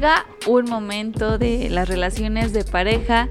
llega 0.00 0.24
un 0.46 0.64
momento 0.64 1.36
de 1.36 1.68
las 1.68 1.86
relaciones 1.86 2.54
de 2.54 2.64
pareja 2.64 3.28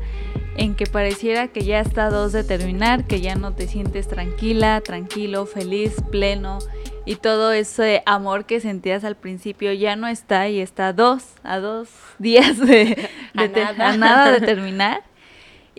en 0.55 0.75
que 0.75 0.85
pareciera 0.85 1.47
que 1.47 1.61
ya 1.61 1.79
está 1.79 2.05
a 2.05 2.09
dos 2.11 2.31
de 2.31 2.43
terminar, 2.43 3.07
que 3.07 3.21
ya 3.21 3.33
no 3.33 3.55
te 3.55 3.67
sientes 3.67 4.07
tranquila, 4.07 4.79
tranquilo, 4.81 5.47
feliz, 5.47 5.95
pleno 6.11 6.59
y 7.05 7.15
todo 7.15 7.53
ese 7.53 8.03
amor 8.05 8.45
que 8.45 8.59
sentías 8.59 9.03
al 9.03 9.15
principio 9.15 9.73
ya 9.73 9.95
no 9.95 10.07
está 10.07 10.47
y 10.47 10.59
está 10.59 10.89
a 10.89 10.93
dos, 10.93 11.23
a 11.41 11.57
dos 11.57 11.89
días 12.19 12.59
de, 12.59 13.09
nada. 13.97 14.33
de 14.33 14.45
terminar. 14.45 15.08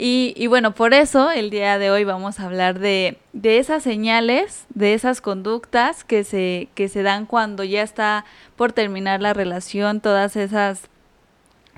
Y, 0.02 0.46
bueno, 0.46 0.74
por 0.74 0.94
eso 0.94 1.30
el 1.30 1.50
día 1.50 1.78
de 1.78 1.90
hoy 1.90 2.04
vamos 2.04 2.40
a 2.40 2.46
hablar 2.46 2.78
de, 2.78 3.18
de, 3.34 3.58
esas 3.58 3.82
señales, 3.82 4.64
de 4.70 4.94
esas 4.94 5.20
conductas 5.20 6.04
que 6.04 6.24
se, 6.24 6.70
que 6.74 6.88
se 6.88 7.02
dan 7.02 7.26
cuando 7.26 7.64
ya 7.64 7.82
está 7.82 8.24
por 8.56 8.72
terminar 8.72 9.20
la 9.20 9.34
relación, 9.34 10.00
todas 10.00 10.36
esas 10.36 10.88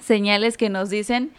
señales 0.01 0.57
que 0.57 0.71
nos 0.71 0.89
dicen 0.89 1.33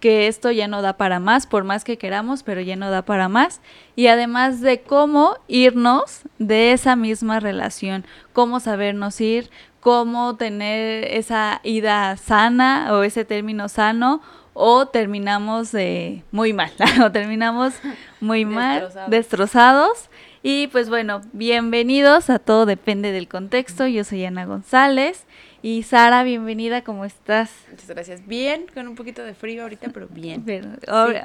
que 0.00 0.28
esto 0.28 0.50
ya 0.50 0.66
no 0.66 0.80
da 0.80 0.96
para 0.96 1.20
más, 1.20 1.46
por 1.46 1.64
más 1.64 1.84
que 1.84 1.98
queramos, 1.98 2.42
pero 2.42 2.62
ya 2.62 2.74
no 2.74 2.90
da 2.90 3.02
para 3.02 3.28
más. 3.28 3.60
Y 3.94 4.06
además 4.06 4.62
de 4.62 4.80
cómo 4.80 5.36
irnos 5.46 6.22
de 6.38 6.72
esa 6.72 6.96
misma 6.96 7.40
relación, 7.40 8.06
cómo 8.32 8.60
sabernos 8.60 9.20
ir, 9.20 9.50
cómo 9.80 10.36
tener 10.36 11.04
esa 11.04 11.60
ida 11.64 12.16
sana 12.16 12.88
o 12.92 13.02
ese 13.02 13.26
término 13.26 13.68
sano 13.68 14.22
o 14.60 14.86
terminamos 14.86 15.72
de 15.72 16.22
muy 16.32 16.52
mal, 16.52 16.70
o 17.02 17.10
terminamos 17.10 17.72
muy 18.20 18.44
mal, 18.44 18.90
destrozados. 19.08 20.10
Y 20.42 20.66
pues 20.68 20.90
bueno, 20.90 21.22
bienvenidos 21.32 22.28
a 22.28 22.38
todo 22.38 22.66
depende 22.66 23.10
del 23.10 23.26
contexto. 23.26 23.86
Yo 23.86 24.04
soy 24.04 24.24
Ana 24.26 24.44
González 24.44 25.24
y 25.62 25.82
Sara, 25.82 26.22
bienvenida, 26.24 26.82
¿cómo 26.84 27.06
estás? 27.06 27.50
Muchas 27.70 27.88
gracias. 27.88 28.26
Bien, 28.26 28.66
con 28.74 28.86
un 28.86 28.96
poquito 28.96 29.24
de 29.24 29.32
frío 29.32 29.62
ahorita, 29.62 29.90
pero 29.94 30.08
bien. 30.08 30.44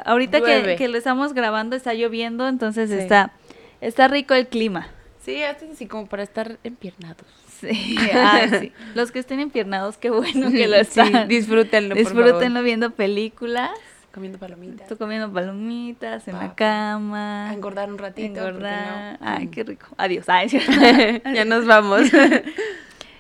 ahorita 0.06 0.42
que, 0.42 0.88
lo 0.88 0.98
estamos 0.98 1.34
grabando 1.34 1.76
está 1.76 1.94
lloviendo, 1.94 2.48
entonces 2.48 2.90
está, 2.90 3.34
está 3.82 4.08
rico 4.08 4.34
el 4.34 4.48
clima. 4.48 4.88
Sí, 5.26 5.44
así 5.44 5.88
como 5.88 6.08
para 6.08 6.24
estar 6.24 6.58
empiernados. 6.64 7.26
Sí, 7.62 7.98
sí. 8.60 8.72
Los 8.96 9.12
que 9.12 9.20
estén 9.20 9.40
empiernados, 9.40 9.98
qué 9.98 10.10
bueno 10.10 10.52
que 10.52 10.68
lo 10.68 10.76
están. 10.76 11.28
disfrútenlo, 11.28 11.96
Disfrútenlo 11.96 12.62
viendo 12.64 12.92
películas. 12.92 13.72
Comiendo 14.14 14.40
palomitas. 14.40 14.88
Tú 14.88 14.98
comiendo 14.98 15.32
palomitas 15.32 16.26
en 16.28 16.36
la 16.36 16.56
cama. 16.56 17.50
A 17.50 17.54
engordar 17.54 17.92
un 17.92 17.98
ratito. 17.98 18.28
Engordar. 18.28 19.18
Ay, 19.20 19.48
qué 19.48 19.64
rico. 19.64 19.88
Adiós. 19.98 20.30
Ay, 20.30 20.48
ya 21.36 21.44
nos 21.44 21.66
vamos. 21.66 22.10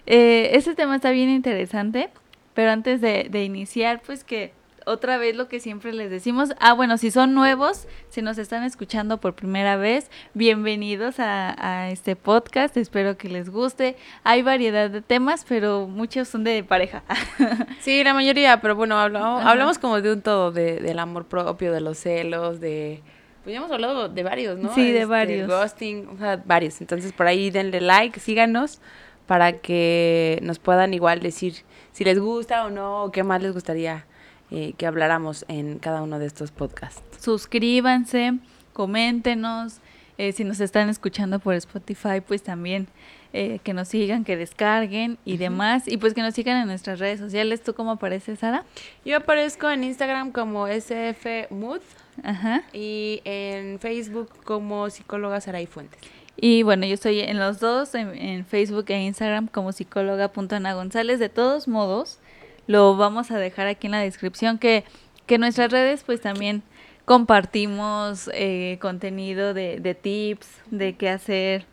Eh, 0.05 0.51
este 0.53 0.75
tema 0.75 0.95
está 0.95 1.11
bien 1.11 1.29
interesante, 1.29 2.09
pero 2.53 2.71
antes 2.71 3.01
de, 3.01 3.43
iniciar, 3.43 4.01
pues 4.05 4.23
que 4.23 4.53
otra 4.85 5.17
vez 5.17 5.35
lo 5.35 5.47
que 5.47 5.59
siempre 5.59 5.91
les 5.93 6.09
decimos. 6.09 6.53
Ah, 6.59 6.73
bueno, 6.73 6.97
si 6.97 7.11
son 7.11 7.33
nuevos, 7.33 7.87
si 8.09 8.21
nos 8.21 8.37
están 8.37 8.63
escuchando 8.63 9.19
por 9.19 9.33
primera 9.33 9.75
vez, 9.75 10.09
bienvenidos 10.33 11.15
a, 11.19 11.89
este 11.89 12.15
podcast. 12.15 12.77
Espero 12.77 13.17
que 13.17 13.27
les 13.27 13.49
guste. 13.49 13.95
Hay 14.23 14.41
variedad 14.41 14.89
de 14.89 15.01
temas, 15.01 15.45
pero 15.47 15.87
muchos 15.87 16.27
son 16.27 16.43
de 16.43 16.63
pareja. 16.63 17.03
sí, 17.81 18.03
la 18.03 18.13
mayoría, 18.13 18.61
pero 18.61 18.75
bueno, 18.75 18.97
hablamos, 18.97 19.43
hablamos 19.43 19.79
como 19.79 20.01
de 20.01 20.13
un 20.13 20.21
todo, 20.21 20.51
de, 20.51 20.77
del 20.77 20.99
amor 20.99 21.25
propio, 21.25 21.71
de 21.71 21.81
los 21.81 21.97
celos, 21.97 22.59
de... 22.59 23.01
Pues 23.43 23.53
ya 23.53 23.59
hemos 23.59 23.71
hablado 23.71 24.09
de 24.09 24.23
varios, 24.23 24.57
¿no? 24.57 24.73
Sí, 24.73 24.91
de 24.91 25.01
este, 25.01 25.05
varios. 25.05 25.47
Ghosting, 25.47 26.07
o 26.07 26.17
sea, 26.17 26.41
varios. 26.45 26.81
Entonces, 26.81 27.11
por 27.13 27.27
ahí 27.27 27.51
denle 27.51 27.81
like, 27.81 28.19
síganos 28.19 28.81
para 29.27 29.59
que 29.59 30.39
nos 30.41 30.59
puedan 30.59 30.93
igual 30.93 31.19
decir 31.19 31.53
si 31.91 32.03
les 32.03 32.19
gusta 32.19 32.65
o 32.65 32.69
no, 32.69 33.03
o 33.03 33.11
qué 33.11 33.23
más 33.23 33.41
les 33.41 33.53
gustaría 33.53 34.05
eh, 34.51 34.73
que 34.77 34.85
habláramos 34.85 35.45
en 35.47 35.79
cada 35.79 36.01
uno 36.01 36.19
de 36.19 36.25
estos 36.25 36.51
podcasts. 36.51 37.01
Suscríbanse, 37.19 38.39
coméntenos, 38.73 39.79
eh, 40.17 40.31
si 40.31 40.43
nos 40.43 40.59
están 40.59 40.89
escuchando 40.89 41.39
por 41.39 41.55
Spotify, 41.55 42.21
pues 42.25 42.43
también 42.43 42.87
eh, 43.33 43.59
que 43.63 43.73
nos 43.73 43.89
sigan, 43.89 44.23
que 44.23 44.37
descarguen 44.37 45.17
y 45.25 45.37
demás, 45.37 45.87
y 45.87 45.97
pues 45.97 46.13
que 46.13 46.21
nos 46.21 46.33
sigan 46.33 46.61
en 46.61 46.67
nuestras 46.67 46.99
redes 46.99 47.19
sociales. 47.19 47.61
¿Tú 47.61 47.73
cómo 47.73 47.91
apareces, 47.91 48.39
Sara? 48.39 48.63
Yo 49.03 49.17
aparezco 49.17 49.69
en 49.69 49.83
Instagram 49.83 50.31
como 50.31 50.67
sfmood 50.67 51.81
Ajá. 52.23 52.63
y 52.71 53.21
en 53.25 53.79
Facebook 53.79 54.29
como 54.45 54.89
psicóloga 54.89 55.41
Saray 55.41 55.65
Fuentes. 55.65 55.99
Y 56.37 56.63
bueno, 56.63 56.85
yo 56.85 56.93
estoy 56.93 57.21
en 57.21 57.39
los 57.39 57.59
dos, 57.59 57.95
en, 57.95 58.45
Facebook 58.45 58.85
e 58.89 59.03
Instagram 59.03 59.47
como 59.47 59.71
psicóloga.ana 59.71 60.73
González. 60.73 61.19
De 61.19 61.29
todos 61.29 61.67
modos, 61.67 62.19
lo 62.67 62.97
vamos 62.97 63.31
a 63.31 63.37
dejar 63.37 63.67
aquí 63.67 63.87
en 63.87 63.91
la 63.91 63.99
descripción 63.99 64.57
que, 64.57 64.83
que 65.25 65.37
nuestras 65.37 65.71
redes 65.71 66.03
pues 66.03 66.21
también 66.21 66.63
compartimos 67.05 68.29
eh, 68.33 68.77
contenido 68.81 69.53
de, 69.53 69.79
de 69.79 69.95
tips, 69.95 70.47
de 70.71 70.95
qué 70.95 71.09
hacer 71.09 71.65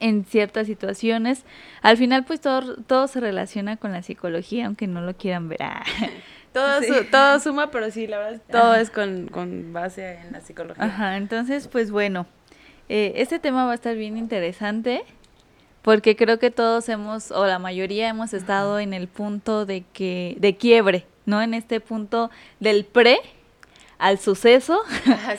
en 0.00 0.24
ciertas 0.24 0.66
situaciones. 0.66 1.44
Al 1.82 1.96
final 1.96 2.24
pues 2.24 2.40
todo, 2.40 2.76
todo 2.76 3.08
se 3.08 3.20
relaciona 3.20 3.76
con 3.76 3.92
la 3.92 4.02
psicología, 4.02 4.66
aunque 4.66 4.86
no 4.86 5.00
lo 5.00 5.14
quieran 5.16 5.48
ver. 5.48 5.60
Todo, 6.54 6.80
todo 7.10 7.40
suma, 7.40 7.72
pero 7.72 7.90
sí, 7.90 8.06
la 8.06 8.18
verdad, 8.18 8.40
todo 8.48 8.76
es 8.76 8.88
con, 8.88 9.26
con 9.26 9.72
base 9.72 10.20
en 10.20 10.30
la 10.30 10.40
psicología. 10.40 10.84
Ajá, 10.84 11.16
entonces 11.16 11.66
pues 11.66 11.90
bueno. 11.90 12.28
Eh, 12.88 13.14
este 13.16 13.40
tema 13.40 13.64
va 13.64 13.72
a 13.72 13.74
estar 13.74 13.96
bien 13.96 14.16
interesante 14.16 15.02
porque 15.84 16.16
creo 16.16 16.38
que 16.38 16.50
todos 16.50 16.88
hemos, 16.88 17.30
o 17.30 17.46
la 17.46 17.58
mayoría 17.58 18.08
hemos 18.08 18.32
estado 18.32 18.80
en 18.80 18.94
el 18.94 19.06
punto 19.06 19.66
de 19.66 19.84
que, 19.92 20.34
de 20.40 20.56
quiebre, 20.56 21.04
¿no? 21.26 21.42
En 21.42 21.52
este 21.52 21.78
punto 21.78 22.30
del 22.58 22.86
pre 22.86 23.18
al 23.98 24.18
suceso. 24.18 24.80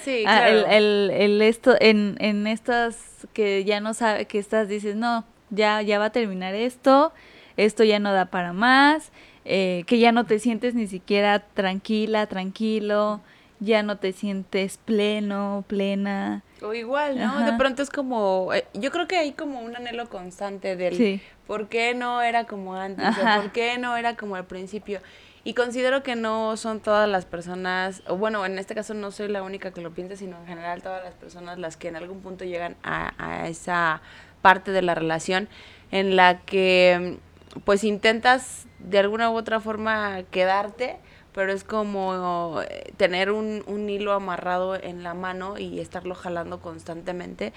sí, 0.03 0.21
claro. 0.23 0.67
el, 0.67 1.09
el, 1.09 1.41
esto, 1.41 1.75
en, 1.79 2.15
en 2.19 2.45
estas 2.45 3.25
que 3.33 3.63
ya 3.65 3.79
no 3.79 3.95
sabe, 3.95 4.25
que 4.25 4.37
estás, 4.37 4.67
dices, 4.67 4.95
no, 4.95 5.25
ya, 5.49 5.81
ya 5.81 5.97
va 5.97 6.05
a 6.05 6.11
terminar 6.11 6.53
esto, 6.53 7.11
esto 7.57 7.83
ya 7.83 7.97
no 7.97 8.13
da 8.13 8.25
para 8.27 8.53
más, 8.53 9.11
eh, 9.45 9.83
que 9.87 9.97
ya 9.97 10.11
no 10.11 10.25
te 10.25 10.37
sientes 10.37 10.75
ni 10.75 10.85
siquiera 10.85 11.39
tranquila, 11.39 12.27
tranquilo, 12.27 13.19
ya 13.59 13.81
no 13.81 13.97
te 13.97 14.11
sientes 14.11 14.77
pleno, 14.77 15.63
plena. 15.67 16.43
O 16.65 16.73
igual, 16.73 17.17
¿no? 17.19 17.45
De 17.45 17.53
pronto 17.57 17.81
es 17.81 17.89
como, 17.89 18.53
eh, 18.53 18.65
yo 18.73 18.91
creo 18.91 19.07
que 19.07 19.17
hay 19.17 19.33
como 19.33 19.59
un 19.61 19.75
anhelo 19.75 20.09
constante 20.09 20.75
del 20.75 21.21
por 21.47 21.67
qué 21.67 21.93
no 21.93 22.21
era 22.21 22.45
como 22.45 22.75
antes, 22.75 23.05
o 23.17 23.41
por 23.41 23.51
qué 23.51 23.77
no 23.77 23.95
era 23.97 24.15
como 24.15 24.35
al 24.35 24.45
principio. 24.45 25.01
Y 25.43 25.53
considero 25.53 26.01
que 26.01 26.15
no 26.15 26.57
son 26.57 26.79
todas 26.79 27.07
las 27.07 27.25
personas, 27.25 28.01
o 28.07 28.17
bueno, 28.17 28.43
en 28.47 28.57
este 28.57 28.73
caso 28.73 28.95
no 28.95 29.11
soy 29.11 29.27
la 29.27 29.43
única 29.43 29.71
que 29.71 29.81
lo 29.81 29.91
piensa, 29.91 30.15
sino 30.15 30.37
en 30.39 30.47
general 30.47 30.81
todas 30.81 31.03
las 31.03 31.13
personas 31.13 31.59
las 31.59 31.77
que 31.77 31.87
en 31.87 31.95
algún 31.95 32.21
punto 32.21 32.45
llegan 32.45 32.75
a, 32.81 33.13
a 33.19 33.47
esa 33.47 34.01
parte 34.41 34.71
de 34.71 34.81
la 34.81 34.95
relación 34.95 35.47
en 35.91 36.15
la 36.15 36.39
que 36.41 37.19
pues 37.63 37.83
intentas 37.83 38.65
de 38.79 38.99
alguna 38.99 39.29
u 39.29 39.35
otra 39.35 39.59
forma 39.59 40.23
quedarte, 40.31 40.97
pero 41.35 41.51
es 41.51 41.65
como 41.65 42.61
eh, 42.61 42.93
tener 42.95 43.29
un, 43.29 43.61
un, 43.67 43.89
hilo 43.89 44.13
amarrado 44.13 44.73
en 44.73 45.03
la 45.03 45.13
mano 45.13 45.57
y 45.59 45.81
estarlo 45.81 46.15
jalando 46.15 46.61
constantemente. 46.61 47.51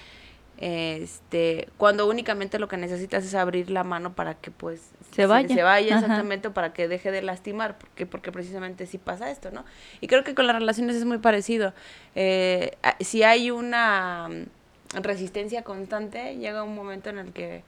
Este, 0.57 1.69
cuando 1.77 2.05
únicamente 2.09 2.59
lo 2.59 2.67
que 2.67 2.75
necesitas 2.75 3.23
es 3.23 3.33
abrir 3.35 3.71
la 3.71 3.85
mano 3.85 4.13
para 4.13 4.33
que 4.33 4.51
pues 4.51 4.91
se 5.15 5.25
vaya, 5.25 5.47
se, 5.47 5.63
vaya 5.63 5.95
exactamente 5.95 6.49
para 6.49 6.73
que 6.73 6.89
deje 6.89 7.09
de 7.11 7.21
lastimar, 7.21 7.77
porque 7.77 8.05
porque 8.05 8.33
precisamente 8.33 8.85
sí 8.85 8.97
pasa 8.97 9.31
esto, 9.31 9.49
¿no? 9.51 9.63
Y 10.01 10.07
creo 10.07 10.25
que 10.25 10.35
con 10.35 10.45
las 10.45 10.57
relaciones 10.57 10.97
es 10.97 11.05
muy 11.05 11.19
parecido. 11.19 11.73
Eh, 12.15 12.75
si 12.99 13.23
hay 13.23 13.49
una 13.49 14.27
mm, 14.27 15.01
resistencia 15.01 15.63
constante, 15.63 16.35
llega 16.35 16.63
un 16.63 16.75
momento 16.75 17.09
en 17.09 17.19
el 17.19 17.31
que 17.31 17.63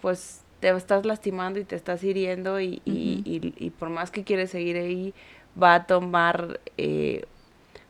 pues 0.00 0.44
te 0.64 0.70
estás 0.70 1.04
lastimando 1.04 1.58
y 1.58 1.64
te 1.64 1.76
estás 1.76 2.02
hiriendo 2.02 2.58
y, 2.58 2.80
y, 2.86 3.70
por 3.78 3.90
más 3.90 4.10
que 4.10 4.24
quieres 4.24 4.50
seguir 4.50 4.78
ahí, 4.78 5.12
va 5.60 5.74
a 5.74 5.86
tomar 5.86 6.60
eh, 6.76 7.24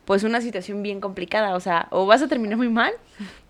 pues 0.05 0.23
una 0.23 0.41
situación 0.41 0.83
bien 0.83 1.01
complicada. 1.01 1.55
O 1.55 1.59
sea, 1.59 1.87
o 1.91 2.05
vas 2.05 2.21
a 2.21 2.27
terminar 2.27 2.57
muy 2.57 2.69
mal, 2.69 2.93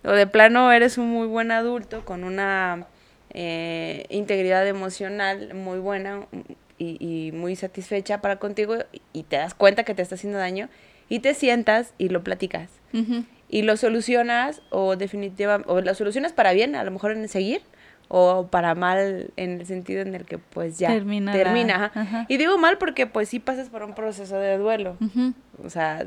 o 0.04 0.12
de 0.12 0.26
plano 0.26 0.72
eres 0.72 0.98
un 0.98 1.10
muy 1.10 1.26
buen 1.26 1.50
adulto 1.50 2.04
con 2.04 2.24
una 2.24 2.86
eh, 3.30 4.06
integridad 4.08 4.66
emocional 4.66 5.54
muy 5.54 5.78
buena 5.78 6.26
y, 6.78 6.96
y, 7.00 7.32
muy 7.32 7.56
satisfecha 7.56 8.20
para 8.20 8.36
contigo 8.36 8.76
y 9.12 9.22
te 9.24 9.36
das 9.36 9.54
cuenta 9.54 9.84
que 9.84 9.94
te 9.94 10.02
está 10.02 10.14
haciendo 10.14 10.38
daño 10.38 10.68
y 11.08 11.20
te 11.20 11.34
sientas 11.34 11.94
y 11.98 12.08
lo 12.08 12.22
platicas. 12.22 12.70
Y 13.48 13.62
lo 13.62 13.76
solucionas 13.76 14.62
o 14.70 14.96
definitivamente, 14.96 15.70
o 15.70 15.82
lo 15.82 15.94
solucionas 15.94 16.32
para 16.32 16.52
bien, 16.54 16.74
a 16.74 16.82
lo 16.82 16.90
mejor 16.90 17.12
en 17.12 17.28
seguir, 17.28 17.60
o 18.08 18.46
para 18.46 18.74
mal 18.76 19.30
en 19.36 19.60
el 19.60 19.66
sentido 19.66 20.00
en 20.02 20.14
el 20.14 20.24
que 20.24 20.38
pues 20.38 20.78
ya 20.78 20.88
Termina 20.88 21.32
termina. 21.32 21.74
ajá. 21.86 22.00
ajá. 22.00 22.26
Y 22.28 22.36
digo 22.36 22.56
mal 22.56 22.78
porque 22.78 23.06
pues 23.06 23.28
sí 23.28 23.40
pasas 23.40 23.68
por 23.68 23.82
un 23.82 23.94
proceso 23.94 24.36
de 24.38 24.56
duelo. 24.58 24.96
O 25.64 25.70
sea, 25.70 26.06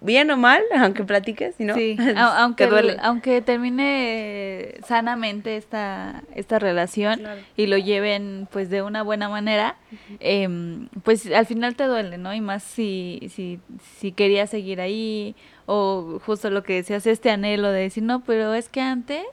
bien 0.00 0.30
o 0.30 0.36
mal, 0.38 0.62
aunque 0.78 1.04
platiques, 1.04 1.56
¿no? 1.58 1.74
Sí, 1.74 1.96
aunque, 2.16 2.66
duele. 2.66 2.96
aunque 3.02 3.42
termine 3.42 4.74
sanamente 4.86 5.56
esta, 5.56 6.22
esta 6.34 6.58
relación 6.58 7.18
Claro. 7.18 7.40
y 7.56 7.66
lo 7.66 7.76
lleven 7.76 8.48
pues 8.50 8.70
de 8.70 8.82
una 8.82 9.02
buena 9.02 9.28
manera, 9.28 9.76
em, 10.20 10.88
pues 11.02 11.30
al 11.30 11.44
final 11.46 11.74
te 11.76 11.84
duele, 11.84 12.18
¿no? 12.18 12.32
Y 12.34 12.40
más 12.40 12.62
si, 12.62 13.20
si, 13.32 13.60
si 13.98 14.12
querías 14.12 14.48
seguir 14.50 14.80
ahí 14.80 15.34
o 15.66 16.20
justo 16.24 16.50
lo 16.50 16.62
que 16.62 16.74
decías, 16.74 17.06
este 17.06 17.30
anhelo 17.30 17.70
de 17.70 17.80
decir, 17.82 18.02
no, 18.02 18.22
pero 18.24 18.54
es 18.54 18.68
que 18.68 18.80
antes 18.80 19.24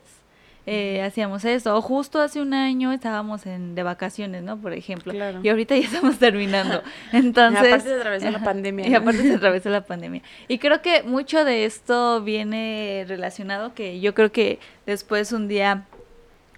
eh, 0.66 1.02
hacíamos 1.02 1.44
eso, 1.44 1.76
o 1.76 1.82
justo 1.82 2.20
hace 2.20 2.40
un 2.40 2.54
año 2.54 2.92
estábamos 2.92 3.46
en, 3.46 3.74
de 3.74 3.82
vacaciones, 3.82 4.42
¿no? 4.44 4.56
Por 4.58 4.72
ejemplo, 4.72 5.12
Claro. 5.12 5.40
y 5.42 5.48
ahorita 5.48 5.76
ya 5.76 5.84
estamos 5.86 6.18
terminando. 6.18 6.82
Entonces, 7.12 7.58
aparte 7.66 7.88
se 7.88 7.94
atravesó 7.96 8.30
la 8.30 8.44
pandemia, 8.44 8.86
Y 8.88 8.94
aparte 8.94 9.22
se 9.22 9.34
atravesó 9.34 9.70
la 9.70 9.80
pandemia. 9.86 10.22
Y 10.48 10.58
creo 10.58 10.80
que 10.80 11.02
mucho 11.02 11.44
de 11.44 11.64
esto 11.64 12.22
viene 12.22 13.04
relacionado, 13.08 13.74
que 13.74 13.98
yo 14.00 14.14
creo 14.14 14.30
que 14.30 14.60
después 14.86 15.32
un 15.32 15.48
día, 15.48 15.84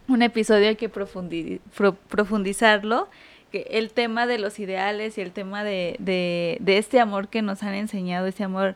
un 0.06 0.20
episodio 0.20 0.68
hay 0.68 0.76
que 0.76 0.92
profundi- 0.92 1.60
pro- 1.74 1.94
profundizarlo, 1.94 3.08
que 3.50 3.66
el 3.70 3.90
tema 3.90 4.26
de 4.26 4.38
los 4.38 4.58
ideales 4.58 5.16
y 5.16 5.20
el 5.22 5.30
tema 5.30 5.64
de, 5.64 5.96
de, 5.98 6.58
de 6.60 6.76
este 6.76 7.00
amor 7.00 7.28
que 7.28 7.40
nos 7.40 7.62
han 7.62 7.74
enseñado, 7.74 8.26
este 8.26 8.44
amor 8.44 8.74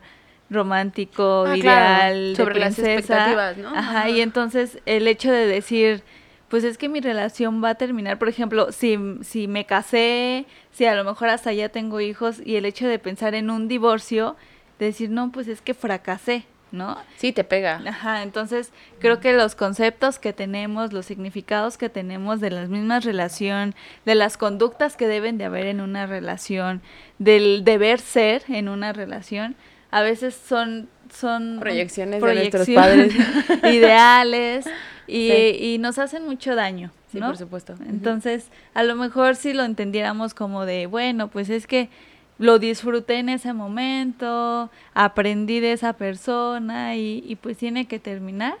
romántico, 0.49 1.45
Ah, 1.47 1.55
claro, 1.59 2.13
ideal, 2.13 2.29
de 2.29 2.35
sobre 2.35 2.59
las 2.59 2.79
expectativas, 2.79 3.57
¿no? 3.57 3.69
Ajá, 3.69 3.79
Ajá. 4.01 4.09
y 4.09 4.21
entonces 4.21 4.79
el 4.85 5.07
hecho 5.07 5.31
de 5.31 5.47
decir, 5.47 6.03
pues 6.47 6.63
es 6.63 6.77
que 6.77 6.89
mi 6.89 6.99
relación 6.99 7.63
va 7.63 7.71
a 7.71 7.75
terminar, 7.75 8.17
por 8.17 8.29
ejemplo, 8.29 8.71
si, 8.71 8.97
si 9.21 9.47
me 9.47 9.65
casé, 9.65 10.45
si 10.71 10.85
a 10.85 10.95
lo 10.95 11.03
mejor 11.03 11.29
hasta 11.29 11.53
ya 11.53 11.69
tengo 11.69 12.01
hijos, 12.01 12.41
y 12.43 12.55
el 12.55 12.65
hecho 12.65 12.87
de 12.87 12.99
pensar 12.99 13.35
en 13.35 13.49
un 13.49 13.67
divorcio, 13.67 14.35
de 14.79 14.87
decir, 14.87 15.09
no, 15.09 15.31
pues 15.31 15.47
es 15.47 15.61
que 15.61 15.73
fracasé, 15.73 16.45
¿no? 16.71 16.97
Sí, 17.17 17.33
te 17.33 17.43
pega. 17.43 17.81
Ajá, 17.85 18.23
entonces 18.23 18.71
creo 18.99 19.19
que 19.19 19.33
los 19.33 19.53
conceptos 19.55 20.19
que 20.19 20.33
tenemos, 20.33 20.93
los 20.93 21.05
significados 21.05 21.77
que 21.77 21.89
tenemos 21.89 22.39
de 22.39 22.49
las 22.49 22.69
mismas 22.69 23.03
relación, 23.05 23.75
de 24.05 24.15
las 24.15 24.37
conductas 24.37 24.95
que 24.95 25.07
deben 25.07 25.37
de 25.37 25.45
haber 25.45 25.65
en 25.65 25.81
una 25.81 26.05
relación, 26.07 26.81
del 27.19 27.63
deber 27.63 27.99
ser 27.99 28.43
en 28.47 28.69
una 28.69 28.93
relación, 28.93 29.55
a 29.91 30.01
veces 30.01 30.35
son 30.35 30.87
son 31.11 31.57
Proyecciones 31.59 32.21
de 32.21 32.35
nuestros 32.35 32.67
proyecciones 32.69 33.15
ideales 33.73 34.65
y, 35.07 35.29
Sí. 35.29 35.57
y 35.73 35.77
nos 35.79 35.97
hacen 35.97 36.23
mucho 36.25 36.53
daño, 36.53 36.91
Sí, 37.11 37.19
¿no? 37.19 37.27
por 37.27 37.37
supuesto. 37.37 37.73
Entonces, 37.87 38.49
a 38.75 38.83
lo 38.83 38.95
mejor 38.95 39.35
si 39.35 39.53
lo 39.53 39.63
entendiéramos 39.63 40.35
como 40.35 40.65
de, 40.67 40.85
bueno, 40.85 41.29
pues 41.29 41.49
es 41.49 41.65
que 41.65 41.89
lo 42.37 42.59
disfruté 42.59 43.15
en 43.17 43.29
ese 43.29 43.53
momento, 43.53 44.69
aprendí 44.93 45.59
de 45.59 45.73
esa 45.73 45.93
persona 45.93 46.95
y, 46.95 47.23
y 47.27 47.35
pues 47.37 47.57
tiene 47.57 47.85
que 47.87 47.97
terminar, 47.97 48.53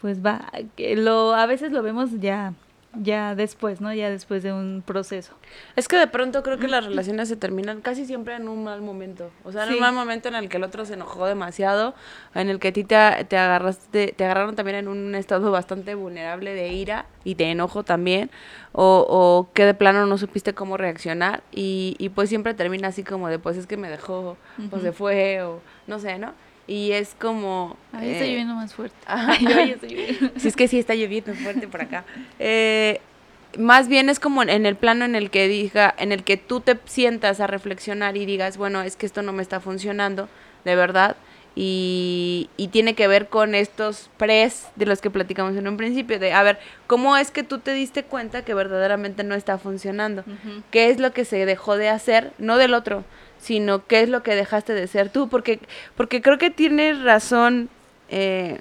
pues 0.00 0.24
va, 0.24 0.48
que 0.76 0.94
lo, 0.96 1.34
a 1.34 1.44
veces 1.46 1.72
lo 1.72 1.82
vemos 1.82 2.10
ya, 2.20 2.54
ya 2.94 3.34
después, 3.36 3.80
¿no? 3.80 3.94
Ya 3.94 4.10
después 4.10 4.42
de 4.42 4.52
un 4.52 4.82
proceso. 4.84 5.32
Es 5.76 5.86
que 5.86 5.96
de 5.96 6.06
pronto 6.08 6.42
creo 6.42 6.58
que 6.58 6.66
las 6.66 6.84
relaciones 6.84 7.28
se 7.28 7.36
terminan 7.36 7.80
casi 7.82 8.04
siempre 8.04 8.34
en 8.34 8.48
un 8.48 8.64
mal 8.64 8.82
momento. 8.82 9.30
O 9.44 9.52
sea, 9.52 9.62
en 9.62 9.68
Sí. 9.68 9.74
un 9.74 9.80
mal 9.80 9.94
momento 9.94 10.28
en 10.28 10.34
el 10.34 10.48
que 10.48 10.56
el 10.56 10.64
otro 10.64 10.84
se 10.84 10.94
enojó 10.94 11.26
demasiado, 11.26 11.94
en 12.34 12.48
el 12.50 12.58
que 12.58 12.68
a 12.68 12.72
ti 12.72 12.82
te, 12.84 12.96
te 13.28 13.36
agarraste, 13.38 14.12
te 14.16 14.24
agarraron 14.24 14.56
también 14.56 14.76
en 14.78 14.88
un 14.88 15.14
estado 15.14 15.50
bastante 15.52 15.94
vulnerable 15.94 16.52
de 16.54 16.68
ira 16.72 17.06
y 17.22 17.34
de 17.34 17.50
enojo 17.52 17.84
también, 17.84 18.30
o, 18.72 19.06
o 19.08 19.52
que 19.54 19.64
de 19.66 19.74
plano 19.74 20.06
no 20.06 20.18
supiste 20.18 20.52
cómo 20.54 20.76
reaccionar 20.76 21.42
y, 21.52 21.94
y 21.98 22.08
pues 22.08 22.28
siempre 22.28 22.54
termina 22.54 22.88
así 22.88 23.04
como 23.04 23.28
de 23.28 23.38
pues 23.38 23.56
es 23.56 23.66
que 23.66 23.76
me 23.76 23.88
dejó, 23.88 24.36
o 24.72 24.78
se 24.80 24.92
fue, 24.92 25.42
o 25.42 25.60
no 25.86 25.98
sé, 26.00 26.18
¿no? 26.18 26.32
Y 26.70 26.92
es 26.92 27.16
como... 27.18 27.76
Ahí 27.92 28.12
está 28.12 28.24
eh, 28.24 28.28
lloviendo 28.28 28.54
más 28.54 28.74
fuerte. 28.74 28.96
Ajá. 29.04 29.32
Ay, 29.38 29.44
oye, 29.44 29.72
está 29.72 29.88
lloviendo. 29.88 30.30
Si 30.36 30.46
es 30.46 30.54
que 30.54 30.68
sí 30.68 30.78
está 30.78 30.94
lloviendo 30.94 31.34
fuerte 31.34 31.66
por 31.66 31.80
acá. 31.80 32.04
Eh, 32.38 33.00
más 33.58 33.88
bien 33.88 34.08
es 34.08 34.20
como 34.20 34.44
en 34.44 34.64
el 34.64 34.76
plano 34.76 35.04
en 35.04 35.16
el 35.16 35.30
que 35.30 35.48
diga, 35.48 35.92
en 35.98 36.12
el 36.12 36.22
que 36.22 36.36
tú 36.36 36.60
te 36.60 36.78
sientas 36.84 37.40
a 37.40 37.48
reflexionar 37.48 38.16
y 38.16 38.24
digas, 38.24 38.56
bueno, 38.56 38.82
es 38.82 38.94
que 38.94 39.04
esto 39.04 39.22
no 39.22 39.32
me 39.32 39.42
está 39.42 39.58
funcionando, 39.58 40.28
de 40.64 40.76
verdad. 40.76 41.16
Y, 41.56 42.48
y 42.56 42.68
tiene 42.68 42.94
que 42.94 43.08
ver 43.08 43.26
con 43.26 43.56
estos 43.56 44.08
pres 44.16 44.68
de 44.76 44.86
los 44.86 45.00
que 45.00 45.10
platicamos 45.10 45.56
en 45.56 45.66
un 45.66 45.76
principio, 45.76 46.20
de 46.20 46.32
a 46.32 46.44
ver, 46.44 46.60
¿cómo 46.86 47.16
es 47.16 47.32
que 47.32 47.42
tú 47.42 47.58
te 47.58 47.72
diste 47.72 48.04
cuenta 48.04 48.44
que 48.44 48.54
verdaderamente 48.54 49.24
no 49.24 49.34
está 49.34 49.58
funcionando? 49.58 50.22
Qué 50.70 50.90
es 50.90 51.00
lo 51.00 51.12
que 51.12 51.24
se 51.24 51.44
dejó 51.46 51.76
de 51.76 51.88
hacer, 51.88 52.32
no 52.38 52.56
del 52.56 52.74
otro, 52.74 53.02
sino 53.40 53.86
qué 53.86 54.02
es 54.02 54.08
lo 54.08 54.22
que 54.22 54.34
dejaste 54.34 54.74
de 54.74 54.86
ser 54.86 55.08
tú, 55.10 55.28
porque, 55.28 55.60
porque 55.96 56.20
creo 56.22 56.38
que 56.38 56.50
tiene 56.50 56.94
razón 56.94 57.68
eh, 58.08 58.60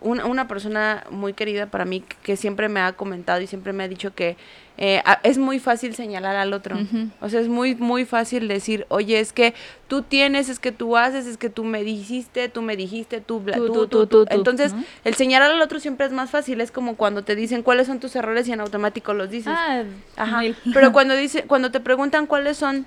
una, 0.00 0.24
una 0.26 0.48
persona 0.48 1.04
muy 1.10 1.32
querida 1.32 1.66
para 1.66 1.84
mí 1.84 2.02
que, 2.22 2.36
siempre 2.36 2.68
me 2.68 2.80
ha 2.80 2.92
comentado 2.92 3.40
y 3.40 3.46
siempre 3.46 3.72
me 3.72 3.84
ha 3.84 3.88
dicho 3.88 4.14
que 4.14 4.36
eh, 4.78 5.00
a- 5.04 5.20
es 5.22 5.38
muy 5.38 5.58
fácil 5.60 5.94
señalar 5.94 6.34
al 6.34 6.52
otro. 6.54 6.76
O 7.20 7.28
sea, 7.28 7.40
es 7.40 7.46
muy, 7.48 7.74
muy 7.76 8.04
fácil 8.04 8.48
decir, 8.48 8.86
oye, 8.88 9.20
es 9.20 9.32
que 9.32 9.54
tú 9.86 10.02
tienes, 10.02 10.48
es 10.48 10.58
que 10.58 10.72
tú 10.72 10.96
haces, 10.96 11.26
es 11.26 11.36
que 11.36 11.50
tú 11.50 11.62
me 11.62 11.84
dijiste, 11.84 12.48
tú 12.48 12.62
me 12.62 12.76
dijiste, 12.76 13.20
tú, 13.20 13.40
bla, 13.40 13.56
Tú, 13.58 13.66
tú, 13.66 13.86
tú, 13.86 14.06
tú, 14.06 14.26
Entonces, 14.30 14.72
¿no? 14.72 14.82
el 15.04 15.14
señalar 15.14 15.50
al 15.50 15.60
otro 15.62 15.78
siempre 15.78 16.06
es 16.06 16.12
más 16.12 16.30
fácil. 16.30 16.60
Es 16.60 16.72
como 16.72 16.96
cuando 16.96 17.22
te 17.22 17.36
dicen 17.36 17.62
cuáles 17.62 17.86
son 17.86 18.00
tus 18.00 18.16
errores 18.16 18.48
y 18.48 18.52
en 18.52 18.60
automático 18.60 19.12
los 19.12 19.30
dices. 19.30 19.52
Ah, 19.54 19.82
Ajá. 20.16 20.40
Pero 20.72 20.90
cuando 20.92 21.14
dice, 21.14 21.44
cuando 21.44 21.70
te 21.70 21.78
preguntan 21.80 22.26
cuáles 22.26 22.56
son 22.56 22.86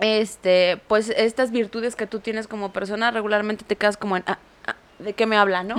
este, 0.00 0.80
pues 0.88 1.10
estas 1.10 1.50
virtudes 1.52 1.96
que 1.96 2.06
tú 2.06 2.18
tienes 2.20 2.46
como 2.48 2.72
persona, 2.72 3.10
regularmente 3.10 3.64
te 3.64 3.76
quedas 3.76 3.96
como 3.96 4.16
en 4.16 4.24
"Ah, 4.26 4.38
ah, 4.66 4.74
¿de 4.98 5.12
qué 5.12 5.26
me 5.26 5.36
habla, 5.36 5.62
no? 5.62 5.76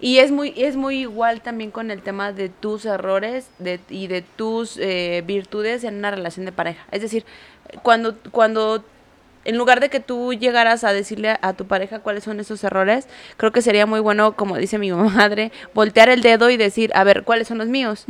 Y 0.00 0.18
es 0.18 0.30
muy, 0.30 0.54
es 0.56 0.76
muy 0.76 1.00
igual 1.00 1.40
también 1.42 1.70
con 1.70 1.90
el 1.90 2.02
tema 2.02 2.32
de 2.32 2.48
tus 2.48 2.84
errores 2.86 3.48
de, 3.58 3.80
y 3.90 4.06
de 4.06 4.22
tus 4.22 4.76
eh, 4.78 5.22
virtudes 5.26 5.84
en 5.84 5.96
una 5.96 6.10
relación 6.10 6.46
de 6.46 6.52
pareja. 6.52 6.84
Es 6.90 7.02
decir, 7.02 7.24
cuando, 7.82 8.16
cuando 8.30 8.84
en 9.44 9.56
lugar 9.56 9.80
de 9.80 9.88
que 9.88 10.00
tú 10.00 10.34
llegaras 10.34 10.84
a 10.84 10.92
decirle 10.92 11.30
a, 11.30 11.38
a 11.42 11.52
tu 11.54 11.66
pareja 11.66 12.00
cuáles 12.00 12.24
son 12.24 12.40
esos 12.40 12.62
errores, 12.64 13.06
creo 13.36 13.52
que 13.52 13.62
sería 13.62 13.86
muy 13.86 14.00
bueno, 14.00 14.32
como 14.36 14.56
dice 14.56 14.78
mi 14.78 14.92
madre, 14.92 15.52
voltear 15.74 16.08
el 16.08 16.22
dedo 16.22 16.50
y 16.50 16.56
decir, 16.56 16.90
a 16.94 17.04
ver, 17.04 17.22
¿cuáles 17.24 17.48
son 17.48 17.58
los 17.58 17.68
míos? 17.68 18.04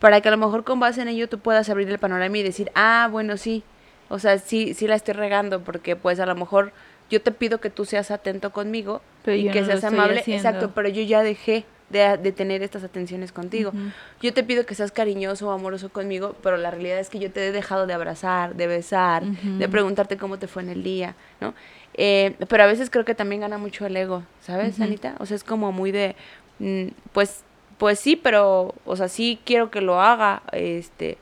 Para 0.00 0.20
que 0.20 0.28
a 0.28 0.30
lo 0.30 0.36
mejor 0.36 0.62
con 0.64 0.78
base 0.78 1.02
en 1.02 1.08
ello 1.08 1.28
tú 1.28 1.38
puedas 1.40 1.68
abrir 1.68 1.88
el 1.88 1.98
panorama 1.98 2.38
y 2.38 2.42
decir, 2.44 2.70
ah, 2.76 3.08
bueno, 3.10 3.36
sí, 3.36 3.64
o 4.08 4.18
sea, 4.18 4.38
sí, 4.38 4.74
sí 4.74 4.86
la 4.86 4.94
estoy 4.94 5.14
regando, 5.14 5.60
porque 5.62 5.96
pues 5.96 6.20
a 6.20 6.26
lo 6.26 6.34
mejor 6.34 6.72
yo 7.10 7.22
te 7.22 7.32
pido 7.32 7.60
que 7.60 7.70
tú 7.70 7.84
seas 7.84 8.10
atento 8.10 8.50
conmigo 8.52 9.00
Pero 9.24 9.36
y 9.36 9.50
que 9.50 9.60
no 9.60 9.66
seas 9.66 9.84
amable, 9.84 10.20
haciendo. 10.20 10.48
exacto, 10.48 10.72
pero 10.74 10.88
yo 10.88 11.02
ya 11.02 11.22
dejé 11.22 11.64
de, 11.88 12.18
de 12.18 12.32
tener 12.32 12.62
estas 12.62 12.84
atenciones 12.84 13.32
contigo. 13.32 13.72
Yo 14.20 14.34
te 14.34 14.42
pido 14.44 14.66
que 14.66 14.74
seas 14.74 14.92
cariñoso 14.92 15.48
o 15.48 15.52
amoroso 15.52 15.88
conmigo, 15.88 16.36
pero 16.42 16.58
la 16.58 16.70
realidad 16.70 16.98
es 16.98 17.08
que 17.08 17.18
yo 17.18 17.30
te 17.30 17.46
he 17.46 17.52
dejado 17.52 17.86
de 17.86 17.94
abrazar, 17.94 18.56
de 18.56 18.66
besar, 18.66 19.24
de 19.24 19.68
preguntarte 19.68 20.18
cómo 20.18 20.38
te 20.38 20.48
fue 20.48 20.62
en 20.62 20.68
el 20.68 20.82
día, 20.82 21.14
¿no? 21.40 21.54
Eh, 21.94 22.36
pero 22.48 22.62
a 22.62 22.66
veces 22.66 22.90
creo 22.90 23.04
que 23.06 23.14
también 23.14 23.40
gana 23.40 23.56
mucho 23.58 23.86
el 23.86 23.96
ego, 23.96 24.22
¿sabes. 24.42 24.80
Anita? 24.80 25.14
O 25.18 25.26
sea, 25.26 25.34
es 25.34 25.44
como 25.44 25.72
muy 25.72 25.90
de, 25.90 26.14
mm, 26.58 26.88
pues, 27.12 27.42
pues 27.78 27.98
sí, 27.98 28.16
pero, 28.16 28.74
o 28.84 28.96
sea, 28.96 29.08
sí 29.08 29.40
quiero 29.44 29.70
que 29.70 29.80
lo 29.80 30.00
haga, 30.00 30.42
este, 30.52 31.16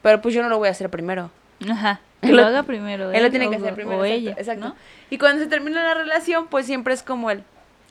pero 0.00 0.22
pues 0.22 0.34
yo 0.34 0.42
no 0.42 0.48
lo 0.48 0.58
voy 0.58 0.68
a 0.68 0.70
hacer 0.70 0.88
primero. 0.88 1.30
Ajá. 1.70 2.00
Él 2.22 2.30
Que 2.30 2.34
lo 2.36 2.42
lo- 2.42 2.48
haga 2.48 2.62
primero. 2.64 3.12
Él 3.12 3.22
lo 3.22 3.30
tiene 3.30 3.46
o- 3.46 3.50
que 3.50 3.56
hacer 3.56 3.74
primero. 3.74 4.00
O 4.00 4.04
exacto, 4.04 4.20
ella. 4.30 4.34
exacto. 4.38 4.68
¿no? 4.68 4.76
Y 5.10 5.18
cuando 5.18 5.42
se 5.42 5.48
termina 5.48 5.82
la 5.84 5.94
relación, 5.94 6.46
pues 6.48 6.66
siempre 6.66 6.94
es 6.94 7.02
como 7.02 7.30
el, 7.30 7.42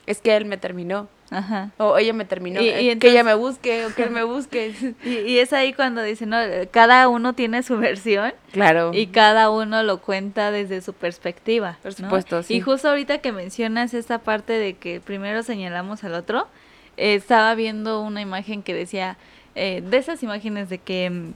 es 0.06 0.20
que 0.20 0.36
él 0.36 0.44
me 0.44 0.56
terminó, 0.58 1.08
Ajá. 1.30 1.70
o 1.76 1.98
ella 1.98 2.12
me 2.14 2.24
terminó, 2.24 2.60
Y- 2.62 2.68
eh, 2.68 2.98
que 2.98 3.10
ella 3.10 3.22
me 3.24 3.34
busque, 3.34 3.84
o 3.86 3.94
que 3.94 4.02
él 4.04 4.10
me 4.10 4.22
busque. 4.24 4.72
Y, 5.04 5.10
y 5.32 5.38
es 5.38 5.52
ahí 5.52 5.72
cuando 5.72 6.02
dicen, 6.02 6.30
no, 6.30 6.38
cada 6.70 7.08
uno 7.08 7.32
tiene 7.34 7.62
su 7.62 7.76
versión 7.78 8.32
claro. 8.52 8.90
y 8.94 9.08
cada 9.08 9.50
uno 9.50 9.82
lo 9.82 10.00
cuenta 10.00 10.50
desde 10.50 10.80
su 10.82 10.92
perspectiva. 10.94 11.78
Por 11.82 11.92
¿no? 12.00 12.06
supuesto, 12.06 12.42
sí. 12.42 12.54
Y 12.56 12.60
justo 12.60 12.88
ahorita 12.88 13.18
que 13.18 13.32
mencionas 13.32 13.92
esta 13.94 14.18
parte 14.18 14.52
de 14.54 14.74
que 14.74 15.00
primero 15.00 15.42
señalamos 15.42 16.04
al 16.04 16.14
otro, 16.14 16.48
eh, 16.96 17.14
estaba 17.14 17.54
viendo 17.54 18.00
una 18.02 18.20
imagen 18.20 18.62
que 18.62 18.74
decía, 18.74 19.16
eh, 19.54 19.82
de 19.84 19.96
esas 19.98 20.22
imágenes 20.22 20.68
de 20.70 20.78
que 20.78 21.10
mm, 21.10 21.32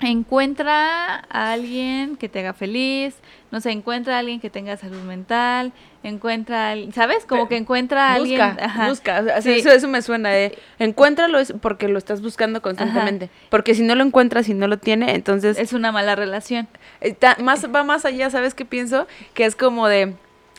encuentra 0.00 1.24
a 1.30 1.52
alguien 1.52 2.16
que 2.16 2.28
te 2.28 2.40
haga 2.40 2.52
feliz, 2.52 3.14
no 3.50 3.60
sé, 3.60 3.70
encuentra 3.70 4.16
a 4.16 4.18
alguien 4.20 4.40
que 4.40 4.50
tenga 4.50 4.76
salud 4.76 5.00
mental, 5.02 5.72
encuentra 6.02 6.68
a 6.68 6.70
alguien, 6.72 6.92
¿sabes? 6.92 7.24
Como 7.24 7.48
que 7.48 7.56
encuentra 7.56 8.14
a 8.14 8.18
busca, 8.18 8.50
alguien. 8.50 8.64
ajá. 8.64 8.88
busca, 8.88 9.40
Sí. 9.42 9.50
eso, 9.52 9.70
eso 9.70 9.88
me 9.88 10.02
suena 10.02 10.30
de, 10.30 10.56
encuéntralo 10.78 11.38
es 11.38 11.52
porque 11.60 11.88
lo 11.88 11.98
estás 11.98 12.20
buscando 12.22 12.62
constantemente, 12.62 13.30
porque 13.50 13.74
si 13.74 13.82
no 13.82 13.94
lo 13.94 14.04
encuentras 14.04 14.48
y 14.48 14.54
no 14.54 14.68
lo 14.68 14.78
tiene, 14.78 15.14
entonces 15.14 15.58
Es 15.58 15.72
una 15.72 15.92
mala 15.92 16.14
relación. 16.14 16.68
está- 17.00 17.36
más 17.40 17.66
va 17.74 17.82
más 17.84 18.04
allá, 18.04 18.30
¿sabes 18.30 18.54
qué 18.54 18.64
pienso? 18.64 19.06
Que 19.34 19.44
es 19.46 19.56
como 19.56 19.88
de 19.88 20.14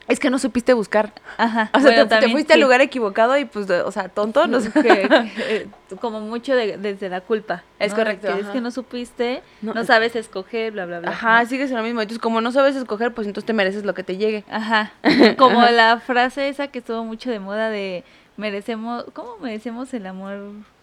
Es 0.10 0.20
que 0.20 0.30
no 0.30 0.40
supiste 0.40 0.74
buscar. 0.74 1.14
Ajá. 1.38 1.70
O 1.74 1.80
sea, 1.80 1.92
bueno, 1.92 2.08
te, 2.08 2.30
fuiste 2.30 2.54
al 2.54 2.58
sí. 2.60 2.64
lugar 2.64 2.82
equivocado 2.82 3.38
y 3.38 3.46
pues, 3.46 3.70
o 3.70 3.92
sea, 3.92 4.10
tonto, 4.10 4.48
no 4.48 4.60
sé. 4.60 4.72
Que, 4.82 5.08
eh, 5.38 5.68
como 6.02 6.20
mucho 6.20 6.56
de- 6.56 6.78
desde 6.78 7.10
la 7.10 7.22
culpa. 7.22 7.64
Es 7.80 7.92
¿no? 7.92 7.98
correcto, 8.00 8.28
Que 8.34 8.42
es 8.42 8.48
que 8.48 8.60
no 8.62 8.72
supiste, 8.72 9.42
No, 9.62 9.74
no, 9.74 9.82
es- 9.82 9.88
sabes 9.88 10.16
escoger, 10.16 10.72
bla, 10.74 10.86
bla, 10.86 11.00
bla. 11.00 11.12
Ajá, 11.12 11.44
¿no? 11.44 11.50
sigues 11.50 11.70
en 11.72 11.78
lo 11.78 11.84
mismo. 11.84 12.02
Entonces, 12.02 12.22
como 12.22 12.42
no 12.42 12.52
sabes 12.52 12.76
escoger, 12.76 13.14
pues 13.14 13.28
entonces 13.28 13.46
te 13.46 13.54
mereces 13.54 13.86
lo 13.86 13.94
que 13.94 14.04
te 14.04 14.18
llegue. 14.18 14.44
Ajá. 14.50 14.92
Como 15.38 15.62
la 15.62 16.00
frase 16.00 16.50
esa 16.50 16.68
que 16.68 16.80
estuvo 16.80 17.04
mucho 17.04 17.30
de 17.30 17.40
moda 17.40 17.70
de 17.70 18.04
merecemos, 18.38 19.06
¿cómo 19.14 19.38
merecemos 19.38 19.94
el 19.94 20.06
amor 20.08 20.40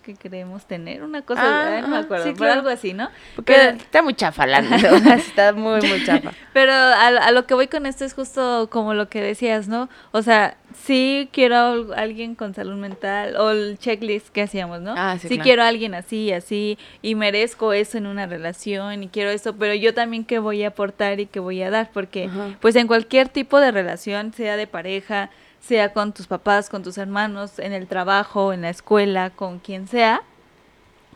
que 0.06 0.14
queremos 0.14 0.64
tener? 0.66 1.02
Una 1.02 1.22
cosa, 1.22 1.42
Ah, 1.44 1.80
no 1.82 1.88
me 1.88 1.96
ajá, 1.96 2.04
acuerdo, 2.04 2.24
sí, 2.24 2.32
claro. 2.34 2.52
algo 2.54 2.68
así, 2.68 2.92
¿no? 2.94 3.10
Porque 3.34 3.52
Pero- 3.52 3.76
está 3.76 4.02
muy 4.02 4.14
chafa 4.14 4.46
la 4.46 4.60
Está 5.16 5.52
muy, 5.52 5.80
muy 5.82 6.04
chafa. 6.06 6.30
Pero 6.52 6.72
a, 6.72 7.06
a 7.08 7.30
lo 7.32 7.46
que 7.46 7.54
voy 7.54 7.66
con 7.66 7.84
esto 7.86 8.04
es 8.04 8.14
justo 8.14 8.68
como 8.70 8.94
lo 8.94 9.08
que 9.08 9.20
decías, 9.20 9.68
¿no? 9.68 9.88
O 10.12 10.22
sea, 10.22 10.56
sí 10.84 11.28
quiero 11.32 11.56
a 11.56 12.00
alguien 12.00 12.34
con 12.36 12.54
salud 12.54 12.76
mental 12.76 13.36
o 13.36 13.50
el 13.50 13.78
checklist 13.78 14.28
que 14.28 14.42
hacíamos, 14.42 14.80
¿no? 14.80 14.94
Ah, 14.96 15.18
sí, 15.20 15.28
claro. 15.28 15.42
quiero 15.42 15.62
a 15.64 15.68
alguien 15.68 15.94
así, 15.94 16.32
así, 16.32 16.78
y 17.02 17.14
merezco 17.16 17.72
eso 17.72 17.98
en 17.98 18.06
una 18.06 18.26
relación 18.26 19.02
y 19.02 19.08
quiero 19.08 19.30
eso, 19.30 19.56
pero 19.56 19.74
yo 19.74 19.92
también 19.92 20.24
qué 20.24 20.38
voy 20.38 20.62
a 20.64 20.68
aportar 20.68 21.18
y 21.20 21.26
qué 21.26 21.40
voy 21.40 21.62
a 21.62 21.70
dar, 21.70 21.90
porque 21.92 22.26
Ajá. 22.26 22.56
pues 22.60 22.76
en 22.76 22.86
cualquier 22.86 23.28
tipo 23.28 23.58
de 23.60 23.70
relación, 23.72 24.32
sea 24.32 24.56
de 24.56 24.66
pareja, 24.66 25.30
sea 25.66 25.92
con 25.92 26.12
tus 26.12 26.26
papás, 26.26 26.70
con 26.70 26.82
tus 26.82 26.98
hermanos, 26.98 27.58
en 27.58 27.72
el 27.72 27.86
trabajo, 27.86 28.52
en 28.52 28.62
la 28.62 28.70
escuela, 28.70 29.30
con 29.30 29.58
quien 29.58 29.88
sea, 29.88 30.22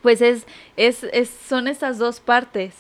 pues 0.03 0.21
es, 0.21 0.47
es, 0.77 1.05
es 1.13 1.31
son 1.31 1.69
estas 1.69 1.99
dos 1.99 2.21
partes. 2.21 2.75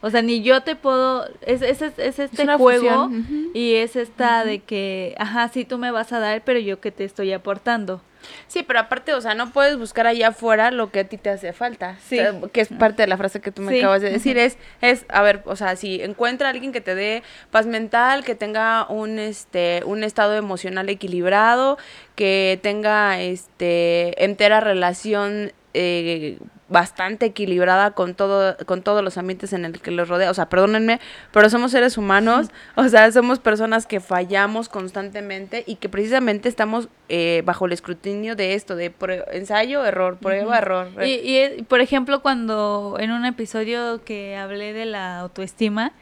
O 0.00 0.10
sea, 0.10 0.22
ni 0.22 0.42
yo 0.42 0.62
te 0.62 0.76
puedo, 0.76 1.26
es, 1.40 1.60
es, 1.60 1.82
es, 1.82 1.98
es 1.98 2.18
este 2.20 2.46
juego 2.56 3.10
y 3.52 3.74
es 3.74 3.96
esta 3.96 4.44
de 4.44 4.60
que, 4.60 5.16
ajá, 5.18 5.48
sí 5.48 5.64
tú 5.64 5.76
me 5.76 5.90
vas 5.90 6.12
a 6.12 6.20
dar, 6.20 6.44
pero 6.44 6.60
yo 6.60 6.80
que 6.80 6.92
te 6.92 7.04
estoy 7.04 7.32
aportando. 7.32 8.00
Sí, 8.46 8.62
pero 8.62 8.78
aparte, 8.80 9.14
o 9.14 9.20
sea, 9.20 9.34
no 9.34 9.50
puedes 9.50 9.76
buscar 9.76 10.06
allá 10.06 10.28
afuera 10.28 10.70
lo 10.70 10.90
que 10.90 11.00
a 11.00 11.04
ti 11.04 11.16
te 11.18 11.30
hace 11.30 11.52
falta. 11.52 11.96
Sí. 12.06 12.18
O 12.18 12.22
sea, 12.40 12.50
que 12.52 12.60
es 12.60 12.68
parte 12.68 13.02
de 13.02 13.08
la 13.08 13.16
frase 13.16 13.40
que 13.40 13.52
tú 13.52 13.62
me 13.62 13.72
Sí. 13.72 13.78
acabas 13.78 14.02
de 14.02 14.10
decir. 14.10 14.38
Es, 14.38 14.56
es, 14.80 15.04
a 15.08 15.22
ver, 15.22 15.42
o 15.46 15.56
sea, 15.56 15.76
si 15.76 16.02
encuentra 16.02 16.48
a 16.48 16.50
alguien 16.50 16.72
que 16.72 16.80
te 16.80 16.94
dé 16.94 17.22
paz 17.50 17.66
mental, 17.66 18.24
que 18.24 18.34
tenga 18.34 18.86
un, 18.88 19.18
este, 19.18 19.82
un 19.84 20.04
estado 20.04 20.34
emocional 20.34 20.88
equilibrado, 20.88 21.78
que 22.14 22.58
tenga, 22.62 23.20
este, 23.20 24.24
entera 24.24 24.60
relación 24.60 25.52
eh, 25.74 26.38
bastante 26.68 27.26
equilibrada 27.26 27.92
con 27.92 28.14
todo, 28.14 28.56
con 28.66 28.82
todos 28.82 29.02
los 29.02 29.16
ambientes 29.18 29.52
en 29.52 29.64
el 29.64 29.80
que 29.80 29.90
los 29.90 30.08
rodea. 30.08 30.30
O 30.30 30.34
sea, 30.34 30.48
perdónenme, 30.48 31.00
pero 31.32 31.48
somos 31.50 31.72
seres 31.72 31.98
humanos, 31.98 32.48
o 32.76 32.88
sea, 32.88 33.10
somos 33.12 33.38
personas 33.38 33.86
que 33.86 34.00
fallamos 34.00 34.68
constantemente 34.68 35.64
y 35.66 35.76
que 35.76 35.88
precisamente 35.88 36.48
estamos 36.48 36.88
eh, 37.08 37.42
bajo 37.44 37.66
el 37.66 37.72
escrutinio 37.72 38.36
de 38.36 38.54
esto, 38.54 38.76
de 38.76 38.92
ensayo, 39.32 39.84
error, 39.84 40.18
prueba, 40.18 40.58
error. 40.58 40.88
Y, 41.04 41.36
y, 41.36 41.62
por 41.62 41.80
ejemplo, 41.80 42.20
cuando 42.22 42.96
en 43.00 43.10
un 43.10 43.24
episodio 43.24 44.04
que 44.04 44.36
hablé 44.36 44.72
de 44.72 44.84
la 44.84 45.20
autoestima, 45.20 45.92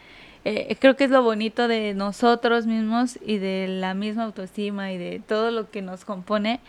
eh, 0.48 0.76
creo 0.78 0.94
que 0.94 1.02
es 1.02 1.10
lo 1.10 1.24
bonito 1.24 1.66
de 1.66 1.92
nosotros 1.94 2.66
mismos 2.66 3.18
y 3.20 3.38
de 3.38 3.66
la 3.68 3.94
misma 3.94 4.22
autoestima 4.22 4.92
y 4.92 4.96
de 4.96 5.20
todo 5.26 5.50
lo 5.50 5.72
que 5.72 5.82
nos 5.82 6.04
compone, 6.04 6.60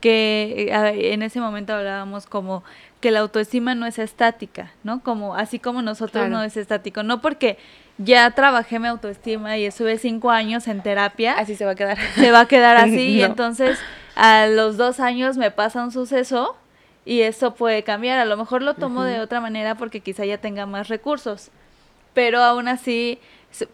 que 0.00 0.68
eh, 0.70 1.12
en 1.12 1.22
ese 1.22 1.38
momento 1.38 1.74
hablábamos 1.74 2.26
como 2.26 2.64
que 3.00 3.10
la 3.10 3.20
autoestima 3.20 3.74
no 3.74 3.86
es 3.86 3.98
estática, 3.98 4.72
¿no? 4.82 5.00
Como 5.02 5.34
así 5.36 5.58
como 5.58 5.82
nosotros 5.82 6.22
Claro. 6.24 6.30
no 6.30 6.42
es 6.42 6.56
estático, 6.56 7.02
no 7.02 7.20
porque 7.20 7.56
ya 7.98 8.30
trabajé 8.32 8.78
mi 8.78 8.88
autoestima 8.88 9.56
y 9.56 9.64
estuve 9.66 9.98
cinco 9.98 10.30
años 10.30 10.66
en 10.68 10.82
terapia, 10.82 11.34
Así 11.38 11.54
se 11.54 11.64
va 11.64 11.72
a 11.72 11.74
quedar. 11.76 11.98
se 12.14 12.30
va 12.30 12.40
a 12.40 12.46
quedar 12.48 12.76
así 12.96 13.10
y 13.10 13.22
entonces 13.22 13.78
a 14.16 14.46
los 14.46 14.76
dos 14.76 14.98
años 15.00 15.36
me 15.36 15.50
pasa 15.50 15.82
un 15.84 15.92
suceso 15.92 16.56
y 17.04 17.20
eso 17.22 17.54
puede 17.54 17.84
cambiar. 17.84 18.18
A 18.18 18.24
lo 18.24 18.36
mejor 18.36 18.62
lo 18.62 18.74
tomo 18.74 19.02
de 19.04 19.20
otra 19.20 19.40
manera 19.40 19.76
porque 19.76 20.00
quizá 20.00 20.24
ya 20.24 20.38
tenga 20.38 20.66
más 20.66 20.88
recursos, 20.88 21.50
pero 22.14 22.42
aún 22.42 22.66
así 22.68 23.18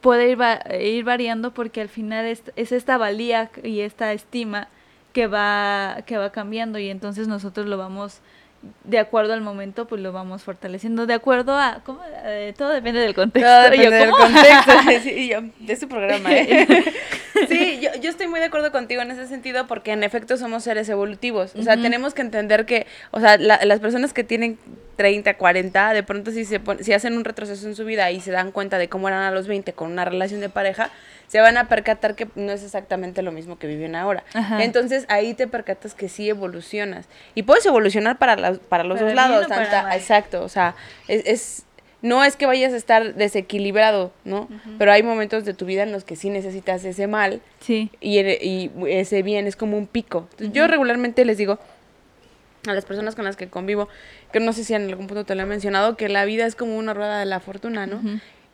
puede 0.02 0.30
ir, 0.30 0.40
va- 0.40 0.60
ir 0.78 1.02
variando 1.04 1.52
porque 1.52 1.80
al 1.80 1.88
final 1.88 2.26
es, 2.26 2.42
es 2.56 2.72
esta 2.72 2.96
valía 2.98 3.50
y 3.62 3.80
esta 3.80 4.12
estima 4.12 4.68
que 5.14 5.26
va, 5.26 5.98
que 6.06 6.16
va 6.18 6.30
cambiando 6.30 6.78
y 6.78 6.90
entonces 6.90 7.26
nosotros 7.26 7.66
lo 7.66 7.76
vamos 7.78 8.20
de 8.84 8.98
acuerdo 8.98 9.32
al 9.34 9.40
momento, 9.40 9.86
pues 9.86 10.00
lo 10.02 10.12
vamos 10.12 10.42
fortaleciendo, 10.42 11.06
de 11.06 11.14
acuerdo 11.14 11.56
a, 11.58 11.80
¿cómo? 11.84 12.00
Eh, 12.24 12.54
todo 12.56 12.70
depende 12.70 13.00
del 13.00 13.14
contexto. 13.14 13.48
Todo 13.50 13.64
yo, 13.74 13.82
depende 13.90 13.96
del 13.98 14.10
contexto. 14.10 14.72
Sí, 15.02 15.10
y 15.10 15.28
yo, 15.28 15.40
de 15.60 15.76
su 15.76 15.88
programa, 15.88 16.32
¿eh? 16.32 16.66
Sí, 17.48 17.80
yo, 17.82 17.90
yo 18.00 18.10
estoy 18.10 18.26
muy 18.28 18.40
de 18.40 18.46
acuerdo 18.46 18.70
contigo 18.72 19.02
en 19.02 19.10
ese 19.10 19.26
sentido 19.26 19.66
porque 19.66 19.92
en 19.92 20.02
efecto 20.04 20.36
somos 20.36 20.62
seres 20.64 20.88
evolutivos. 20.88 21.54
O 21.56 21.62
sea, 21.62 21.76
tenemos 21.76 22.14
que 22.14 22.22
entender 22.22 22.64
que, 22.64 22.86
o 23.10 23.20
sea, 23.20 23.36
la- 23.38 23.60
las 23.64 23.80
personas 23.80 24.12
que 24.12 24.22
tienen 24.24 24.58
30, 24.96 25.34
40, 25.36 25.92
de 25.92 26.02
pronto 26.04 26.30
si, 26.30 26.44
se 26.44 26.60
pon- 26.60 26.78
si 26.82 26.92
hacen 26.92 27.16
un 27.16 27.24
retroceso 27.24 27.66
en 27.66 27.74
su 27.74 27.84
vida 27.84 28.10
y 28.12 28.20
se 28.20 28.30
dan 28.30 28.52
cuenta 28.52 28.78
de 28.78 28.88
cómo 28.88 29.08
eran 29.08 29.22
a 29.24 29.30
los 29.32 29.48
20 29.48 29.72
con 29.72 29.90
una 29.90 30.04
relación 30.04 30.40
de 30.40 30.48
pareja, 30.48 30.90
se 31.34 31.40
van 31.40 31.56
a 31.56 31.66
percatar 31.68 32.14
que 32.14 32.28
no 32.36 32.52
es 32.52 32.62
exactamente 32.62 33.20
lo 33.20 33.32
mismo 33.32 33.58
que 33.58 33.66
viven 33.66 33.96
ahora. 33.96 34.22
Ajá. 34.34 34.62
Entonces 34.62 35.04
ahí 35.08 35.34
te 35.34 35.48
percatas 35.48 35.92
que 35.92 36.08
sí 36.08 36.28
evolucionas. 36.28 37.08
Y 37.34 37.42
puedes 37.42 37.66
evolucionar 37.66 38.18
para, 38.18 38.36
las- 38.36 38.60
para 38.60 38.84
los 38.84 38.98
Para 39.00 39.06
dos 39.08 39.16
lados. 39.16 39.46
exacto, 39.96 40.44
o 40.44 40.48
sea, 40.48 40.76
es, 41.08 41.26
es- 41.26 41.66
no 42.02 42.22
es 42.22 42.36
que 42.36 42.46
vayas 42.46 42.72
a 42.72 42.76
estar 42.76 43.14
desequilibrado, 43.16 44.12
¿no? 44.24 44.46
Pero 44.78 44.92
hay 44.92 45.02
momentos 45.02 45.44
de 45.44 45.54
tu 45.54 45.64
vida 45.66 45.82
en 45.82 45.90
los 45.90 46.04
que 46.04 46.14
sí 46.14 46.30
necesitas 46.30 46.84
ese 46.84 47.08
mal 47.08 47.40
Sí. 47.58 47.90
y, 48.00 48.70
ese 48.86 49.22
bien 49.24 49.48
es 49.48 49.56
como 49.56 49.76
un 49.76 49.88
pico. 49.88 50.28
Entonces, 50.32 50.52
Yo 50.52 50.68
regularmente 50.68 51.24
les 51.24 51.36
digo 51.36 51.58
a 52.68 52.74
las 52.74 52.84
personas 52.84 53.16
con 53.16 53.24
las 53.24 53.34
que 53.36 53.48
convivo, 53.48 53.88
que 54.32 54.38
no 54.38 54.52
sé 54.52 54.62
si 54.62 54.72
en 54.74 54.84
algún 54.88 55.08
punto 55.08 55.24
te 55.24 55.34
lo 55.34 55.42
he 55.42 55.46
mencionado, 55.46 55.96
que 55.96 56.08
la 56.08 56.24
vida 56.26 56.46
es 56.46 56.54
como 56.54 56.76
una 56.78 56.94
rueda 56.94 57.18
de 57.18 57.26
la 57.26 57.40
fortuna, 57.40 57.86
¿no? 57.88 58.00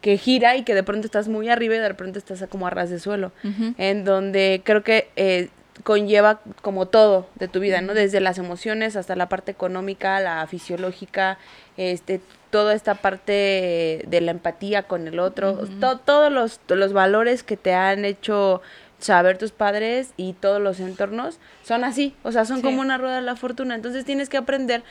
Que 0.01 0.17
gira 0.17 0.57
y 0.57 0.63
que 0.65 0.75
de 0.75 0.83
pronto 0.83 1.07
estás 1.07 1.29
muy 1.29 1.49
arriba 1.49 1.75
y 1.75 1.79
de 1.79 1.89
repente 1.89 2.19
estás 2.19 2.43
como 2.49 2.67
a 2.67 2.71
ras 2.71 2.91
de 2.91 2.99
suelo. 2.99 3.33
En 3.79 4.05
donde 4.05 4.63
creo 4.65 4.83
que 4.83 5.09
eh, 5.17 5.49
conlleva 5.85 6.41
como 6.63 6.87
todo 6.87 7.27
de 7.37 7.49
tu 7.49 7.61
vida, 7.61 7.81
¿no? 7.81 7.95
Desde 7.95 8.21
las 8.21 8.39
emociones 8.39 8.97
hasta 8.97 9.17
la 9.17 9.29
parte 9.29 9.51
económica, 9.51 10.21
la 10.21 10.47
fisiológica, 10.47 11.39
este, 11.77 12.21
toda 12.51 12.75
esta 12.75 12.95
parte 12.97 14.03
de 14.07 14.21
la 14.21 14.31
empatía 14.33 14.83
con 14.85 15.07
el 15.07 15.19
otro, 15.21 15.67
to- 15.81 15.99
todos 15.99 16.31
los, 16.33 16.61
los 16.69 16.93
valores 16.93 17.43
que 17.43 17.57
te 17.57 17.73
han 17.75 18.05
hecho 18.05 18.61
saber 19.01 19.39
tus 19.39 19.51
padres 19.53 20.13
y 20.17 20.35
todos 20.35 20.61
los 20.61 20.79
entornos 20.81 21.39
son 21.65 21.85
así, 21.85 22.15
o 22.23 22.33
sea, 22.33 22.45
son 22.45 22.59
Sí. 22.59 22.63
como 22.63 22.81
una 22.81 22.99
rueda 22.99 23.17
de 23.17 23.23
la 23.23 23.37
fortuna. 23.37 23.75
Entonces 23.75 24.05
tienes 24.05 24.29
que 24.29 24.37
aprender 24.37 24.83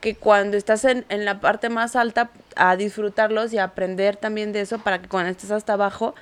que 0.00 0.14
cuando 0.14 0.56
estás 0.56 0.84
en, 0.84 1.04
en 1.08 1.24
la 1.24 1.40
parte 1.40 1.68
más 1.68 1.96
alta, 1.96 2.30
a 2.56 2.76
disfrutarlos 2.76 3.52
y 3.52 3.58
aprender 3.58 4.16
también 4.16 4.52
de 4.52 4.60
eso 4.62 4.78
para 4.78 5.00
que 5.02 5.08
cuando 5.08 5.30
estés 5.30 5.50
hasta 5.50 5.74
abajo, 5.74 6.14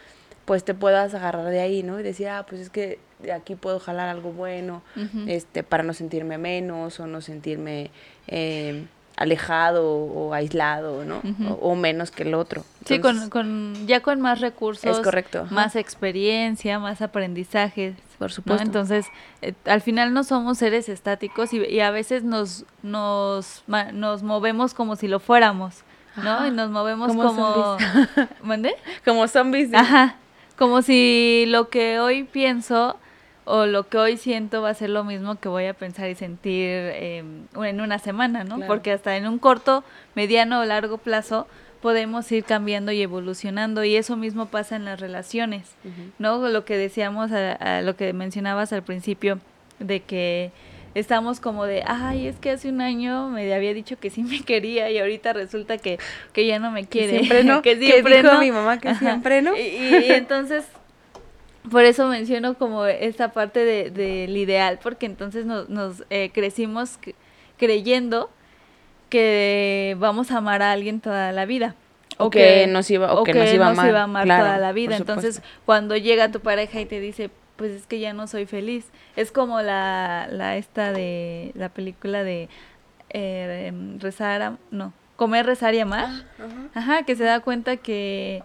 pues 0.45 0.65
te 0.65 0.75
puedas 0.75 1.13
agarrar 1.15 1.47
de 1.51 1.61
ahí, 1.61 1.83
¿no? 1.83 1.99
Y 1.99 2.03
decir, 2.03 2.29
ah, 2.29 2.47
pues 2.49 2.61
es 2.61 2.71
que 2.71 2.99
de 3.19 3.33
aquí 3.33 3.55
puedo 3.55 3.81
jalar 3.81 4.09
algo 4.09 4.31
bueno, 4.33 4.83
este, 5.27 5.63
para 5.63 5.83
no 5.83 5.93
sentirme 5.95 6.39
menos 6.39 7.01
o 7.01 7.07
no 7.07 7.21
sentirme 7.21 7.91
eh, 8.29 8.85
alejado 9.17 9.87
o 9.89 10.33
aislado, 10.35 11.05
¿no? 11.05 11.23
O, 11.49 11.71
o 11.73 11.75
menos 11.75 12.11
que 12.11 12.23
el 12.25 12.35
otro. 12.35 12.65
Sí, 12.85 13.01
con, 13.01 13.31
con, 13.31 13.87
ya 13.87 14.01
con 14.01 14.21
más 14.21 14.41
recursos. 14.41 14.99
Es 14.99 15.03
correcto. 15.03 15.47
Más 15.51 15.75
experiencia, 15.77 16.79
más 16.79 17.03
aprendizaje. 17.03 17.95
Por 18.19 18.29
¿no? 18.31 18.35
supuesto. 18.35 18.63
Entonces, 18.63 19.07
eh, 19.43 19.53
al 19.67 19.81
final 19.83 20.15
no 20.15 20.25
somos 20.25 20.59
seres 20.59 20.89
estáticos 20.89 21.53
y, 21.53 21.59
y 21.65 21.81
a 21.81 21.91
veces 21.91 22.25
nos, 22.25 22.65
nos, 22.83 23.63
ma- 23.67 23.93
nos 23.93 24.23
movemos 24.23 24.73
como 24.75 24.97
si 24.97 25.07
lo 25.09 25.19
fuéramos, 25.21 25.83
¿no? 26.17 26.31
Ajá, 26.31 26.49
Y 26.49 26.51
nos 26.51 26.71
movemos 26.71 27.09
como 27.09 27.25
como... 27.27 27.77
¿Mande? 28.43 28.75
Como 29.05 29.27
zombies. 29.29 29.73
Ajá. 29.75 30.17
Como 30.57 30.81
si 30.81 31.45
lo 31.49 31.69
que 31.69 31.99
hoy 32.01 32.25
pienso 32.25 32.97
o 33.47 33.65
lo 33.65 33.89
que 33.89 33.97
hoy 33.97 34.17
siento 34.19 34.61
va 34.61 34.71
a 34.71 34.75
ser 34.75 34.91
lo 34.91 35.03
mismo 35.05 35.37
que 35.41 35.49
voy 35.49 35.65
a 35.67 35.73
pensar 35.73 36.11
y 36.11 36.15
sentir 36.15 36.69
eh, 36.69 37.25
en 37.65 37.81
una 37.81 37.99
semana, 37.99 38.45
¿no? 38.45 38.57
Claro. 38.57 38.67
Porque 38.71 38.93
hasta 38.93 39.17
en 39.17 39.27
un 39.27 39.39
corto, 39.39 39.83
mediano 40.15 40.61
o 40.61 40.65
largo 40.65 40.99
plazo 40.99 41.47
podemos 41.81 42.31
ir 42.33 42.43
cambiando 42.45 42.91
y 42.93 43.01
evolucionando 43.03 43.85
y 43.85 43.97
eso 43.97 44.17
mismo 44.17 44.47
pasa 44.47 44.77
en 44.77 44.85
las 44.85 44.99
relaciones, 45.01 45.63
Ujú. 45.85 46.11
¿no? 46.19 46.49
Lo 46.49 46.65
que 46.65 46.77
decíamos, 46.77 47.31
a, 47.33 47.53
a 47.53 47.83
lo 47.83 47.95
que 47.97 48.13
mencionabas 48.13 48.73
al 48.73 48.83
principio, 48.83 49.39
de 49.79 50.01
que 50.01 50.51
estamos 50.95 51.39
como 51.39 51.67
de, 51.67 51.85
ay, 51.87 52.27
es 52.27 52.37
que 52.41 52.51
hace 52.51 52.71
un 52.71 52.81
año 52.81 53.29
me 53.29 53.53
había 53.55 53.75
dicho 53.75 53.99
que 54.01 54.09
sí 54.11 54.23
me 54.25 54.41
quería 54.41 54.91
y 54.91 54.99
ahorita 54.99 55.35
resulta 55.35 55.77
que, 55.79 55.99
que 56.33 56.47
ya 56.47 56.59
no 56.59 56.71
me 56.73 56.87
quiere. 56.87 57.19
siempre 57.19 57.45
no, 57.45 57.63
que 57.63 57.77
dijo 57.77 57.99
no. 58.23 58.41
mi 58.41 58.51
mamá 58.51 58.79
que 58.81 58.95
siempre 58.97 59.43
no. 59.43 59.55
Y, 59.57 59.61
y- 59.61 60.05
y 60.09 60.13
entonces, 60.13 60.65
por 61.71 61.85
eso 61.85 62.09
menciono 62.09 62.55
como 62.55 62.85
esta 62.87 63.33
parte 63.33 63.65
de- 63.65 63.91
del 63.91 64.37
ideal, 64.37 64.79
porque 64.83 65.07
entonces 65.07 65.47
nos, 65.47 65.69
nos 65.69 66.05
eh, 66.11 66.31
crecimos 66.33 66.99
creyendo 67.57 68.31
que 69.09 69.97
vamos 69.99 70.31
a 70.31 70.39
amar 70.39 70.63
a 70.63 70.73
alguien 70.73 71.01
toda 71.01 71.33
la 71.33 71.45
vida. 71.47 71.75
O 72.19 72.31
que 72.31 72.67
nos 72.67 72.91
iba- 72.91 73.13
o 73.15 73.25
que 73.25 73.35
nos 73.35 73.53
iba 73.53 73.67
a 73.67 73.71
amar, 73.71 73.95
a 73.95 74.03
amar 74.05 74.25
claro, 74.25 74.45
toda 74.45 74.59
la 74.59 74.73
vida. 74.73 74.97
Entonces, 74.97 75.43
cuando 75.67 75.97
llega 75.97 76.31
tu 76.31 76.41
pareja 76.41 76.81
y 76.81 76.87
te 76.87 76.99
dice, 76.99 77.31
pues 77.57 77.71
es 77.73 77.87
que 77.87 77.99
ya 78.01 78.13
no 78.15 78.27
soy 78.27 78.47
feliz. 78.47 78.87
Es 79.17 79.31
como 79.33 79.61
la, 79.61 80.27
la 80.31 80.57
esta 80.57 80.93
de 80.93 81.53
la 81.55 81.69
película 81.69 82.23
de 82.23 82.49
eh, 83.11 83.73
rezar, 83.99 84.43
a, 84.43 84.57
no, 84.71 84.93
comer, 85.17 85.45
rezar 85.47 85.75
y 85.75 85.81
amar. 85.81 86.09
Ah, 86.41 86.45
Ajá, 86.75 87.03
que 87.05 87.17
se 87.17 87.25
da 87.25 87.41
cuenta 87.41 87.77
que 87.77 88.43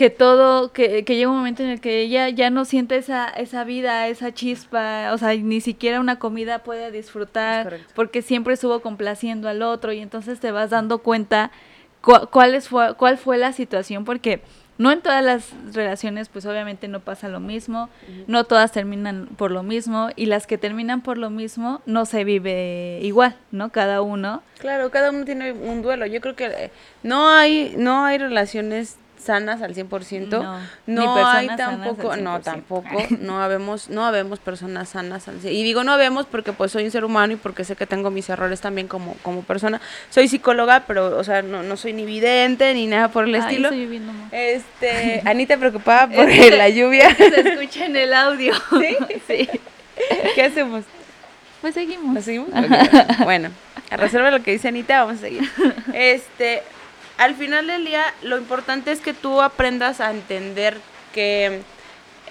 que 0.00 0.08
todo, 0.08 0.72
que, 0.72 1.04
que 1.04 1.16
llega 1.16 1.28
un 1.30 1.36
momento 1.36 1.62
en 1.62 1.68
el 1.68 1.78
que 1.82 2.00
ella 2.00 2.30
ya 2.30 2.48
no 2.48 2.64
siente 2.64 2.96
esa, 2.96 3.28
esa 3.28 3.64
vida, 3.64 4.08
esa 4.08 4.32
chispa, 4.32 5.10
o 5.12 5.18
sea, 5.18 5.34
ni 5.34 5.60
siquiera 5.60 6.00
una 6.00 6.18
comida 6.18 6.60
puede 6.60 6.90
disfrutar, 6.90 7.66
porque 7.94 8.22
siempre 8.22 8.54
estuvo 8.54 8.80
complaciendo 8.80 9.46
al 9.46 9.60
otro, 9.60 9.92
y 9.92 9.98
entonces 10.00 10.40
te 10.40 10.52
vas 10.52 10.70
dando 10.70 11.00
cuenta 11.00 11.50
cu- 12.00 12.28
cuál, 12.30 12.54
es 12.54 12.70
fue, 12.70 12.94
cuál 12.94 13.18
fue 13.18 13.36
la 13.36 13.52
situación, 13.52 14.06
porque 14.06 14.40
no 14.78 14.90
en 14.90 15.02
todas 15.02 15.22
las 15.22 15.52
relaciones, 15.74 16.30
pues 16.30 16.46
obviamente 16.46 16.88
no 16.88 17.00
pasa 17.00 17.28
lo 17.28 17.38
mismo, 17.38 17.90
no 18.26 18.44
todas 18.44 18.72
terminan 18.72 19.26
por 19.36 19.50
lo 19.50 19.62
mismo, 19.62 20.08
y 20.16 20.24
las 20.24 20.46
que 20.46 20.56
terminan 20.56 21.02
por 21.02 21.18
lo 21.18 21.28
mismo 21.28 21.82
no 21.84 22.06
se 22.06 22.24
vive 22.24 23.00
igual, 23.02 23.36
¿no? 23.50 23.68
Cada 23.70 24.00
uno. 24.00 24.42
Claro, 24.60 24.90
cada 24.90 25.10
uno 25.10 25.26
tiene 25.26 25.52
un 25.52 25.82
duelo. 25.82 26.06
Yo 26.06 26.22
creo 26.22 26.36
que 26.36 26.46
eh, 26.46 26.70
no 27.02 27.28
hay, 27.28 27.74
no 27.76 28.06
hay 28.06 28.16
relaciones 28.16 28.96
sanas 29.20 29.62
al 29.62 29.74
100%. 29.74 30.28
No, 30.28 30.58
No, 30.86 31.16
ni 31.16 31.22
hay 31.24 31.56
tampoco, 31.56 32.16
no, 32.16 32.38
100%. 32.38 32.42
tampoco, 32.42 32.88
no 33.20 33.40
habemos, 33.42 33.88
no 33.90 34.04
habemos 34.04 34.38
personas 34.38 34.88
sanas 34.90 35.28
al 35.28 35.40
100%. 35.40 35.52
Y 35.52 35.62
digo 35.62 35.84
no 35.84 35.92
habemos 35.92 36.26
porque 36.26 36.52
pues 36.52 36.72
soy 36.72 36.84
un 36.84 36.90
ser 36.90 37.04
humano 37.04 37.32
y 37.34 37.36
porque 37.36 37.64
sé 37.64 37.76
que 37.76 37.86
tengo 37.86 38.10
mis 38.10 38.28
errores 38.30 38.60
también 38.60 38.88
como, 38.88 39.14
como 39.22 39.42
persona. 39.42 39.80
Soy 40.10 40.28
psicóloga, 40.28 40.84
pero, 40.86 41.16
o 41.18 41.24
sea, 41.24 41.42
no, 41.42 41.62
no 41.62 41.76
soy 41.76 41.92
ni 41.92 42.04
vidente 42.04 42.72
ni 42.74 42.86
nada 42.86 43.08
por 43.08 43.24
el 43.24 43.34
Ay, 43.34 43.40
estilo. 43.40 43.68
estoy. 43.68 44.02
Este, 44.32 45.22
Anita 45.26 45.56
preocupada 45.56 46.08
por 46.08 46.28
Este- 46.28 46.56
la 46.56 46.68
lluvia. 46.68 47.14
Se 47.14 47.26
escucha 47.40 47.86
en 47.86 47.96
el 47.96 48.12
audio. 48.14 48.54
¿Sí? 48.70 48.96
Sí. 49.26 49.48
¿Qué 50.34 50.42
hacemos? 50.44 50.84
Pues 51.60 51.74
seguimos. 51.74 52.14
¿Lo 52.14 52.22
seguimos? 52.22 52.48
Bueno, 53.24 53.50
a 53.90 53.96
reserva 53.96 54.30
lo 54.30 54.42
que 54.42 54.52
dice 54.52 54.68
Anita, 54.68 55.04
vamos 55.04 55.18
a 55.18 55.20
seguir. 55.20 55.42
Este, 55.92 56.62
al 57.20 57.34
final 57.34 57.66
del 57.66 57.84
día, 57.84 58.14
lo 58.22 58.38
importante 58.38 58.92
es 58.92 59.00
que 59.00 59.12
tú 59.12 59.42
aprendas 59.42 60.00
a 60.00 60.10
entender 60.10 60.78
que 61.12 61.60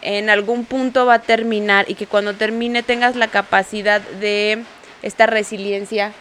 en 0.02 0.32
algún 0.32 0.66
punto 0.66 1.06
va 1.06 1.14
a 1.14 1.22
terminar 1.22 1.86
y 1.88 1.94
que 1.94 2.08
cuando 2.08 2.34
termine 2.34 2.82
tengas 2.82 3.16
la 3.16 3.28
capacidad 3.28 4.02
de 4.02 4.64
esta 5.04 5.28
resiliencia, 5.28 6.12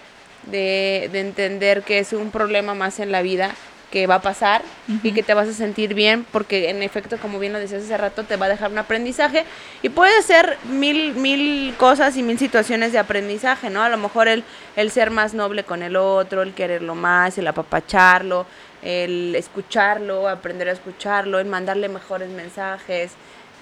de, 0.50 1.08
de 1.12 1.20
entender 1.20 1.82
que 1.82 1.98
es 1.98 2.12
un 2.12 2.30
problema 2.30 2.75
más 2.75 3.00
en 3.00 3.10
la 3.10 3.22
vida 3.22 3.54
que 3.90 4.07
va 4.07 4.16
a 4.16 4.23
pasar 4.23 4.62
y 5.02 5.12
que 5.12 5.23
te 5.23 5.35
vas 5.35 5.49
a 5.49 5.52
sentir 5.52 5.95
bien 5.95 6.26
porque 6.30 6.71
en 6.71 6.83
efecto 6.83 7.16
como 7.18 7.38
bien 7.38 7.52
lo 7.52 7.59
decías 7.59 7.85
hace 7.85 7.97
rato 7.97 8.25
te 8.25 8.37
va 8.37 8.47
a 8.47 8.49
dejar 8.50 8.71
un 8.71 8.78
aprendizaje. 8.78 9.45
Y 9.83 9.88
puede 9.88 10.23
ser 10.23 10.59
mil 10.64 11.14
mil 11.14 11.75
cosas 11.76 12.16
y 12.16 12.23
mil 12.23 12.38
situaciones 12.38 12.92
de 12.92 12.99
aprendizaje 12.99 13.71
no 13.71 13.83
a 13.83 13.88
lo 13.88 13.97
mejor 13.97 14.28
el 14.28 14.45
el 14.76 14.90
ser 14.90 15.11
más 15.11 15.35
noble 15.35 15.64
con 15.64 15.83
el 15.83 15.97
otro 15.97 16.42
el 16.42 16.54
quererlo 16.54 16.95
más 16.95 17.38
el 17.38 17.47
apapacharlo 17.47 18.47
el 18.83 19.35
escucharlo 19.35 20.28
aprender 20.28 20.68
a 20.68 20.73
escucharlo 20.73 21.38
el 21.38 21.47
mandarle 21.47 21.88
mejores 21.88 22.28
mensajes 22.28 23.12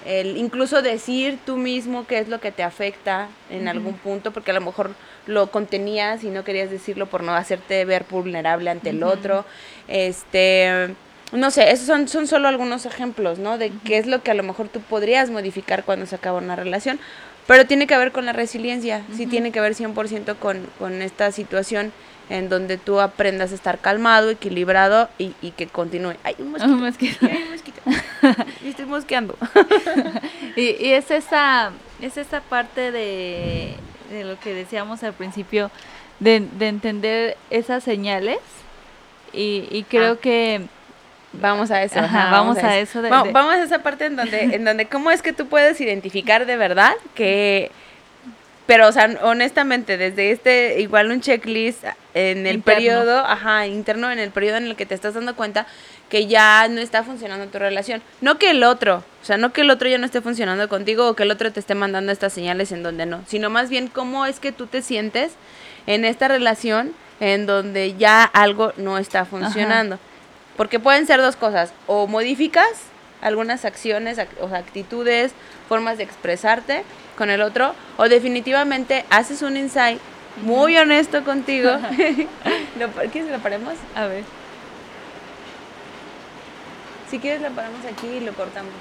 el 0.05 0.37
incluso 0.37 0.81
decir 0.81 1.39
tú 1.45 1.57
mismo 1.57 2.05
qué 2.07 2.19
es 2.19 2.27
lo 2.27 2.39
que 2.39 2.51
te 2.51 2.63
afecta 2.63 3.27
en 3.49 3.67
algún 3.67 3.95
punto, 3.95 4.31
porque 4.31 4.51
a 4.51 4.53
lo 4.53 4.61
mejor 4.61 4.91
lo 5.27 5.51
contenías 5.51 6.23
y 6.23 6.29
no 6.29 6.43
querías 6.43 6.71
decirlo 6.71 7.05
por 7.05 7.23
no 7.23 7.33
hacerte 7.33 7.85
ver 7.85 8.05
vulnerable 8.09 8.69
ante 8.69 8.89
el 8.89 9.03
otro. 9.03 9.45
Este, 9.87 10.95
no 11.31 11.51
sé, 11.51 11.71
esos 11.71 11.85
son, 11.85 12.07
son 12.07 12.27
solo 12.27 12.47
algunos 12.47 12.85
ejemplos, 12.85 13.37
¿no? 13.37 13.57
De 13.57 13.71
qué 13.85 13.97
es 13.97 14.07
lo 14.07 14.23
que 14.23 14.31
a 14.31 14.33
lo 14.33 14.43
mejor 14.43 14.69
tú 14.69 14.81
podrías 14.81 15.29
modificar 15.29 15.83
cuando 15.83 16.05
se 16.05 16.15
acaba 16.15 16.39
una 16.39 16.55
relación, 16.55 16.99
pero 17.45 17.65
tiene 17.65 17.87
que 17.87 17.97
ver 17.97 18.11
con 18.11 18.25
la 18.25 18.33
resiliencia, 18.33 19.03
sí 19.15 19.27
tiene 19.27 19.51
que 19.51 19.61
ver 19.61 19.73
100% 19.73 20.37
con, 20.37 20.67
con 20.79 21.01
esta 21.01 21.31
situación 21.31 21.91
en 22.29 22.49
donde 22.49 22.77
tú 22.77 22.99
aprendas 22.99 23.51
a 23.51 23.55
estar 23.55 23.79
calmado, 23.79 24.29
equilibrado 24.29 25.09
y, 25.17 25.33
y 25.41 25.51
que 25.51 25.67
continúe. 25.67 26.15
Ay, 26.23 26.35
un 26.39 26.51
mosquito. 26.51 26.73
Un 26.73 26.83
mosquito. 26.83 27.17
Ay, 27.21 27.43
un 27.43 27.51
mosquito. 27.51 27.81
Y 28.65 28.69
estoy 28.69 28.85
mosqueando. 28.85 29.37
Y, 30.55 30.75
y 30.83 30.93
es 30.93 31.11
esa, 31.11 31.71
es 32.01 32.17
esa 32.17 32.41
parte 32.41 32.91
de, 32.91 33.75
de 34.09 34.23
lo 34.23 34.39
que 34.39 34.53
decíamos 34.53 35.03
al 35.03 35.13
principio, 35.13 35.71
de, 36.19 36.39
de 36.57 36.67
entender 36.67 37.37
esas 37.49 37.83
señales. 37.83 38.39
Y, 39.33 39.67
y 39.71 39.83
creo 39.89 40.13
Ah. 40.13 40.19
que 40.21 40.61
Vamos 41.33 41.69
a 41.71 41.83
eso. 41.83 41.99
Ajá, 41.99 42.31
vamos 42.31 42.57
a 42.57 42.77
eso 42.79 43.01
de- 43.01 43.09
Va- 43.09 43.21
de- 43.23 43.31
Vamos 43.31 43.53
a 43.55 43.61
esa 43.63 43.79
parte 43.83 44.05
en 44.05 44.15
donde, 44.15 44.43
en 44.55 44.63
donde 44.63 44.87
cómo 44.87 45.11
es 45.11 45.21
que 45.21 45.33
tú 45.33 45.47
puedes 45.47 45.79
identificar 45.81 46.45
de 46.45 46.55
verdad 46.57 46.93
que... 47.15 47.69
Pero, 48.65 48.87
o 48.87 48.91
sea, 48.91 49.09
honestamente, 49.21 49.97
desde 49.97 50.31
este, 50.31 50.79
igual 50.81 51.11
un 51.11 51.21
checklist 51.21 51.83
en 52.13 52.47
el 52.47 52.55
Interno. 52.55 52.63
periodo, 52.63 53.19
ajá, 53.25 53.67
interno, 53.67 54.09
en 54.11 54.19
el 54.19 54.31
periodo 54.31 54.57
en 54.57 54.65
el 54.67 54.75
que 54.75 54.85
te 54.85 54.95
estás 54.95 55.13
dando 55.13 55.35
cuenta 55.35 55.67
que 56.09 56.27
ya 56.27 56.67
no 56.69 56.79
está 56.79 57.03
funcionando 57.03 57.47
tu 57.47 57.59
relación. 57.59 58.01
No 58.21 58.37
que 58.37 58.51
el 58.51 58.63
otro, 58.63 59.03
o 59.21 59.25
sea, 59.25 59.37
no 59.37 59.51
que 59.51 59.61
el 59.61 59.69
otro 59.69 59.89
ya 59.89 59.97
no 59.97 60.05
esté 60.05 60.21
funcionando 60.21 60.69
contigo 60.69 61.07
o 61.09 61.15
que 61.15 61.23
el 61.23 61.31
otro 61.31 61.51
te 61.51 61.59
esté 61.59 61.75
mandando 61.75 62.11
estas 62.11 62.31
señales 62.33 62.71
en 62.71 62.81
donde 62.83 63.05
no, 63.05 63.21
sino 63.27 63.49
más 63.49 63.69
bien 63.69 63.87
cómo 63.87 64.25
es 64.25 64.39
que 64.39 64.51
tú 64.51 64.67
te 64.67 64.81
sientes 64.81 65.33
en 65.85 66.05
esta 66.05 66.27
relación 66.27 66.93
en 67.19 67.45
donde 67.45 67.95
ya 67.97 68.23
algo 68.23 68.73
no 68.77 68.97
está 68.97 69.25
funcionando. 69.25 69.99
Porque 70.55 70.79
pueden 70.79 71.05
ser 71.07 71.19
dos 71.21 71.35
cosas, 71.35 71.71
o 71.87 72.07
modificas 72.07 72.67
algunas 73.21 73.65
acciones 73.65 74.17
ac- 74.17 74.27
o 74.39 74.47
actitudes, 74.55 75.31
formas 75.67 75.97
de 75.97 76.03
expresarte 76.03 76.83
con 77.17 77.29
el 77.29 77.41
otro, 77.41 77.73
o 77.97 78.07
definitivamente 78.09 79.05
haces 79.09 79.41
un 79.41 79.57
insight 79.57 79.99
muy 80.43 80.77
honesto 80.77 81.23
contigo. 81.23 81.71
¿Lo, 82.79 82.87
¿Quieres 83.11 83.25
que 83.25 83.31
lo 83.31 83.39
paremos? 83.39 83.73
A 83.95 84.05
ver. 84.07 84.23
Si 87.09 87.19
quieres 87.19 87.41
lo 87.41 87.49
paramos 87.51 87.85
aquí 87.85 88.07
y 88.07 88.19
lo 88.19 88.33
cortamos. 88.33 88.73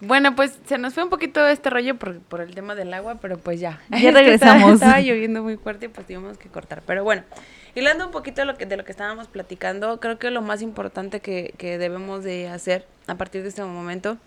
Bueno, 0.00 0.36
pues 0.36 0.58
se 0.64 0.78
nos 0.78 0.94
fue 0.94 1.02
un 1.02 1.10
poquito 1.10 1.46
este 1.46 1.70
rollo 1.70 1.96
por, 1.96 2.20
por 2.20 2.40
el 2.40 2.54
tema 2.54 2.74
del 2.74 2.94
agua, 2.94 3.16
pero 3.20 3.36
pues 3.36 3.58
ya. 3.58 3.80
Ya 3.90 4.10
regresamos. 4.12 4.74
Estaba, 4.74 4.98
estaba 4.98 5.00
lloviendo 5.00 5.42
muy 5.42 5.56
fuerte 5.56 5.86
y 5.86 5.88
pues 5.88 6.06
tuvimos 6.06 6.38
que 6.38 6.48
cortar. 6.48 6.82
Pero 6.86 7.02
bueno, 7.02 7.24
hilando 7.74 8.06
un 8.06 8.12
poquito 8.12 8.40
de 8.40 8.46
lo 8.46 8.56
que, 8.56 8.64
de 8.64 8.76
lo 8.76 8.84
que 8.84 8.92
estábamos 8.92 9.26
platicando, 9.26 9.98
creo 9.98 10.18
que 10.18 10.30
lo 10.30 10.40
más 10.40 10.62
importante 10.62 11.20
que, 11.20 11.52
que 11.58 11.78
debemos 11.78 12.22
de 12.22 12.48
hacer 12.48 12.86
a 13.08 13.16
partir 13.16 13.42
de 13.42 13.48
este 13.48 13.62
momento 13.64 14.18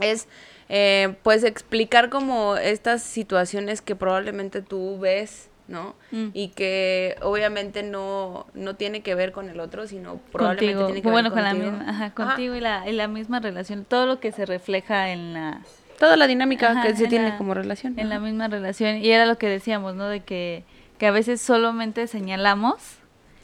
es 0.00 0.28
eh, 0.68 1.14
pues 1.22 1.44
explicar 1.44 2.10
como 2.10 2.56
estas 2.56 3.02
situaciones 3.02 3.80
que 3.82 3.94
probablemente 3.96 4.62
tú 4.62 4.98
ves, 4.98 5.48
¿no? 5.68 5.94
Mm. 6.12 6.28
Y 6.32 6.48
que 6.48 7.16
obviamente 7.22 7.82
no, 7.82 8.46
no 8.54 8.74
tiene 8.76 9.00
que 9.02 9.14
ver 9.14 9.32
con 9.32 9.48
el 9.48 9.60
otro, 9.60 9.86
sino 9.86 10.16
probablemente 10.32 10.72
Contigo. 10.74 10.86
tiene 10.86 11.02
que 11.02 11.10
Bueno, 11.10 11.30
ver 11.30 11.34
con 11.34 11.42
la 11.44 11.50
contigo. 11.50 11.72
misma, 11.72 11.90
ajá, 11.90 12.04
Ajá. 12.06 12.14
contigo 12.14 12.54
y 12.54 12.60
la, 12.60 12.88
y 12.88 12.92
la 12.92 13.08
misma 13.08 13.40
relación. 13.40 13.84
Todo 13.84 14.06
lo 14.06 14.20
que 14.20 14.32
se 14.32 14.46
refleja 14.46 15.10
en 15.10 15.32
la, 15.34 15.60
Toda 15.98 16.16
la 16.16 16.26
dinámica 16.26 16.70
Ajá, 16.72 16.82
que 16.82 16.94
se 16.94 17.04
en 17.04 17.10
tiene 17.10 17.28
la- 17.30 17.38
como 17.38 17.54
relación. 17.54 17.98
en 17.98 18.08
la 18.10 18.18
misma 18.20 18.48
relación. 18.48 18.96
Y 18.98 19.10
era 19.10 19.24
lo 19.26 19.38
que 19.38 19.48
decíamos, 19.48 19.94
¿no? 19.94 20.08
De 20.08 20.20
que, 20.20 20.62
que 20.98 21.06
a 21.06 21.10
veces 21.10 21.40
solamente 21.40 22.06
señalamos 22.06 22.98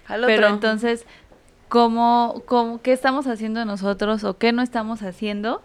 Al 0.06 0.20
Pero 0.26 0.42
otro. 0.48 0.54
entonces, 0.54 1.06
¿cómo, 1.68 2.42
cómo, 2.46 2.82
¿qué 2.82 2.92
estamos 2.92 3.26
haciendo 3.26 3.64
nosotros 3.64 4.24
o 4.24 4.36
qué 4.38 4.52
no 4.52 4.62
estamos 4.62 5.02
haciendo? 5.02 5.62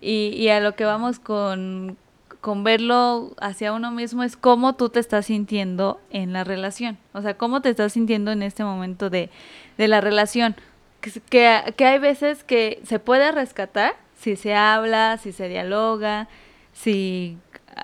Y, 0.00 0.32
y 0.36 0.48
a 0.48 0.60
lo 0.60 0.74
que 0.74 0.84
vamos 0.84 1.18
con, 1.18 1.96
con 2.40 2.64
verlo 2.64 3.34
hacia 3.40 3.72
uno 3.72 3.90
mismo 3.90 4.22
es 4.22 4.36
cómo 4.36 4.74
tú 4.74 4.88
te 4.88 5.00
estás 5.00 5.26
sintiendo 5.26 6.00
en 6.10 6.32
la 6.32 6.44
relación. 6.44 6.98
O 7.12 7.22
sea, 7.22 7.36
cómo 7.36 7.60
te 7.60 7.68
estás 7.68 7.92
sintiendo 7.92 8.32
en 8.32 8.42
este 8.42 8.64
momento 8.64 9.10
de, 9.10 9.30
de 9.76 9.88
la 9.88 10.00
relación. 10.00 10.56
Que, 11.00 11.74
que 11.76 11.84
hay 11.84 11.98
veces 11.98 12.44
que 12.44 12.80
se 12.84 12.98
puede 12.98 13.32
rescatar 13.32 13.94
si 14.18 14.36
se 14.36 14.54
habla, 14.54 15.18
si 15.18 15.32
se 15.32 15.48
dialoga, 15.48 16.28
si 16.72 17.38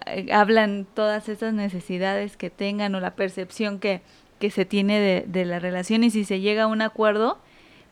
eh, 0.06 0.32
hablan 0.32 0.86
todas 0.94 1.28
esas 1.28 1.54
necesidades 1.54 2.36
que 2.36 2.50
tengan 2.50 2.94
o 2.94 3.00
la 3.00 3.14
percepción 3.14 3.78
que, 3.78 4.02
que 4.38 4.50
se 4.50 4.64
tiene 4.64 5.00
de, 5.00 5.24
de 5.26 5.44
la 5.44 5.58
relación 5.58 6.04
y 6.04 6.10
si 6.10 6.24
se 6.24 6.40
llega 6.40 6.64
a 6.64 6.66
un 6.66 6.82
acuerdo, 6.82 7.38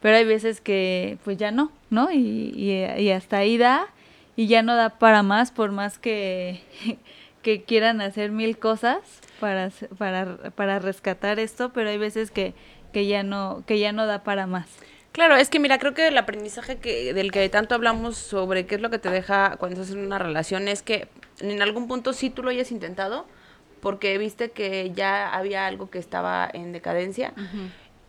pero 0.00 0.16
hay 0.16 0.26
veces 0.26 0.60
que 0.60 1.16
pues 1.24 1.38
ya 1.38 1.50
no, 1.50 1.72
¿no? 1.88 2.12
Y, 2.12 2.52
y, 2.54 3.02
y 3.02 3.10
hasta 3.10 3.38
ahí 3.38 3.56
da 3.56 3.86
y 4.36 4.46
ya 4.46 4.62
no 4.62 4.76
da 4.76 4.90
para 4.98 5.22
más 5.22 5.50
por 5.50 5.72
más 5.72 5.98
que, 5.98 6.62
que 7.42 7.62
quieran 7.62 8.00
hacer 8.00 8.30
mil 8.30 8.58
cosas 8.58 8.98
para, 9.40 9.70
para, 9.98 10.36
para 10.50 10.78
rescatar 10.78 11.38
esto, 11.38 11.72
pero 11.72 11.90
hay 11.90 11.98
veces 11.98 12.30
que, 12.30 12.54
que 12.92 13.06
ya 13.06 13.22
no 13.22 13.62
que 13.66 13.78
ya 13.78 13.92
no 13.92 14.06
da 14.06 14.22
para 14.22 14.46
más. 14.46 14.68
Claro, 15.12 15.36
es 15.36 15.48
que 15.48 15.60
mira, 15.60 15.78
creo 15.78 15.94
que 15.94 16.08
el 16.08 16.18
aprendizaje 16.18 16.78
que, 16.78 17.14
del 17.14 17.30
que 17.30 17.48
tanto 17.48 17.76
hablamos 17.76 18.16
sobre 18.16 18.66
qué 18.66 18.74
es 18.74 18.80
lo 18.80 18.90
que 18.90 18.98
te 18.98 19.10
deja 19.10 19.56
cuando 19.58 19.80
estás 19.80 19.94
en 19.94 20.04
una 20.04 20.18
relación 20.18 20.66
es 20.66 20.82
que 20.82 21.06
en 21.38 21.62
algún 21.62 21.86
punto 21.86 22.12
sí 22.12 22.30
tú 22.30 22.42
lo 22.42 22.50
hayas 22.50 22.72
intentado 22.72 23.24
porque 23.80 24.18
viste 24.18 24.50
que 24.50 24.90
ya 24.92 25.32
había 25.32 25.66
algo 25.66 25.88
que 25.88 25.98
estaba 25.98 26.50
en 26.52 26.72
decadencia 26.72 27.32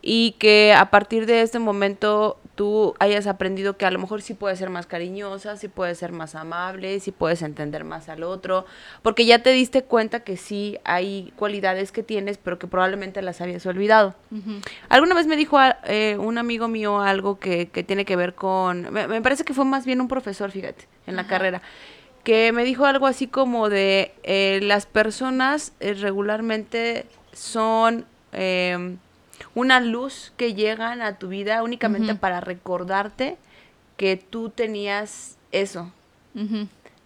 y 0.02 0.32
que 0.38 0.74
a 0.76 0.90
partir 0.90 1.26
de 1.26 1.42
este 1.42 1.58
momento 1.60 2.40
tú 2.56 2.94
hayas 2.98 3.26
aprendido 3.26 3.76
que 3.76 3.86
a 3.86 3.90
lo 3.90 3.98
mejor 3.98 4.22
sí 4.22 4.34
puedes 4.34 4.58
ser 4.58 4.70
más 4.70 4.86
cariñosa, 4.86 5.56
sí 5.56 5.68
puedes 5.68 5.98
ser 5.98 6.10
más 6.10 6.34
amable, 6.34 6.98
sí 7.00 7.12
puedes 7.12 7.42
entender 7.42 7.84
más 7.84 8.08
al 8.08 8.24
otro, 8.24 8.64
porque 9.02 9.26
ya 9.26 9.42
te 9.42 9.50
diste 9.50 9.84
cuenta 9.84 10.20
que 10.20 10.36
sí 10.36 10.78
hay 10.84 11.32
cualidades 11.36 11.92
que 11.92 12.02
tienes, 12.02 12.38
pero 12.38 12.58
que 12.58 12.66
probablemente 12.66 13.22
las 13.22 13.40
habías 13.40 13.64
olvidado. 13.66 14.14
Alguna 14.88 15.14
vez 15.14 15.26
me 15.26 15.36
dijo 15.36 15.58
eh, 15.84 16.16
un 16.18 16.38
amigo 16.38 16.66
mío 16.66 17.00
algo 17.00 17.38
que, 17.38 17.68
que 17.68 17.84
tiene 17.84 18.04
que 18.04 18.16
ver 18.16 18.34
con, 18.34 18.92
me, 18.92 19.20
parece 19.20 19.44
que 19.44 19.54
fue 19.54 19.66
más 19.66 19.84
bien 19.84 20.00
un 20.00 20.08
profesor, 20.08 20.50
fíjate, 20.50 20.86
en 21.06 21.14
la 21.14 21.26
carrera, 21.26 21.60
que 22.24 22.52
me 22.52 22.64
dijo 22.64 22.86
algo 22.86 23.06
así 23.06 23.26
como 23.26 23.68
de 23.68 24.12
eh, 24.22 24.60
las 24.62 24.86
personas 24.86 25.72
eh, 25.78 25.94
regularmente 25.94 27.06
son 27.32 28.06
em, 28.32 28.96
una 29.56 29.80
luz 29.80 30.34
que 30.36 30.54
llegan 30.54 31.00
a 31.00 31.18
tu 31.18 31.28
vida 31.28 31.62
únicamente 31.62 32.14
para 32.14 32.40
recordarte 32.40 33.38
que 33.96 34.16
tú 34.16 34.50
tenías 34.50 35.38
eso. 35.50 35.90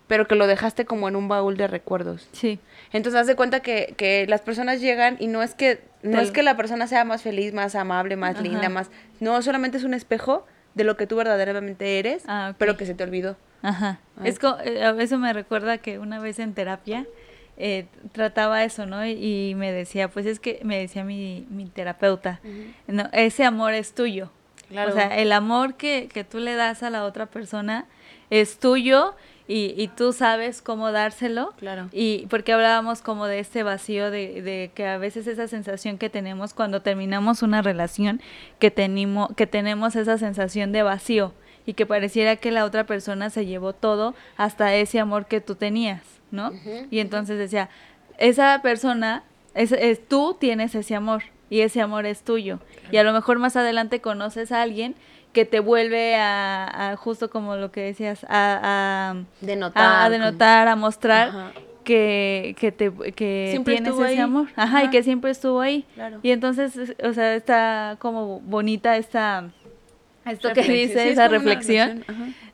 Pero 0.08 0.26
que 0.26 0.34
lo 0.34 0.48
dejaste 0.48 0.84
como 0.84 1.08
en 1.08 1.14
un 1.14 1.28
baúl 1.28 1.56
de 1.56 1.68
recuerdos. 1.68 2.28
Sí. 2.32 2.58
Entonces, 2.92 3.20
haz 3.20 3.28
de 3.28 3.36
cuenta 3.36 3.60
que, 3.60 3.94
que 3.96 4.26
las 4.26 4.40
personas 4.40 4.80
llegan 4.80 5.16
y 5.20 5.28
no 5.28 5.44
es 5.44 5.54
que 5.54 5.80
no 6.02 6.20
es 6.20 6.32
que 6.32 6.42
la 6.42 6.56
persona 6.56 6.88
sea 6.88 7.04
más 7.04 7.22
feliz, 7.22 7.54
más 7.54 7.76
amable, 7.76 8.16
más 8.16 8.40
linda, 8.40 8.68
más... 8.68 8.90
No, 9.20 9.40
solamente 9.42 9.78
es 9.78 9.84
un 9.84 9.94
espejo 9.94 10.44
de 10.74 10.82
lo 10.82 10.96
que 10.96 11.06
tú 11.06 11.14
verdaderamente 11.14 12.00
eres, 12.00 12.24
ah, 12.26 12.54
pero 12.58 12.76
que 12.76 12.84
se 12.84 12.94
te 12.94 13.04
olvidó. 13.04 13.36
Ajá. 13.62 14.00
Es 14.24 14.38
eh, 14.64 14.94
eso 14.98 15.18
me 15.18 15.32
recuerda 15.32 15.78
que 15.78 16.00
una 16.00 16.18
vez 16.18 16.40
en 16.40 16.54
terapia 16.54 17.06
eh, 17.60 17.86
trataba 18.12 18.64
eso, 18.64 18.86
¿no? 18.86 19.06
Y, 19.06 19.54
me 19.56 19.72
decía, 19.72 20.08
pues 20.08 20.26
es 20.26 20.40
que, 20.40 20.60
me 20.64 20.78
decía 20.78 21.04
mi, 21.04 21.46
mi 21.50 21.66
terapeuta, 21.66 22.40
no, 22.86 23.08
ese 23.12 23.44
amor 23.44 23.74
es 23.74 23.94
tuyo. 23.94 24.30
O 24.70 24.92
sea, 24.92 25.18
el 25.18 25.32
amor 25.32 25.74
que, 25.74 26.08
que, 26.12 26.22
tú 26.22 26.38
le 26.38 26.54
das 26.54 26.82
a 26.82 26.90
la 26.90 27.04
otra 27.04 27.26
persona 27.26 27.86
es 28.30 28.58
tuyo 28.58 29.14
y, 29.48 29.74
y, 29.76 29.88
tú 29.88 30.12
sabes 30.12 30.62
cómo 30.62 30.92
dárselo. 30.92 31.54
Claro. 31.58 31.88
Y 31.92 32.26
porque 32.30 32.52
hablábamos 32.52 33.02
como 33.02 33.26
de 33.26 33.40
este 33.40 33.64
vacío, 33.64 34.12
de, 34.12 34.42
de, 34.42 34.70
que 34.72 34.86
a 34.86 34.96
veces 34.96 35.26
esa 35.26 35.48
sensación 35.48 35.98
que 35.98 36.08
tenemos 36.08 36.54
cuando 36.54 36.82
terminamos 36.82 37.42
una 37.42 37.62
relación, 37.62 38.20
que, 38.60 38.70
tenemos, 38.70 39.34
que 39.34 39.48
tenemos 39.48 39.96
esa 39.96 40.18
sensación 40.18 40.70
de 40.70 40.84
vacío 40.84 41.32
y 41.66 41.74
que 41.74 41.84
pareciera 41.84 42.36
que 42.36 42.52
la 42.52 42.64
otra 42.64 42.86
persona 42.86 43.28
se 43.28 43.46
llevó 43.46 43.72
todo 43.72 44.14
hasta 44.36 44.74
ese 44.76 45.00
amor 45.00 45.26
que 45.26 45.40
tú 45.40 45.56
tenías. 45.56 46.19
¿No? 46.30 46.52
Y 46.90 47.00
entonces 47.00 47.38
decía, 47.38 47.68
esa 48.18 48.60
persona, 48.62 49.24
es, 49.54 49.74
tú 50.08 50.36
tienes 50.38 50.74
ese 50.74 50.94
amor 50.94 51.22
y 51.48 51.60
ese 51.60 51.80
amor 51.80 52.06
es 52.06 52.22
tuyo. 52.22 52.60
Y 52.90 52.96
a 52.96 53.02
lo 53.02 53.12
mejor 53.12 53.38
más 53.38 53.56
adelante 53.56 54.00
conoces 54.00 54.52
a 54.52 54.62
alguien 54.62 54.94
que 55.32 55.44
te 55.44 55.60
vuelve 55.60 56.16
a, 56.16 56.96
justo 56.98 57.30
como 57.30 57.56
lo 57.56 57.70
que 57.70 57.82
decías, 57.82 58.24
a, 58.28 59.10
a 59.10 59.16
denotar, 59.40 60.06
a, 60.06 60.10
denotar, 60.10 60.68
a 60.68 60.76
mostrar 60.76 61.52
que, 61.84 62.56
que, 62.58 62.72
te, 62.72 62.92
que 63.12 63.60
tienes 63.64 63.94
ese 63.98 64.20
amor. 64.20 64.48
Ajá, 64.56 64.84
y 64.84 64.90
que 64.90 65.02
siempre 65.02 65.30
estuvo 65.30 65.60
ahí. 65.60 65.84
Y 66.22 66.30
entonces, 66.30 66.94
o 67.02 67.12
sea, 67.12 67.34
está 67.34 67.96
como 68.00 68.40
bonita 68.40 68.96
esta 68.96 69.50
esto 70.24 70.52
que 70.52 70.62
dice, 70.62 71.10
esa 71.10 71.28
reflexión, 71.28 72.04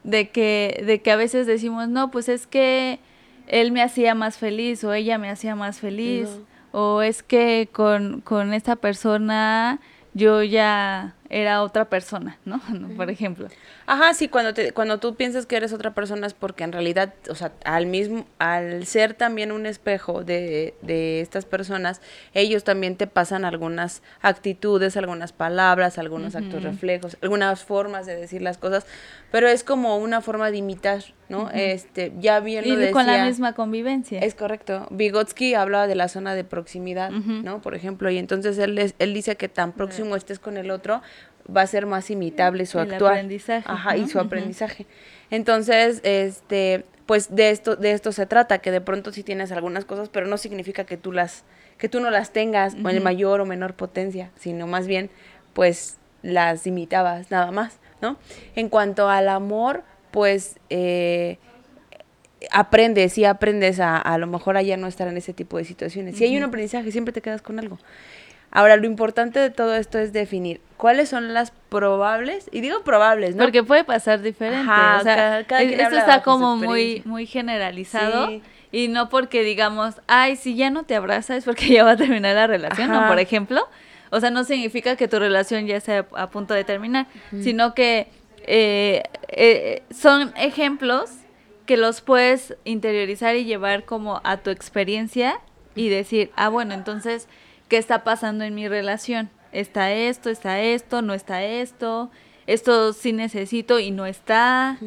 de 0.04 0.28
que, 0.28 0.82
de 0.86 1.00
que 1.00 1.10
a 1.10 1.16
veces 1.16 1.46
decimos, 1.46 1.88
no, 1.88 2.10
pues 2.10 2.28
es 2.28 2.46
que 2.46 2.98
él 3.46 3.72
me 3.72 3.82
hacía 3.82 4.14
más 4.14 4.38
feliz 4.38 4.84
o 4.84 4.92
ella 4.92 5.18
me 5.18 5.30
hacía 5.30 5.54
más 5.54 5.80
feliz. 5.80 6.28
O 6.72 7.02
es 7.02 7.22
que 7.22 7.68
con, 7.72 8.20
con 8.20 8.52
esta 8.52 8.76
persona 8.76 9.80
yo 10.14 10.42
ya 10.42 11.14
era 11.30 11.62
otra 11.62 11.86
persona, 11.86 12.38
¿no? 12.44 12.60
Por 12.96 13.10
ejemplo. 13.10 13.48
Ajá, 13.86 14.14
sí, 14.14 14.28
cuando 14.28 14.54
te, 14.54 14.72
cuando 14.72 14.98
tú 14.98 15.14
piensas 15.14 15.46
que 15.46 15.56
eres 15.56 15.72
otra 15.72 15.94
persona 15.94 16.26
es 16.26 16.34
porque 16.34 16.64
en 16.64 16.72
realidad, 16.72 17.14
o 17.30 17.34
sea, 17.34 17.52
al 17.64 17.86
mismo, 17.86 18.26
al 18.38 18.86
ser 18.86 19.14
también 19.14 19.52
un 19.52 19.66
espejo 19.66 20.24
de, 20.24 20.74
de 20.82 21.20
estas 21.20 21.44
personas, 21.44 22.00
ellos 22.34 22.64
también 22.64 22.96
te 22.96 23.06
pasan 23.06 23.44
algunas 23.44 24.02
actitudes, 24.20 24.96
algunas 24.96 25.32
palabras, 25.32 25.98
algunos 25.98 26.34
actos 26.34 26.62
reflejos, 26.62 27.16
algunas 27.22 27.64
formas 27.64 28.06
de 28.06 28.16
decir 28.16 28.42
las 28.42 28.58
cosas, 28.58 28.86
pero 29.30 29.48
es 29.48 29.64
como 29.64 29.98
una 29.98 30.20
forma 30.20 30.50
de 30.50 30.58
imitar, 30.58 31.02
¿no? 31.28 31.50
Este, 31.50 32.12
ya 32.18 32.40
bien 32.40 32.68
lo 32.68 32.76
decía. 32.76 32.92
con 32.92 33.06
la 33.06 33.24
misma 33.24 33.54
convivencia. 33.54 34.20
Es 34.20 34.34
correcto. 34.34 34.86
Vygotsky 34.90 35.54
hablaba 35.54 35.86
de 35.86 35.94
la 35.94 36.08
zona 36.08 36.34
de 36.34 36.44
proximidad, 36.44 37.10
¿no? 37.10 37.60
Por 37.60 37.74
ejemplo, 37.74 38.10
y 38.10 38.18
entonces 38.18 38.58
él, 38.58 38.94
él 38.98 39.14
dice 39.14 39.36
que 39.36 39.48
tan 39.48 39.72
próximo 39.72 40.16
estés 40.16 40.38
con 40.38 40.56
el 40.56 40.70
otro, 40.70 41.02
va 41.54 41.62
a 41.62 41.66
ser 41.66 41.86
más 41.86 42.10
imitable 42.10 42.66
su 42.66 42.78
actuar. 42.78 43.14
aprendizaje. 43.14 43.64
Ajá, 43.66 43.96
y 43.96 44.08
su 44.08 44.18
aprendizaje. 44.18 44.86
Entonces, 45.30 46.00
este, 46.04 46.84
pues 47.06 47.34
de 47.34 47.50
esto, 47.50 47.76
de 47.76 47.92
esto 47.92 48.12
se 48.12 48.26
trata, 48.26 48.58
que 48.58 48.70
de 48.70 48.80
pronto 48.80 49.12
sí 49.12 49.22
tienes 49.22 49.52
algunas 49.52 49.84
cosas, 49.84 50.08
pero 50.08 50.26
no 50.26 50.38
significa 50.38 50.84
que 50.84 50.96
tú 50.96 51.12
las, 51.12 51.44
que 51.78 51.88
tú 51.88 52.00
no 52.00 52.10
las 52.10 52.32
tengas 52.32 52.74
en 52.74 53.02
mayor 53.02 53.40
o 53.40 53.46
menor 53.46 53.74
potencia, 53.74 54.30
sino 54.36 54.66
más 54.66 54.86
bien, 54.86 55.10
pues 55.52 55.98
las 56.22 56.66
imitabas 56.66 57.30
nada 57.30 57.50
más, 57.52 57.78
¿no? 58.00 58.16
En 58.54 58.68
cuanto 58.68 59.08
al 59.08 59.28
amor, 59.28 59.84
pues 60.10 60.58
eh, 60.70 61.38
aprendes, 62.50 63.12
sí 63.12 63.24
aprendes 63.24 63.80
a, 63.80 63.96
a 63.96 64.18
lo 64.18 64.26
mejor 64.26 64.56
a 64.56 64.62
ya 64.62 64.76
no 64.76 64.86
estar 64.86 65.08
en 65.08 65.16
ese 65.16 65.32
tipo 65.32 65.58
de 65.58 65.64
situaciones. 65.64 66.16
Si 66.16 66.24
hay 66.24 66.36
un 66.36 66.42
aprendizaje, 66.42 66.90
siempre 66.90 67.12
te 67.12 67.20
quedas 67.20 67.42
con 67.42 67.58
algo. 67.58 67.78
Ahora, 68.50 68.76
lo 68.76 68.86
importante 68.86 69.38
de 69.38 69.50
todo 69.50 69.74
esto 69.74 69.98
es 69.98 70.12
definir 70.12 70.60
cuáles 70.76 71.08
son 71.08 71.34
las 71.34 71.52
probables, 71.68 72.48
y 72.52 72.60
digo 72.60 72.82
probables, 72.82 73.34
¿no? 73.34 73.44
Porque 73.44 73.62
puede 73.62 73.84
pasar 73.84 74.22
diferente. 74.22 74.70
o 74.70 75.02
sea, 75.02 75.44
cada, 75.46 75.62
esto 75.62 75.96
está 75.96 76.22
como 76.22 76.56
muy, 76.56 77.02
muy 77.04 77.26
generalizado. 77.26 78.40
Y 78.72 78.88
no 78.88 79.08
porque 79.08 79.42
digamos, 79.42 79.94
ay, 80.06 80.36
si 80.36 80.54
ya 80.56 80.70
no 80.70 80.82
te 80.82 80.96
abraza 80.96 81.36
es 81.36 81.44
porque 81.44 81.68
ya 81.72 81.84
va 81.84 81.92
a 81.92 81.96
terminar 81.96 82.34
la 82.34 82.46
relación, 82.46 82.90
¿no? 82.90 83.06
Por 83.08 83.18
ejemplo. 83.18 83.66
O 84.10 84.20
sea, 84.20 84.30
no 84.30 84.44
significa 84.44 84.96
que 84.96 85.08
tu 85.08 85.18
relación 85.18 85.66
ya 85.66 85.76
esté 85.76 86.04
a 86.12 86.30
punto 86.30 86.54
de 86.54 86.62
terminar, 86.64 87.06
sino 87.42 87.74
que 87.74 88.08
eh, 88.46 89.02
eh, 89.28 89.82
son 89.90 90.32
ejemplos 90.36 91.10
que 91.66 91.76
los 91.76 92.00
puedes 92.00 92.54
interiorizar 92.64 93.34
y 93.34 93.44
llevar 93.44 93.84
como 93.84 94.20
a 94.22 94.36
tu 94.36 94.50
experiencia 94.50 95.40
y 95.74 95.88
decir, 95.88 96.30
ah, 96.36 96.48
bueno, 96.48 96.72
entonces 96.72 97.28
qué 97.68 97.78
está 97.78 98.04
pasando 98.04 98.44
en 98.44 98.54
mi 98.54 98.68
relación. 98.68 99.30
Está 99.52 99.92
esto, 99.92 100.30
está 100.30 100.60
esto, 100.60 101.02
no 101.02 101.14
está 101.14 101.44
esto, 101.44 102.10
esto 102.46 102.92
sí 102.92 103.12
necesito 103.12 103.78
y 103.78 103.90
no 103.90 104.06
está, 104.06 104.78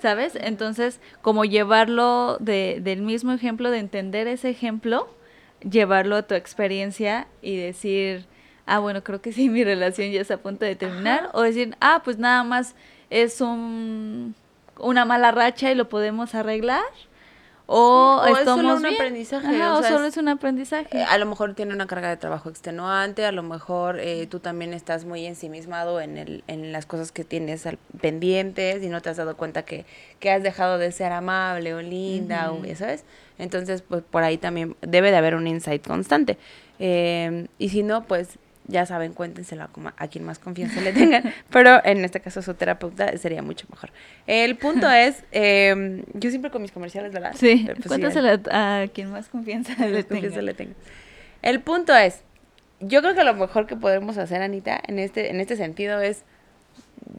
¿sabes? 0.00 0.36
Entonces, 0.36 1.00
como 1.22 1.44
llevarlo 1.44 2.36
de, 2.38 2.80
del 2.82 3.02
mismo 3.02 3.32
ejemplo, 3.32 3.70
de 3.70 3.78
entender 3.78 4.28
ese 4.28 4.50
ejemplo, 4.50 5.08
llevarlo 5.68 6.16
a 6.16 6.22
tu 6.22 6.34
experiencia 6.34 7.26
y 7.42 7.56
decir, 7.56 8.26
ah, 8.66 8.78
bueno, 8.78 9.02
creo 9.02 9.20
que 9.20 9.32
sí, 9.32 9.48
mi 9.48 9.64
relación 9.64 10.12
ya 10.12 10.20
está 10.20 10.34
a 10.34 10.38
punto 10.38 10.64
de 10.64 10.76
terminar, 10.76 11.30
o 11.32 11.42
decir, 11.42 11.76
ah, 11.80 12.02
pues 12.04 12.18
nada 12.18 12.44
más 12.44 12.76
es 13.10 13.40
un, 13.40 14.34
una 14.78 15.04
mala 15.04 15.32
racha 15.32 15.72
y 15.72 15.74
lo 15.74 15.88
podemos 15.88 16.34
arreglar, 16.34 16.84
o, 17.70 18.24
es 18.26 18.44
solo 18.46 18.76
un 18.76 18.86
aprendizaje. 18.86 19.62
o, 19.62 19.82
solo 19.82 20.06
es, 20.06 20.16
un 20.16 20.28
aprendizaje. 20.28 21.00
Eh, 21.00 21.04
a 21.04 21.18
lo 21.18 21.26
mejor 21.26 21.54
tiene 21.54 21.74
una 21.74 21.86
carga 21.86 22.08
de 22.08 22.16
trabajo 22.16 22.48
extenuante, 22.48 23.26
a 23.26 23.32
lo 23.32 23.42
mejor 23.42 24.00
eh, 24.00 24.26
tú 24.26 24.40
también 24.40 24.72
estás 24.72 25.04
muy 25.04 25.26
ensimismado 25.26 26.00
en, 26.00 26.16
el, 26.16 26.44
en 26.46 26.72
las 26.72 26.86
cosas 26.86 27.12
que 27.12 27.24
tienes 27.24 27.66
al, 27.66 27.78
pendientes 28.00 28.82
y 28.82 28.88
no 28.88 29.02
te 29.02 29.10
has 29.10 29.18
dado 29.18 29.36
cuenta 29.36 29.66
que, 29.66 29.84
que 30.18 30.30
has 30.30 30.42
dejado 30.42 30.78
de 30.78 30.90
ser 30.92 31.12
amable 31.12 31.74
o 31.74 31.82
linda, 31.82 32.50
o, 32.52 32.62
¿sabes? 32.74 33.04
Entonces, 33.36 33.82
pues 33.82 34.02
por 34.02 34.22
ahí 34.22 34.38
también 34.38 34.74
debe 34.80 35.10
de 35.10 35.18
haber 35.18 35.34
un 35.34 35.46
insight 35.46 35.86
constante. 35.86 36.38
Eh, 36.78 37.48
y 37.58 37.68
si 37.68 37.82
no, 37.82 38.04
pues 38.04 38.38
ya 38.68 38.86
saben, 38.86 39.14
cuéntenselo 39.14 39.68
a, 39.96 40.08
quien 40.08 40.24
más 40.24 40.38
confianza 40.38 40.80
le 40.80 40.92
tengan, 40.92 41.32
pero 41.50 41.84
en 41.84 42.04
este 42.04 42.20
caso 42.20 42.42
su 42.42 42.54
terapeuta 42.54 43.16
sería 43.16 43.42
mucho 43.42 43.66
mejor. 43.70 43.90
El 44.26 44.56
punto 44.56 44.88
es, 44.90 45.24
eh, 45.32 46.04
yo 46.12 46.30
siempre 46.30 46.50
con 46.50 46.62
mis 46.62 46.70
comerciales, 46.70 47.12
¿verdad? 47.12 47.34
Sí, 47.34 47.66
pues, 47.66 47.88
cuéntaselo 47.88 48.40
a, 48.50 48.84
quien 48.92 49.10
más 49.10 49.28
confianza, 49.28 49.74
le, 49.86 50.04
tenga. 50.04 50.42
le 50.42 50.54
tenga. 50.54 50.74
El 51.42 51.60
punto 51.60 51.96
es, 51.96 52.22
yo 52.80 53.00
creo 53.00 53.14
que 53.14 53.24
lo 53.24 53.34
mejor 53.34 53.66
que 53.66 53.74
podemos 53.74 54.18
hacer, 54.18 54.42
Anita, 54.42 54.80
en 54.86 54.98
este, 54.98 55.30
en 55.30 55.40
este 55.40 55.56
sentido 55.56 56.00
es 56.00 56.24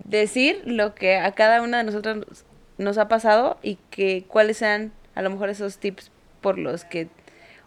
decir 0.05 0.61
lo 0.65 0.93
que 0.93 1.17
a 1.17 1.31
cada 1.31 1.61
una 1.61 1.79
de 1.79 1.83
nosotros 1.83 2.45
nos 2.77 2.97
ha 2.97 3.07
pasado 3.07 3.57
y 3.61 3.77
que 3.89 4.25
cuáles 4.27 4.57
sean 4.57 4.91
a 5.15 5.21
lo 5.21 5.29
mejor 5.29 5.49
esos 5.49 5.79
tips 5.79 6.11
por 6.41 6.57
los 6.57 6.85
que 6.85 7.09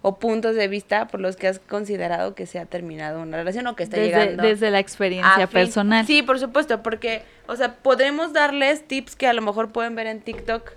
o 0.02 0.16
puntos 0.16 0.56
de 0.56 0.66
vista 0.66 1.06
por 1.06 1.20
los 1.20 1.36
que 1.36 1.46
has 1.46 1.60
considerado 1.60 2.34
que 2.34 2.46
se 2.46 2.58
ha 2.58 2.66
terminado 2.66 3.22
una 3.22 3.36
relación 3.36 3.66
o 3.68 3.76
que 3.76 3.84
está 3.84 3.98
llegando. 3.98 4.42
Desde 4.42 4.70
la 4.70 4.80
experiencia 4.80 5.46
personal. 5.46 6.04
Sí, 6.06 6.22
por 6.22 6.40
supuesto, 6.40 6.82
porque, 6.82 7.22
o 7.46 7.54
sea, 7.54 7.76
podremos 7.76 8.32
darles 8.32 8.86
tips 8.86 9.14
que 9.14 9.28
a 9.28 9.32
lo 9.32 9.42
mejor 9.42 9.70
pueden 9.70 9.94
ver 9.94 10.08
en 10.08 10.20
TikTok, 10.20 10.72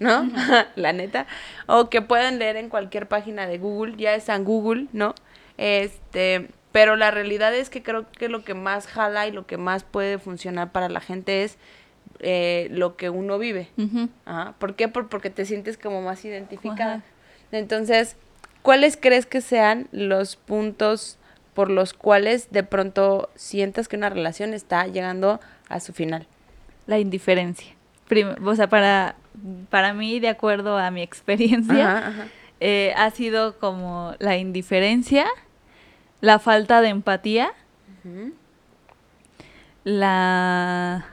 ¿no? 0.00 0.30
la 0.76 0.92
neta. 0.94 1.26
O 1.66 1.90
que 1.90 2.00
pueden 2.00 2.38
leer 2.38 2.56
en 2.56 2.70
cualquier 2.70 3.06
página 3.06 3.46
de 3.46 3.58
Google, 3.58 3.96
ya 3.98 4.14
está 4.14 4.34
en 4.34 4.44
Google, 4.44 4.86
¿no? 4.94 5.14
Este, 5.58 6.48
Pero 6.72 6.96
la 6.96 7.10
realidad 7.10 7.54
es 7.54 7.68
que 7.68 7.82
creo 7.82 8.10
que 8.10 8.30
lo 8.30 8.44
que 8.44 8.54
más 8.54 8.86
jala 8.86 9.26
y 9.26 9.30
lo 9.30 9.46
que 9.46 9.58
más 9.58 9.84
puede 9.84 10.18
funcionar 10.18 10.72
para 10.72 10.88
la 10.88 11.00
gente 11.00 11.44
es 11.44 11.58
eh, 12.20 12.68
lo 12.70 12.96
que 12.96 13.10
uno 13.10 13.38
vive. 13.38 13.68
Ajá. 14.24 14.54
¿Por 14.58 14.74
qué? 14.74 14.88
Por, 14.88 15.08
porque 15.10 15.28
te 15.28 15.44
sientes 15.44 15.76
como 15.76 16.00
más 16.00 16.24
identificada. 16.24 17.02
Entonces, 17.52 18.16
¿cuáles 18.64 18.96
crees 18.96 19.26
que 19.26 19.42
sean 19.42 19.88
los 19.92 20.36
puntos 20.36 21.18
por 21.52 21.70
los 21.70 21.92
cuales 21.92 22.50
de 22.50 22.62
pronto 22.62 23.28
sientas 23.34 23.88
que 23.88 23.96
una 23.96 24.08
relación 24.08 24.54
está 24.54 24.86
llegando 24.86 25.38
a 25.68 25.80
su 25.80 25.92
final? 25.92 26.26
La 26.86 26.98
indiferencia. 26.98 27.74
o 28.42 28.54
sea, 28.56 28.68
para, 28.70 29.16
para 29.68 29.92
mí, 29.92 30.18
de 30.18 30.28
acuerdo 30.28 30.78
a 30.78 30.90
mi 30.90 31.02
experiencia, 31.02 32.30
eh, 32.58 32.94
ha 32.96 33.10
sido 33.10 33.58
como 33.58 34.14
la 34.18 34.38
indiferencia, 34.38 35.26
la 36.22 36.38
falta 36.38 36.80
de 36.80 36.88
empatía, 36.88 37.52
la... 39.84 41.04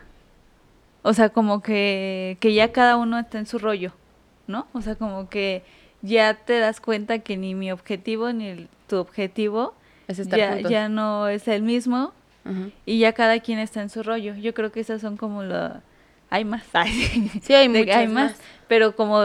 O 1.02 1.14
sea, 1.14 1.30
como 1.30 1.62
que, 1.62 2.38
que 2.40 2.54
ya 2.54 2.72
cada 2.72 2.96
uno 2.96 3.20
está 3.20 3.40
en 3.40 3.46
su 3.46 3.60
rollo, 3.60 3.92
¿no? 4.48 4.68
O 4.72 4.82
sea, 4.82 4.96
como 4.96 5.28
que 5.28 5.64
ya 6.02 6.34
te 6.34 6.60
das 6.60 6.80
cuenta 6.80 7.20
que 7.20 7.38
ni 7.38 7.56
mi 7.56 7.72
objetivo 7.72 8.32
ni 8.34 8.68
tu 8.88 8.98
objetivo 8.98 9.74
ya, 10.08 10.60
ya, 10.60 10.90
no 10.90 11.28
es 11.28 11.48
el 11.48 11.62
mismo 11.62 12.14
y 12.86 13.00
ya 13.00 13.14
cada 13.14 13.40
quien 13.40 13.60
está 13.60 13.82
en 13.82 13.90
su 13.90 14.04
rollo. 14.04 14.36
Yo 14.36 14.54
creo 14.54 14.72
que 14.72 14.80
esas 14.80 15.02
son 15.02 15.18
como 15.18 15.44
lo... 15.44 15.74
Hay 16.30 16.46
más. 16.46 16.64
sí, 17.42 17.54
hay, 17.54 17.90
hay 17.90 18.08
más, 18.08 18.36
Pero 18.68 18.96
como 18.96 19.22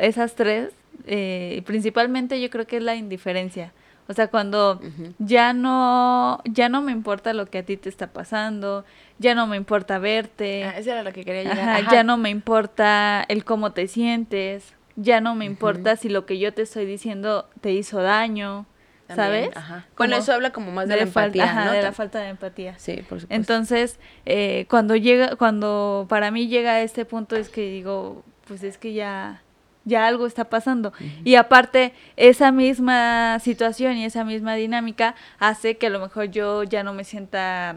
esas 0.00 0.34
tres, 0.34 0.70
eh, 1.06 1.62
principalmente 1.66 2.40
yo 2.40 2.50
creo 2.50 2.66
que 2.66 2.78
es 2.78 2.82
la 2.82 2.96
indiferencia. 2.96 3.72
O 4.08 4.12
sea, 4.12 4.26
cuando 4.26 4.80
ya 5.20 5.52
no 5.52 6.40
ya 6.44 6.68
no 6.68 6.82
me 6.82 6.90
importa 6.90 7.32
lo 7.32 7.46
que 7.46 7.58
a 7.58 7.62
ti 7.62 7.76
te 7.76 7.88
está 7.88 8.08
pasando, 8.08 8.84
ya 9.18 9.36
no 9.36 9.46
me 9.46 9.56
importa 9.56 10.00
verte. 10.00 10.64
Ah, 10.64 10.78
era 10.78 11.04
lo 11.04 11.12
que 11.12 11.24
quería 11.24 11.44
llegar. 11.44 11.88
Ya 11.92 12.02
no 12.02 12.16
me 12.16 12.28
importa 12.28 13.24
el 13.28 13.44
cómo 13.44 13.70
te 13.70 13.86
sientes, 13.86 14.74
ya 14.96 15.20
no 15.20 15.34
me 15.34 15.44
importa 15.44 15.96
si 15.96 16.08
lo 16.08 16.26
que 16.26 16.38
yo 16.38 16.52
te 16.52 16.62
estoy 16.62 16.86
diciendo 16.86 17.48
te 17.60 17.72
hizo 17.72 18.02
daño, 18.02 18.66
¿sabes? 19.08 19.50
Ajá. 19.56 19.86
Bueno, 19.96 20.16
eso 20.16 20.32
habla 20.32 20.50
como 20.50 20.70
más 20.70 20.88
de, 20.88 20.96
la 20.96 21.02
empatía, 21.02 21.70
de 21.72 21.82
la 21.82 21.92
falta 21.92 22.20
de 22.20 22.28
empatía. 22.28 22.78
Sí, 22.78 22.96
por 23.08 23.20
supuesto. 23.20 23.34
Entonces, 23.34 23.98
eh, 24.26 24.66
cuando 24.68 24.96
llega, 24.96 25.36
cuando 25.36 26.06
para 26.08 26.30
mí 26.30 26.48
llega 26.48 26.72
a 26.72 26.82
este 26.82 27.04
punto 27.04 27.36
es 27.36 27.48
que 27.48 27.70
digo, 27.70 28.24
pues 28.46 28.62
es 28.62 28.78
que 28.78 28.92
ya, 28.92 29.42
ya 29.84 30.06
algo 30.06 30.26
está 30.26 30.44
pasando. 30.44 30.92
Y 31.24 31.34
aparte, 31.36 31.92
esa 32.16 32.52
misma 32.52 33.38
situación 33.40 33.96
y 33.96 34.04
esa 34.04 34.24
misma 34.24 34.54
dinámica 34.54 35.14
hace 35.38 35.76
que 35.76 35.86
a 35.86 35.90
lo 35.90 36.00
mejor 36.00 36.30
yo 36.30 36.62
ya 36.62 36.82
no 36.82 36.92
me 36.92 37.04
sienta 37.04 37.76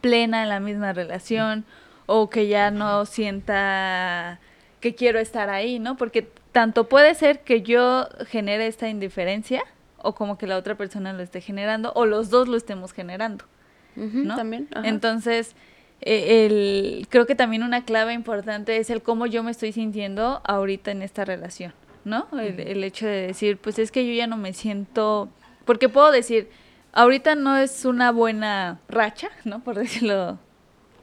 plena 0.00 0.42
en 0.42 0.48
la 0.48 0.60
misma 0.60 0.92
relación 0.92 1.64
o 2.06 2.30
que 2.30 2.46
ya 2.46 2.70
no 2.70 3.04
sienta 3.06 4.38
que 4.80 4.94
quiero 4.94 5.18
estar 5.18 5.50
ahí, 5.50 5.78
¿no? 5.78 5.96
Porque 5.96 6.28
tanto 6.52 6.88
puede 6.88 7.14
ser 7.14 7.40
que 7.40 7.62
yo 7.62 8.08
genere 8.28 8.66
esta 8.66 8.88
indiferencia 8.88 9.62
o 9.98 10.14
como 10.14 10.38
que 10.38 10.46
la 10.46 10.56
otra 10.56 10.76
persona 10.76 11.12
lo 11.12 11.22
esté 11.22 11.40
generando 11.40 11.92
o 11.94 12.06
los 12.06 12.30
dos 12.30 12.48
lo 12.48 12.56
estemos 12.56 12.92
generando, 12.92 13.44
¿no? 13.96 14.36
También. 14.36 14.68
Entonces, 14.84 15.54
eh, 16.02 16.46
el, 16.46 17.08
creo 17.08 17.26
que 17.26 17.34
también 17.34 17.62
una 17.62 17.84
clave 17.84 18.12
importante 18.12 18.76
es 18.76 18.90
el 18.90 19.02
cómo 19.02 19.26
yo 19.26 19.42
me 19.42 19.50
estoy 19.50 19.72
sintiendo 19.72 20.40
ahorita 20.44 20.90
en 20.90 21.02
esta 21.02 21.24
relación, 21.24 21.72
¿no? 22.04 22.26
El, 22.32 22.60
el 22.60 22.84
hecho 22.84 23.06
de 23.06 23.26
decir, 23.28 23.58
pues 23.58 23.78
es 23.78 23.90
que 23.90 24.06
yo 24.06 24.12
ya 24.12 24.26
no 24.26 24.36
me 24.36 24.52
siento, 24.52 25.28
porque 25.64 25.88
puedo 25.88 26.12
decir, 26.12 26.48
ahorita 26.92 27.34
no 27.34 27.56
es 27.56 27.84
una 27.84 28.12
buena 28.12 28.80
racha, 28.88 29.30
¿no? 29.44 29.60
Por 29.60 29.74
decirlo 29.78 30.38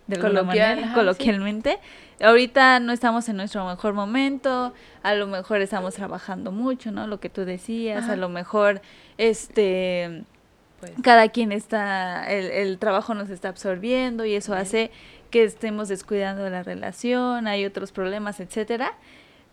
de 0.08 0.16
alguna 0.18 0.44
manera, 0.44 0.94
coloquialmente. 0.94 1.80
Ahorita 2.22 2.80
no 2.80 2.94
estamos 2.94 3.28
en 3.30 3.38
nuestro 3.38 3.66
mejor 3.66 3.94
momento, 3.94 4.74
a 5.02 5.14
lo 5.16 5.28
mejor 5.28 5.62
estamos 5.62 5.96
trabajando 5.96 6.52
mucho, 6.52 6.92
¿no? 6.92 7.08
Lo 7.08 7.20
que 7.20 7.30
tú 7.30 7.46
decías, 7.46 8.10
a 8.10 8.16
lo 8.16 8.30
mejor 8.30 8.82
este 9.18 10.24
pues. 10.80 10.92
cada 11.04 11.30
quien 11.30 11.52
está 11.52 12.26
el, 12.32 12.46
el, 12.52 12.78
trabajo 12.78 13.14
nos 13.14 13.30
está 13.30 13.50
absorbiendo 13.50 14.26
y 14.26 14.36
eso 14.36 14.54
hace 14.54 14.92
que 15.32 15.44
estemos 15.44 15.88
descuidando 15.88 16.48
la 16.50 16.62
relación, 16.62 17.48
hay 17.48 17.66
otros 17.66 17.92
problemas, 17.92 18.40
etcétera. 18.40 18.94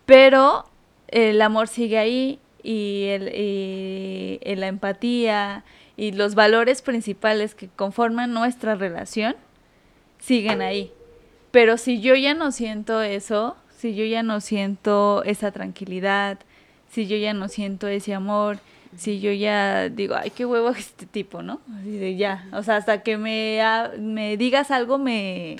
Pero 0.05 0.65
el 1.07 1.41
amor 1.41 1.67
sigue 1.67 1.97
ahí 1.97 2.39
y, 2.63 3.05
el, 3.07 3.29
y 3.33 4.55
la 4.55 4.67
empatía 4.67 5.63
y 5.97 6.11
los 6.11 6.35
valores 6.35 6.81
principales 6.81 7.55
que 7.55 7.67
conforman 7.67 8.33
nuestra 8.33 8.75
relación 8.75 9.35
siguen 10.19 10.61
ahí. 10.61 10.91
Pero 11.51 11.77
si 11.77 12.01
yo 12.01 12.15
ya 12.15 12.33
no 12.33 12.51
siento 12.51 13.01
eso, 13.01 13.55
si 13.77 13.95
yo 13.95 14.05
ya 14.05 14.23
no 14.23 14.41
siento 14.41 15.23
esa 15.25 15.51
tranquilidad, 15.51 16.39
si 16.89 17.07
yo 17.07 17.17
ya 17.17 17.33
no 17.33 17.47
siento 17.47 17.87
ese 17.87 18.13
amor, 18.13 18.59
si 18.95 19.19
yo 19.19 19.31
ya 19.31 19.89
digo, 19.89 20.15
ay, 20.15 20.31
qué 20.31 20.45
huevo 20.45 20.69
este 20.77 21.05
tipo, 21.05 21.41
¿no? 21.41 21.61
Así 21.79 21.97
de 21.97 22.15
ya, 22.15 22.47
o 22.53 22.63
sea, 22.63 22.77
hasta 22.77 23.03
que 23.03 23.17
me, 23.17 23.59
me 23.99 24.37
digas 24.37 24.71
algo 24.71 24.97
me, 24.97 25.57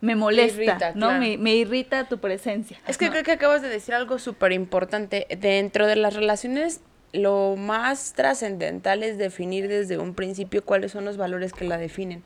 me 0.00 0.14
molesta, 0.14 0.92
¿no? 0.94 1.12
Me, 1.18 1.38
me, 1.38 1.54
irrita 1.56 2.08
tu 2.08 2.18
presencia. 2.18 2.78
Es 2.86 2.98
que 2.98 3.10
creo 3.10 3.22
que 3.22 3.32
acabas 3.32 3.62
de 3.62 3.68
decir 3.68 3.94
algo 3.94 4.18
súper 4.18 4.52
importante. 4.52 5.26
Dentro 5.40 5.86
de 5.86 5.96
las 5.96 6.14
relaciones, 6.14 6.80
lo 7.12 7.56
más 7.56 8.12
trascendental 8.14 9.02
es 9.02 9.18
definir 9.18 9.68
desde 9.68 9.98
un 9.98 10.14
principio 10.14 10.64
cuáles 10.64 10.92
son 10.92 11.04
los 11.04 11.16
valores 11.16 11.52
que 11.52 11.64
la 11.66 11.76
definen. 11.76 12.22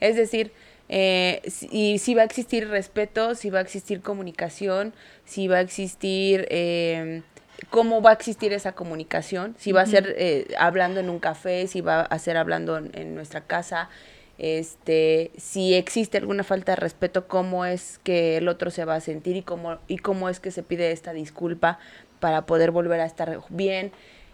Es 0.00 0.16
decir, 0.16 0.52
eh, 0.88 1.42
y 1.70 1.98
si 1.98 2.14
va 2.14 2.22
a 2.22 2.24
existir 2.24 2.68
respeto, 2.68 3.34
si 3.34 3.50
va 3.50 3.58
a 3.58 3.62
existir 3.62 4.02
comunicación, 4.02 4.94
si 5.24 5.48
va 5.48 5.56
a 5.56 5.60
existir 5.60 6.46
eh, 6.50 7.22
cómo 7.70 8.02
va 8.02 8.10
a 8.10 8.12
existir 8.14 8.52
esa 8.52 8.72
comunicación, 8.72 9.54
si 9.58 9.72
va 9.72 9.82
a 9.82 9.86
ser 9.86 10.14
eh, 10.18 10.54
hablando 10.58 11.00
en 11.00 11.10
un 11.10 11.18
café, 11.18 11.66
si 11.66 11.80
va 11.80 12.02
a 12.02 12.18
ser 12.18 12.36
hablando 12.36 12.78
en, 12.78 13.14
nuestra 13.14 13.40
casa, 13.40 13.88
este, 14.38 15.30
si 15.38 15.74
existe 15.74 16.18
alguna 16.18 16.44
falta 16.44 16.72
de 16.72 16.76
respeto, 16.76 17.26
cómo 17.26 17.64
es 17.64 17.98
que 18.04 18.36
el 18.36 18.48
otro 18.48 18.70
se 18.70 18.84
va 18.84 18.94
a 18.94 19.00
sentir 19.00 19.36
y 19.36 19.42
cómo, 19.42 19.78
y 19.88 19.98
cómo 19.98 20.28
es 20.28 20.40
que 20.40 20.50
se 20.50 20.62
pide 20.62 20.92
esta 20.92 21.12
disculpa 21.12 21.78
para 22.20 22.46
poder 22.46 22.70
volver 22.70 23.00
a 23.00 23.06
estar 23.06 23.40
bien. 23.48 23.92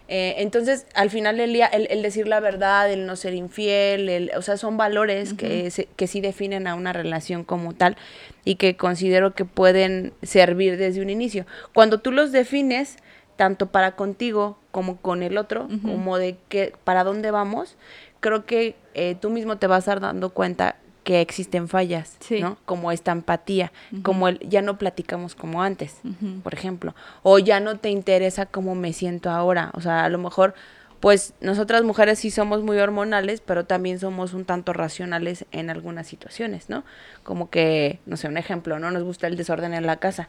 Eh, 0.09 0.35
entonces, 0.39 0.87
al 0.95 1.11
final 1.11 1.37
del 1.39 1.53
día, 1.53 1.67
el, 1.67 2.03
decir 2.03 2.29
la 2.29 2.41
verdad, 2.41 2.91
el 2.91 3.07
no 3.07 3.17
ser 3.17 3.35
infiel, 3.35 4.09
el, 4.09 4.31
o 4.37 4.43
sea, 4.43 4.57
son 4.57 4.77
valores 4.77 5.33
que, 5.35 5.73
que 5.97 6.07
sí 6.07 6.21
definen 6.21 6.67
a 6.67 6.75
una 6.75 6.93
relación 6.93 7.45
como 7.45 7.73
tal 7.75 7.97
y 8.45 8.57
que 8.57 8.77
considero 8.77 9.35
que 9.35 9.45
pueden 9.45 10.13
servir 10.23 10.77
desde 10.77 11.01
un 11.01 11.11
inicio. 11.11 11.47
Cuando 11.73 12.01
tú 12.01 12.13
los 12.13 12.33
defines, 12.33 12.97
tanto 13.37 13.67
para 13.67 13.97
contigo 13.97 14.59
como 14.71 14.97
con 14.99 15.23
el 15.23 15.39
otro, 15.39 15.69
como 15.83 16.19
de 16.19 16.37
que 16.49 16.75
para 16.85 17.05
dónde 17.05 17.31
vamos, 17.31 17.77
creo 18.21 18.47
que 18.47 18.77
eh, 18.95 19.17
tú 19.21 19.31
mismo 19.31 19.59
te 19.59 19.67
vas 19.67 19.77
a 19.77 19.79
estar 19.79 20.01
dando 20.01 20.31
cuenta 20.31 20.77
que 21.05 21.21
existen 21.21 21.69
fallas, 21.69 22.17
¿no? 22.41 22.59
Como 22.65 22.93
esta 22.93 23.13
empatía, 23.13 23.73
como 24.03 24.29
el 24.29 24.39
ya 24.41 24.63
no 24.63 24.79
platicamos 24.79 25.35
como 25.35 25.63
antes, 25.63 25.97
por 26.43 26.55
ejemplo, 26.55 26.95
o 27.23 27.39
ya 27.39 27.61
no 27.61 27.79
te 27.79 27.91
interesa 27.91 28.47
cómo 28.47 28.75
me 28.75 28.93
siento 28.93 29.31
ahora, 29.31 29.71
o 29.75 29.81
sea, 29.81 30.05
a 30.05 30.09
lo 30.09 30.19
mejor 30.19 30.55
pues 31.01 31.35
nosotras 31.41 31.83
mujeres 31.83 32.21
sí 32.21 32.31
somos 32.31 32.63
muy 32.63 32.79
hormonales, 32.79 33.41
pero 33.41 33.65
también 33.65 33.99
somos 33.99 34.35
un 34.35 34.45
tanto 34.45 34.73
racionales 34.73 35.47
en 35.51 35.69
algunas 35.69 36.07
situaciones, 36.07 36.69
¿no? 36.69 36.85
Como 37.25 37.51
que, 37.51 37.99
no 38.07 38.17
sé, 38.17 38.29
un 38.29 38.39
ejemplo, 38.39 38.79
¿no? 38.79 38.93
Nos 38.93 39.03
gusta 39.03 39.27
el 39.27 39.37
desorden 39.37 39.75
en 39.75 39.85
la 39.85 39.97
casa 39.97 40.29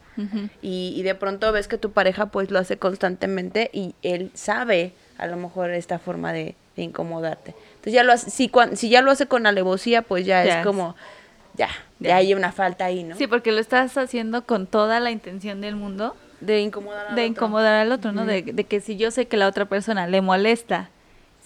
y, 0.64 0.96
y 0.98 1.04
de 1.04 1.14
pronto 1.14 1.52
ves 1.52 1.68
que 1.68 1.78
tu 1.78 1.92
pareja 1.92 2.26
pues 2.26 2.50
lo 2.50 2.58
hace 2.58 2.78
constantemente 2.78 3.70
y 3.72 3.94
él 4.02 4.32
sabe 4.34 4.94
a 5.20 5.28
lo 5.28 5.38
mejor 5.38 5.70
esta 5.70 6.00
forma 6.00 6.34
de, 6.34 6.56
de 6.76 6.82
incomodarte. 6.82 7.54
Entonces 7.84 7.96
ya 7.96 8.04
lo 8.04 8.14
hace, 8.14 8.30
si, 8.30 8.50
si 8.76 8.88
ya 8.88 9.02
lo 9.02 9.12
hace 9.12 9.28
con 9.28 9.46
alevosía, 9.46 10.04
pues 10.04 10.26
ya, 10.26 10.46
es 10.46 10.66
como, 10.66 10.96
ya, 11.56 11.68
ya, 12.00 12.16
hay 12.16 12.34
una 12.34 12.54
falta 12.54 12.86
ahí, 12.86 13.04
¿no? 13.04 13.18
Sí, 13.18 13.28
porque 13.28 13.52
lo 13.52 13.60
estás 13.60 13.98
haciendo 13.98 14.46
con 14.46 14.68
toda 14.68 15.02
la 15.02 15.12
intención 15.12 15.60
del 15.60 15.76
mundo. 15.76 16.16
De 16.40 16.62
incomodar 16.62 17.08
al 17.08 17.16
de 17.16 17.24
otro. 17.24 17.32
incomodar 17.32 17.74
al 17.74 17.92
otro, 17.92 18.14
¿no? 18.14 18.26
de, 18.26 18.42
de, 18.42 18.64
que 18.64 18.80
si 18.80 18.96
yo 18.96 19.12
sé 19.12 19.28
que 19.28 19.36
la 19.36 19.50
otra 19.50 19.66
persona 19.66 20.08
le 20.08 20.22
molesta 20.22 20.92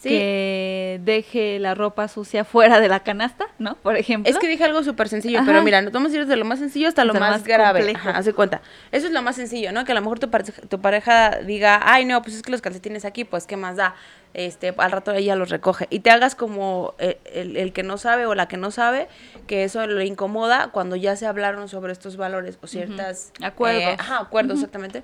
que 0.04 1.00
deje 1.04 1.60
la 1.60 1.74
ropa 1.74 2.08
sucia 2.08 2.44
fuera 2.44 2.80
de 2.80 2.88
la 2.88 3.02
canasta, 3.02 3.48
¿no? 3.58 3.76
Por 3.76 3.98
ejemplo. 3.98 4.32
Es 4.32 4.38
que 4.38 4.48
dije 4.48 4.64
algo 4.64 4.84
súper 4.84 5.10
sencillo, 5.10 5.42
pero 5.46 5.62
mira, 5.64 5.82
nos 5.82 5.92
vamos 5.92 6.12
a 6.12 6.16
ir 6.16 6.22
desde 6.22 6.36
lo 6.36 6.46
más 6.46 6.60
sencillo 6.60 6.88
hasta 6.88 7.04
lo 7.06 7.14
más, 7.14 7.44
grave. 7.44 7.96
hace 8.14 8.34
cuenta. 8.34 8.62
Eso 8.92 9.08
es 9.08 9.14
lo 9.14 9.22
más 9.22 9.36
sencillo, 9.36 9.72
¿no? 9.72 9.86
Que 9.86 9.92
a 9.92 9.96
lo 9.96 10.02
mejor 10.02 10.20
tu, 10.20 10.30
pareja, 10.30 10.62
tu 10.64 10.80
pareja 10.80 11.40
diga, 11.46 11.82
ay, 11.84 12.06
no, 12.06 12.22
pues 12.22 12.36
es 12.36 12.42
que 12.42 12.52
los 12.52 12.62
calcetines 12.62 13.06
aquí, 13.06 13.24
pues, 13.24 13.48
¿qué 13.48 13.58
más 13.58 13.76
da? 13.76 13.96
Este, 14.34 14.74
al 14.78 14.92
rato 14.92 15.14
ella 15.14 15.36
los 15.36 15.50
recoge. 15.50 15.88
Y 15.90 16.00
te 16.00 16.12
hagas 16.12 16.36
como 16.36 16.94
el, 17.00 17.74
que 17.74 17.84
no 17.84 17.98
sabe 17.98 18.26
o 18.28 18.36
la 18.36 18.48
que 18.48 18.58
no 18.58 18.72
sabe, 18.72 19.08
que 19.48 19.64
eso 19.64 19.86
le 19.88 20.06
incomoda 20.06 20.70
cuando 20.72 20.96
ya 20.96 21.16
se 21.16 21.26
hablaron 21.26 21.70
sobre 21.70 21.92
estos 21.92 22.18
valores 22.18 22.60
o 22.62 22.68
ciertas... 22.68 23.32
Acuerdos. 23.42 23.82
Eh, 23.82 23.96
ajá, 23.98 24.20
acuerdos, 24.20 24.58
exactamente 24.58 25.02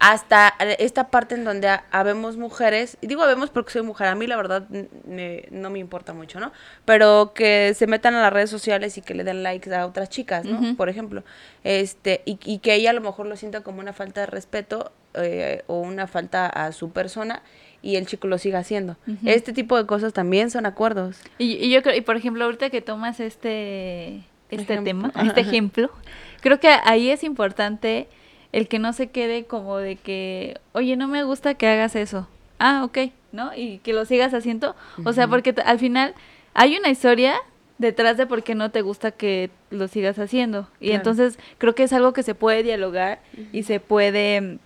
hasta 0.00 0.54
esta 0.78 1.10
parte 1.10 1.34
en 1.34 1.44
donde 1.44 1.68
habemos 1.90 2.38
mujeres, 2.38 2.96
y 3.02 3.06
digo 3.06 3.22
habemos 3.22 3.50
porque 3.50 3.70
soy 3.70 3.82
mujer, 3.82 4.08
a 4.08 4.14
mí 4.14 4.26
la 4.26 4.36
verdad 4.36 4.66
no 5.50 5.70
me 5.70 5.78
importa 5.78 6.14
mucho, 6.14 6.40
¿no? 6.40 6.52
Pero 6.86 7.32
que 7.34 7.74
se 7.74 7.86
metan 7.86 8.14
a 8.14 8.22
las 8.22 8.32
redes 8.32 8.48
sociales 8.48 8.96
y 8.96 9.02
que 9.02 9.14
le 9.14 9.24
den 9.24 9.42
likes 9.42 9.72
a 9.74 9.86
otras 9.86 10.08
chicas, 10.08 10.46
¿no? 10.46 10.74
Por 10.74 10.88
ejemplo, 10.88 11.22
este, 11.64 12.22
y, 12.24 12.38
y, 12.46 12.58
que 12.60 12.74
ella 12.74 12.90
a 12.90 12.92
lo 12.94 13.02
mejor 13.02 13.26
lo 13.26 13.36
sienta 13.36 13.60
como 13.60 13.80
una 13.80 13.92
falta 13.92 14.22
de 14.22 14.26
respeto 14.26 14.90
eh, 15.12 15.64
o 15.66 15.80
una 15.80 16.06
falta 16.06 16.46
a 16.46 16.72
su 16.72 16.92
persona 16.92 17.42
y 17.82 17.96
el 17.96 18.06
chico 18.06 18.26
lo 18.26 18.38
siga 18.38 18.60
haciendo. 18.60 18.96
Este 19.26 19.52
tipo 19.52 19.76
de 19.76 19.84
cosas 19.84 20.14
también 20.14 20.50
son 20.50 20.64
acuerdos. 20.64 21.18
Y, 21.36 21.62
y, 21.62 21.70
yo 21.70 21.82
creo, 21.82 21.94
y 21.94 22.00
por 22.00 22.16
ejemplo, 22.16 22.46
ahorita 22.46 22.70
que 22.70 22.80
tomas 22.80 23.20
este, 23.20 24.24
este 24.50 24.78
tema, 24.78 25.12
este 25.22 25.42
ejemplo, 25.42 25.90
creo 26.40 26.58
que 26.58 26.68
ahí 26.68 27.10
es 27.10 27.22
importante 27.22 28.08
el 28.52 28.68
que 28.68 28.78
no 28.78 28.92
se 28.92 29.08
quede 29.08 29.44
como 29.44 29.78
de 29.78 29.96
que, 29.96 30.58
oye, 30.72 30.96
no 30.96 31.08
me 31.08 31.22
gusta 31.22 31.54
que 31.54 31.68
hagas 31.68 31.94
eso. 31.96 32.28
Ah, 32.58 32.82
ok, 32.84 32.98
¿no? 33.32 33.54
Y 33.54 33.78
que 33.78 33.92
lo 33.92 34.04
sigas 34.04 34.34
haciendo. 34.34 34.74
O 35.04 35.12
sea, 35.12 35.28
porque 35.28 35.54
al 35.64 35.78
final 35.78 36.14
hay 36.54 36.76
una 36.76 36.90
historia 36.90 37.36
detrás 37.78 38.16
de 38.18 38.26
por 38.26 38.42
qué 38.42 38.54
no 38.54 38.70
te 38.70 38.82
gusta 38.82 39.10
que 39.10 39.50
lo 39.70 39.88
sigas 39.88 40.18
haciendo. 40.18 40.68
Y 40.80 40.90
entonces 40.90 41.38
creo 41.58 41.74
que 41.74 41.84
es 41.84 41.92
algo 41.92 42.12
que 42.12 42.22
se 42.22 42.34
puede 42.34 42.62
dialogar 42.62 43.20
y 43.52 43.62
se 43.62 43.80
puede, 43.80 44.58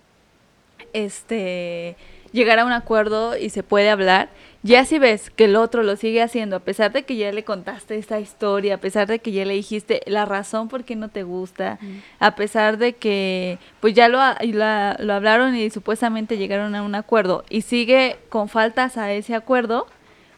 este, 0.91 1.95
llegar 2.33 2.59
a 2.59 2.65
un 2.65 2.73
acuerdo 2.73 3.37
y 3.37 3.49
se 3.49 3.63
puede 3.63 3.89
hablar. 3.89 4.29
Ya 4.65 4.83
si 4.83 4.97
ves 4.97 5.29
que 5.29 5.45
el 5.45 5.57
otro 5.57 5.83
lo 5.83 5.95
sigue 5.95 6.23
haciendo, 6.23 6.55
a 6.55 6.59
pesar 6.59 6.91
de 6.91 7.03
que 7.03 7.15
ya 7.15 7.31
le 7.31 7.43
contaste 7.43 7.99
esta 7.99 8.19
historia, 8.19 8.73
a 8.73 8.77
pesar 8.79 9.07
de 9.07 9.19
que 9.19 9.31
ya 9.31 9.45
le 9.45 9.53
dijiste 9.53 10.01
la 10.07 10.25
razón 10.25 10.69
por 10.69 10.83
qué 10.85 10.95
no 10.95 11.09
te 11.09 11.21
gusta, 11.21 11.77
a 12.17 12.35
pesar 12.35 12.79
de 12.79 12.93
que 12.93 13.59
pues 13.79 13.93
ya 13.93 14.07
lo, 14.07 14.17
lo 14.17 15.13
hablaron 15.13 15.55
y 15.55 15.69
supuestamente 15.69 16.39
llegaron 16.39 16.73
a 16.73 16.81
un 16.81 16.95
acuerdo 16.95 17.45
y 17.47 17.61
sigue 17.61 18.17
con 18.29 18.49
faltas 18.49 18.97
a 18.97 19.13
ese 19.13 19.35
acuerdo, 19.35 19.85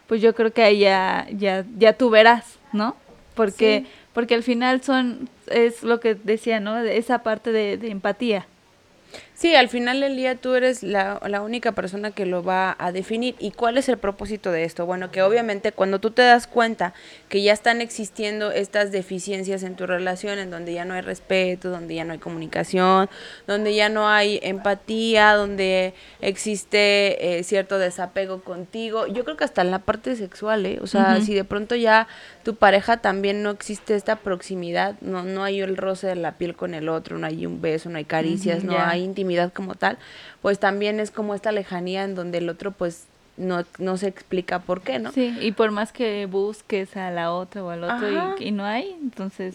pues 0.06 0.20
yo 0.20 0.34
creo 0.34 0.52
que 0.52 0.62
ahí 0.62 0.80
ya, 0.80 1.26
ya, 1.30 1.64
ya 1.78 1.94
tú 1.94 2.10
verás, 2.10 2.58
¿no? 2.74 2.96
Porque, 3.34 3.86
porque 4.12 4.34
al 4.34 4.42
final 4.42 4.82
son, 4.82 5.30
es 5.46 5.82
lo 5.82 6.00
que 6.00 6.14
decía, 6.14 6.60
¿no? 6.60 6.76
Esa 6.76 7.22
parte 7.22 7.50
de, 7.50 7.78
de 7.78 7.90
empatía. 7.90 8.46
Sí, 9.38 9.54
al 9.54 9.68
final 9.68 10.00
del 10.00 10.16
día 10.16 10.34
tú 10.34 10.54
eres 10.54 10.82
la, 10.82 11.20
la, 11.28 11.42
única 11.42 11.70
persona 11.70 12.10
que 12.10 12.26
lo 12.26 12.42
va 12.42 12.74
a 12.76 12.90
definir. 12.90 13.36
¿Y 13.38 13.52
cuál 13.52 13.78
es 13.78 13.88
el 13.88 13.96
propósito 13.96 14.50
de 14.50 14.64
esto? 14.64 14.84
Bueno, 14.84 15.12
que 15.12 15.22
obviamente 15.22 15.70
cuando 15.70 16.00
tú 16.00 16.10
te 16.10 16.22
das 16.22 16.48
cuenta 16.48 16.92
que 17.28 17.40
ya 17.40 17.52
están 17.52 17.80
existiendo 17.80 18.50
estas 18.50 18.90
deficiencias 18.90 19.62
en 19.62 19.76
tu 19.76 19.86
relación, 19.86 20.40
en 20.40 20.50
donde 20.50 20.72
ya 20.72 20.84
no 20.84 20.94
hay 20.94 21.02
respeto, 21.02 21.70
donde 21.70 21.94
ya 21.94 22.04
no 22.04 22.14
hay 22.14 22.18
comunicación, 22.18 23.08
donde 23.46 23.76
ya 23.76 23.88
no 23.88 24.08
hay 24.08 24.40
empatía, 24.42 25.34
donde 25.34 25.94
existe 26.20 27.38
eh, 27.38 27.44
cierto 27.44 27.78
desapego 27.78 28.42
contigo, 28.42 29.06
yo 29.06 29.24
creo 29.24 29.36
que 29.36 29.44
hasta 29.44 29.62
en 29.62 29.70
la 29.70 29.78
parte 29.78 30.16
sexual, 30.16 30.66
¿eh? 30.66 30.80
O 30.82 30.88
sea, 30.88 31.20
si 31.20 31.32
de 31.32 31.44
pronto 31.44 31.76
ya 31.76 32.08
tu 32.42 32.56
pareja 32.56 32.96
también 32.96 33.44
no 33.44 33.50
existe 33.50 33.94
esta 33.94 34.16
proximidad, 34.16 34.96
no, 35.00 35.22
no 35.22 35.44
hay 35.44 35.60
el 35.60 35.76
roce 35.76 36.08
de 36.08 36.16
la 36.16 36.38
piel 36.38 36.56
con 36.56 36.74
el 36.74 36.88
otro, 36.88 37.18
no 37.18 37.26
hay 37.28 37.46
un 37.46 37.60
beso, 37.60 37.88
no 37.88 37.98
hay 37.98 38.04
caricias, 38.04 38.64
no 38.64 38.76
hay 38.76 39.04
intimidad 39.04 39.27
como 39.52 39.74
tal, 39.74 39.98
pues 40.42 40.58
también 40.58 41.00
es 41.00 41.10
como 41.10 41.34
esta 41.34 41.52
lejanía 41.52 42.04
en 42.04 42.14
donde 42.14 42.38
el 42.38 42.48
otro 42.48 42.72
pues 42.72 43.06
no, 43.36 43.64
no 43.78 43.96
se 43.96 44.08
explica 44.08 44.58
por 44.58 44.82
qué, 44.82 44.98
¿no? 44.98 45.12
Sí, 45.12 45.36
y 45.40 45.52
por 45.52 45.70
más 45.70 45.92
que 45.92 46.26
busques 46.26 46.96
a 46.96 47.10
la 47.10 47.32
otra 47.32 47.64
o 47.64 47.70
al 47.70 47.84
otro 47.84 48.36
y, 48.38 48.50
no 48.50 48.64
hay, 48.64 48.96
entonces... 49.00 49.54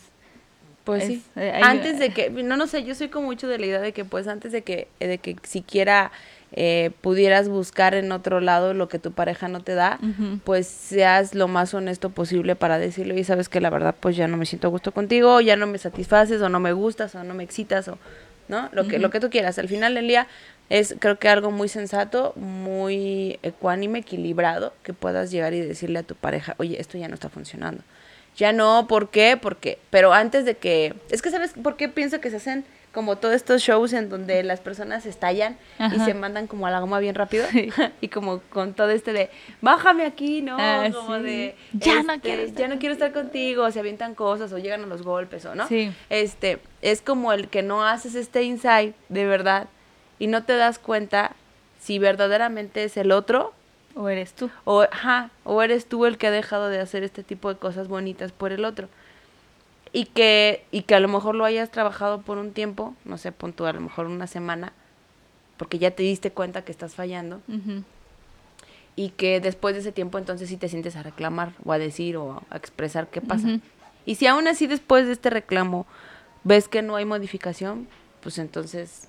Pues 0.83 1.05
sí. 1.05 1.23
Eh, 1.37 1.61
antes 1.63 1.97
de 1.97 2.09
que, 2.13 2.29
no, 2.29 2.57
no 2.57 2.67
sé, 2.67 2.83
yo 2.83 2.93
soy 2.93 3.07
como 3.07 3.27
mucho 3.27 3.47
de 3.47 3.57
la 3.57 3.65
idea 3.65 3.79
de 3.79 3.93
que 3.93 4.03
pues 4.03 4.27
antes 4.27 4.51
de 4.51 4.63
que, 4.63 4.89
de 4.99 5.17
que 5.17 5.37
siquiera 5.43 6.11
eh, 6.55 6.91
pudieras 7.01 7.49
buscar 7.49 7.95
en 7.95 8.11
otro 8.11 8.39
lado 8.39 8.75
lo 8.75 8.87
que 8.87 8.99
tu 8.99 9.11
pareja 9.11 9.47
no 9.47 9.61
te 9.61 9.73
da, 9.73 9.99
pues 10.43 10.67
seas 10.67 11.33
lo 11.33 11.47
más 11.47 11.73
honesto 11.73 12.11
posible 12.11 12.55
para 12.55 12.77
decirlo 12.77 13.17
y 13.17 13.23
sabes 13.23 13.49
que 13.49 13.59
la 13.59 13.71
verdad 13.71 13.95
pues 13.99 14.15
ya 14.15 14.27
no 14.27 14.37
me 14.37 14.45
siento 14.45 14.67
a 14.67 14.69
gusto 14.69 14.91
contigo, 14.91 15.41
ya 15.41 15.55
no 15.55 15.65
me 15.65 15.79
satisfaces 15.79 16.43
o 16.43 16.49
no 16.49 16.59
me 16.59 16.71
gustas 16.71 17.15
o 17.15 17.23
no 17.23 17.33
me 17.33 17.43
excitas 17.43 17.87
o 17.87 17.97
¿no? 18.53 18.69
Lo 18.71 18.87
que, 18.87 18.99
lo 18.99 19.09
que 19.09 19.19
tú 19.19 19.29
quieras. 19.31 19.57
Al 19.57 19.67
final 19.67 19.95
del 19.95 20.07
día 20.07 20.27
es 20.69 20.95
creo 20.99 21.17
que 21.17 21.27
algo 21.27 21.49
muy 21.49 21.67
sensato, 21.67 22.33
muy 22.35 23.39
ecuánime, 23.41 23.99
equilibrado, 23.99 24.73
que 24.83 24.93
puedas 24.93 25.31
llegar 25.31 25.53
y 25.53 25.61
decirle 25.61 25.99
a 25.99 26.03
tu 26.03 26.15
pareja, 26.15 26.53
oye, 26.57 26.79
esto 26.79 26.97
ya 26.97 27.07
no 27.07 27.15
está 27.15 27.29
funcionando. 27.29 27.83
Ya 28.35 28.53
no, 28.53 28.87
¿por 28.87 29.09
qué? 29.09 29.37
Porque, 29.41 29.79
pero 29.89 30.13
antes 30.13 30.45
de 30.45 30.55
que, 30.55 30.93
es 31.09 31.21
que 31.21 31.31
sabes 31.31 31.53
por 31.53 31.77
qué 31.77 31.89
pienso 31.89 32.21
que 32.21 32.29
se 32.29 32.37
hacen 32.37 32.63
como 32.93 33.17
todos 33.17 33.33
estos 33.33 33.61
shows 33.63 33.91
en 33.91 34.09
donde 34.09 34.43
las 34.43 34.59
personas 34.59 35.07
estallan 35.07 35.57
y 35.93 35.99
se 35.99 36.13
mandan 36.13 36.45
como 36.45 36.67
a 36.67 36.71
la 36.71 36.79
goma 36.79 36.99
bien 36.99 37.15
rápido 37.15 37.45
y 38.01 38.07
como 38.07 38.39
con 38.49 38.73
todo 38.73 38.91
este 38.91 39.13
de 39.13 39.29
bájame 39.61 40.05
aquí, 40.05 40.43
¿no? 40.43 40.57
Ah, 40.59 40.87
como 40.93 41.15
de 41.15 41.55
ya 41.73 42.03
no 42.03 42.13
este, 42.13 42.21
quiero 42.21 42.53
ya 42.53 42.67
no 42.67 42.77
quiero 42.77 42.93
estar 42.93 43.11
contigo, 43.11 43.69
se 43.71 43.79
avientan 43.79 44.13
cosas 44.13 44.53
o 44.53 44.59
llegan 44.59 44.83
a 44.83 44.85
los 44.85 45.01
golpes 45.01 45.43
o 45.45 45.55
no. 45.55 45.67
Sí. 45.67 45.91
Este, 46.09 46.59
es 46.83 47.01
como 47.01 47.33
el 47.33 47.49
que 47.49 47.63
no 47.63 47.83
haces 47.83 48.13
este 48.13 48.43
insight 48.43 48.95
de 49.09 49.25
verdad 49.25 49.67
y 50.19 50.27
no 50.27 50.43
te 50.43 50.55
das 50.55 50.77
cuenta 50.77 51.35
si 51.79 51.97
verdaderamente 51.97 52.83
es 52.83 52.95
el 52.95 53.11
otro 53.11 53.53
o 53.95 54.07
eres 54.07 54.33
tú. 54.33 54.51
O, 54.65 54.83
ajá, 54.83 55.31
o 55.43 55.63
eres 55.63 55.87
tú 55.87 56.05
el 56.05 56.19
que 56.19 56.27
ha 56.27 56.31
dejado 56.31 56.69
de 56.69 56.79
hacer 56.79 57.03
este 57.03 57.23
tipo 57.23 57.49
de 57.49 57.59
cosas 57.59 57.87
bonitas 57.87 58.31
por 58.31 58.51
el 58.51 58.65
otro 58.65 58.87
y 59.93 60.05
que, 60.05 60.65
y 60.71 60.81
que 60.81 60.95
a 60.95 60.99
lo 60.99 61.07
mejor 61.07 61.35
lo 61.35 61.45
hayas 61.45 61.69
trabajado 61.69 62.21
por 62.21 62.39
un 62.39 62.51
tiempo, 62.51 62.95
no 63.05 63.17
sé, 63.19 63.31
punto, 63.31 63.67
a 63.67 63.73
lo 63.73 63.79
mejor 63.79 64.07
una 64.07 64.25
semana, 64.27 64.73
porque 65.57 65.77
ya 65.77 65.91
te 65.91 66.01
diste 66.01 66.31
cuenta 66.31 66.65
que 66.65 66.71
estás 66.71 66.95
fallando, 66.95 67.41
y 68.95 69.09
que 69.09 69.39
después 69.39 69.75
de 69.75 69.81
ese 69.81 69.91
tiempo 69.91 70.17
entonces 70.17 70.49
sí 70.49 70.57
te 70.57 70.67
sientes 70.67 70.95
a 70.95 71.03
reclamar 71.03 71.53
o 71.63 71.71
a 71.71 71.77
decir 71.77 72.17
o 72.17 72.41
a 72.49 72.57
expresar 72.57 73.07
qué 73.07 73.21
pasa. 73.21 73.59
Y 74.05 74.15
si 74.15 74.27
aún 74.27 74.47
así 74.47 74.67
después 74.67 75.05
de 75.05 75.13
este 75.13 75.29
reclamo 75.29 75.85
ves 76.43 76.67
que 76.67 76.81
no 76.81 76.95
hay 76.95 77.05
modificación, 77.05 77.87
pues 78.21 78.37
entonces 78.37 79.07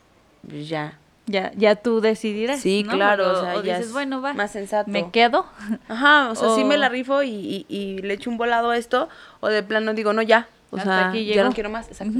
pues 0.48 0.68
ya. 0.68 0.98
Ya, 1.26 1.52
ya 1.56 1.76
tú 1.76 2.02
decidirás. 2.02 2.60
Sí, 2.60 2.84
claro. 2.88 3.32
O, 3.32 3.40
sea, 3.40 3.62
ya 3.62 3.78
dices, 3.78 3.94
bueno, 3.94 4.20
va. 4.20 4.34
Más 4.34 4.50
sensato. 4.50 4.90
Me 4.90 5.10
quedo. 5.10 5.46
Ajá, 5.88 6.30
o 6.30 6.34
sea, 6.34 6.54
sí 6.54 6.64
me 6.64 6.76
la 6.76 6.90
rifo 6.90 7.22
y, 7.22 7.64
y, 7.66 7.98
le 8.02 8.12
echo 8.12 8.28
un 8.28 8.36
volado 8.36 8.70
a 8.70 8.76
esto, 8.76 9.08
o 9.40 9.48
de 9.48 9.62
plano 9.62 9.94
digo, 9.94 10.12
no, 10.12 10.20
ya, 10.20 10.48
o 10.70 10.78
sea, 10.78 11.14
ya 11.14 11.44
no 11.44 11.52
quiero 11.52 11.70
más, 11.70 11.88
exacto. 11.88 12.18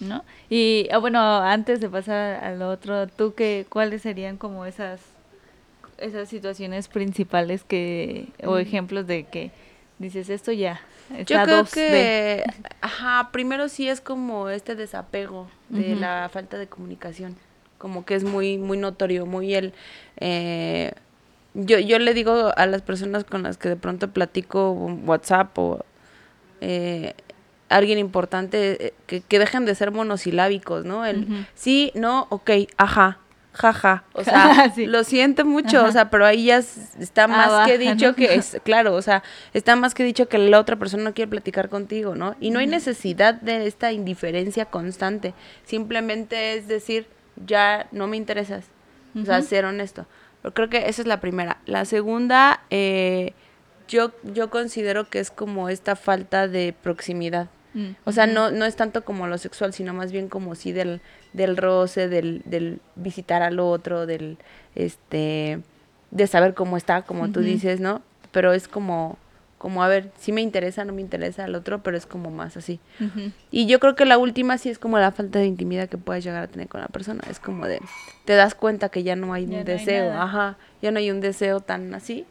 ¿No? 0.00 0.24
Y 0.48 0.88
ah, 0.92 0.98
bueno, 0.98 1.20
antes 1.20 1.80
de 1.80 1.90
pasar 1.90 2.42
al 2.42 2.62
otro, 2.62 3.06
¿tú 3.06 3.34
qué, 3.34 3.66
cuáles 3.68 4.00
serían 4.00 4.38
como 4.38 4.64
esas 4.64 5.00
esas 6.00 6.28
situaciones 6.28 6.88
principales 6.88 7.62
que 7.62 8.28
o 8.44 8.58
ejemplos 8.58 9.06
de 9.06 9.24
que 9.24 9.50
dices 9.98 10.30
esto 10.30 10.50
ya 10.50 10.80
yo 11.26 11.42
creo 11.42 11.64
que 11.64 12.44
ajá 12.80 13.28
primero 13.32 13.68
sí 13.68 13.88
es 13.88 14.00
como 14.00 14.48
este 14.48 14.74
desapego 14.74 15.48
de 15.68 15.94
la 15.94 16.28
falta 16.32 16.58
de 16.58 16.66
comunicación 16.66 17.36
como 17.78 18.04
que 18.04 18.14
es 18.14 18.24
muy 18.24 18.56
muy 18.56 18.78
notorio 18.78 19.26
muy 19.26 19.54
el 19.54 19.74
eh, 20.16 20.92
yo 21.54 21.78
yo 21.78 21.98
le 21.98 22.14
digo 22.14 22.52
a 22.56 22.66
las 22.66 22.82
personas 22.82 23.24
con 23.24 23.42
las 23.42 23.58
que 23.58 23.68
de 23.68 23.76
pronto 23.76 24.10
platico 24.10 24.72
WhatsApp 24.72 25.58
o 25.58 25.84
eh, 26.60 27.14
alguien 27.70 27.98
importante, 27.98 28.86
eh, 28.86 28.94
que, 29.06 29.22
que, 29.22 29.38
dejen 29.38 29.64
de 29.64 29.74
ser 29.74 29.92
monosilábicos, 29.92 30.84
¿no? 30.84 31.06
El 31.06 31.46
sí, 31.54 31.92
no, 31.94 32.26
ok, 32.30 32.50
ajá, 32.76 33.18
jaja. 33.52 34.04
O 34.12 34.24
sea, 34.24 34.72
lo 34.76 35.04
siento 35.04 35.44
mucho, 35.44 35.84
o 35.84 35.92
sea, 35.92 36.10
pero 36.10 36.26
ahí 36.26 36.46
ya 36.46 36.58
está 36.58 37.26
más 37.26 37.66
que 37.66 37.78
dicho 37.78 38.14
que 38.16 38.34
es, 38.34 38.58
claro, 38.64 38.94
o 38.94 39.02
sea, 39.02 39.22
está 39.54 39.76
más 39.76 39.94
que 39.94 40.04
dicho 40.04 40.28
que 40.28 40.38
la 40.38 40.58
otra 40.58 40.76
persona 40.76 41.04
no 41.04 41.14
quiere 41.14 41.30
platicar 41.30 41.68
contigo, 41.68 42.14
¿no? 42.14 42.36
Y 42.40 42.50
no 42.50 42.58
hay 42.58 42.66
necesidad 42.66 43.34
de 43.34 43.66
esta 43.66 43.92
indiferencia 43.92 44.64
constante. 44.66 45.34
Simplemente 45.64 46.54
es 46.54 46.68
decir, 46.68 47.06
ya 47.46 47.86
no 47.92 48.06
me 48.06 48.16
interesas. 48.16 48.66
O 49.20 49.24
sea, 49.24 49.42
ser 49.42 49.64
honesto. 49.64 50.06
Pero 50.40 50.54
creo 50.54 50.68
que 50.68 50.88
esa 50.88 51.02
es 51.02 51.08
la 51.08 51.20
primera. 51.20 51.58
La 51.66 51.84
segunda, 51.84 52.60
eh, 52.70 53.32
yo, 53.88 54.12
yo 54.22 54.50
considero 54.50 55.08
que 55.08 55.18
es 55.18 55.32
como 55.32 55.68
esta 55.68 55.96
falta 55.96 56.46
de 56.46 56.72
proximidad. 56.80 57.48
Mm, 57.74 57.90
o 58.04 58.12
sea, 58.12 58.26
no, 58.26 58.50
no 58.50 58.64
es 58.64 58.76
tanto 58.76 59.04
como 59.04 59.26
lo 59.26 59.38
sexual, 59.38 59.72
sino 59.72 59.94
más 59.94 60.12
bien 60.12 60.28
como 60.28 60.54
sí 60.54 60.72
del, 60.72 61.00
del 61.32 61.56
roce, 61.56 62.08
del, 62.08 62.42
del 62.44 62.80
visitar 62.96 63.42
al 63.42 63.60
otro, 63.60 64.06
del, 64.06 64.38
este, 64.74 65.60
de 66.10 66.26
saber 66.26 66.54
cómo 66.54 66.76
está, 66.76 67.02
como 67.02 67.30
tú 67.30 67.40
dices, 67.40 67.80
¿no? 67.80 68.02
Pero 68.32 68.52
es 68.52 68.68
como, 68.68 69.18
como, 69.58 69.84
a 69.84 69.88
ver, 69.88 70.10
si 70.18 70.32
me 70.32 70.40
interesa, 70.40 70.84
no 70.84 70.92
me 70.92 71.00
interesa 71.00 71.44
al 71.44 71.54
otro, 71.54 71.82
pero 71.82 71.96
es 71.96 72.06
como 72.06 72.30
más 72.30 72.56
así. 72.56 72.80
Y 73.50 73.66
yo 73.66 73.78
creo 73.78 73.94
que 73.94 74.04
la 74.04 74.18
última 74.18 74.58
sí 74.58 74.68
es 74.68 74.78
como 74.78 74.98
la 74.98 75.12
falta 75.12 75.38
de 75.38 75.46
intimidad 75.46 75.88
que 75.88 75.98
puedes 75.98 76.24
llegar 76.24 76.42
a 76.42 76.46
tener 76.48 76.68
con 76.68 76.80
la 76.80 76.88
persona. 76.88 77.22
Es 77.30 77.38
como 77.38 77.66
de, 77.66 77.80
te 78.24 78.34
das 78.34 78.54
cuenta 78.54 78.88
que 78.88 79.02
ya 79.02 79.16
no 79.16 79.32
hay 79.32 79.44
un 79.44 79.64
deseo, 79.64 80.12
ajá, 80.12 80.56
ya 80.82 80.90
no 80.90 80.98
hay 80.98 81.10
un 81.10 81.20
deseo 81.20 81.60
tan 81.60 81.94
así 81.94 82.26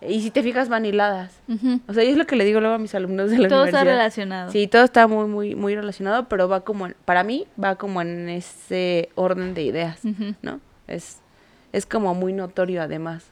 y 0.00 0.20
si 0.20 0.30
te 0.30 0.42
fijas, 0.42 0.68
van 0.68 0.84
hiladas. 0.84 1.40
O 1.86 1.94
sea, 1.94 2.04
yo 2.04 2.10
es 2.10 2.16
lo 2.16 2.26
que 2.26 2.36
le 2.36 2.44
digo 2.44 2.60
luego 2.60 2.74
a 2.74 2.78
mis 2.78 2.94
alumnos 2.94 3.30
de 3.30 3.38
la 3.38 3.48
todo 3.48 3.62
universidad. 3.62 3.82
Todo 3.82 3.90
está 3.90 3.96
relacionado. 3.98 4.52
Sí, 4.52 4.66
todo 4.66 4.84
está 4.84 5.06
muy, 5.06 5.26
muy, 5.26 5.54
muy 5.54 5.74
relacionado, 5.74 6.28
pero 6.28 6.48
va 6.48 6.60
como, 6.60 6.88
para 7.04 7.24
mí, 7.24 7.46
va 7.62 7.76
como 7.76 8.02
en 8.02 8.28
ese 8.28 9.10
orden 9.14 9.54
de 9.54 9.62
ideas, 9.62 10.00
¿no? 10.42 10.60
Es, 10.86 11.20
es 11.72 11.86
como 11.86 12.14
muy 12.14 12.32
notorio 12.32 12.82
además. 12.82 13.24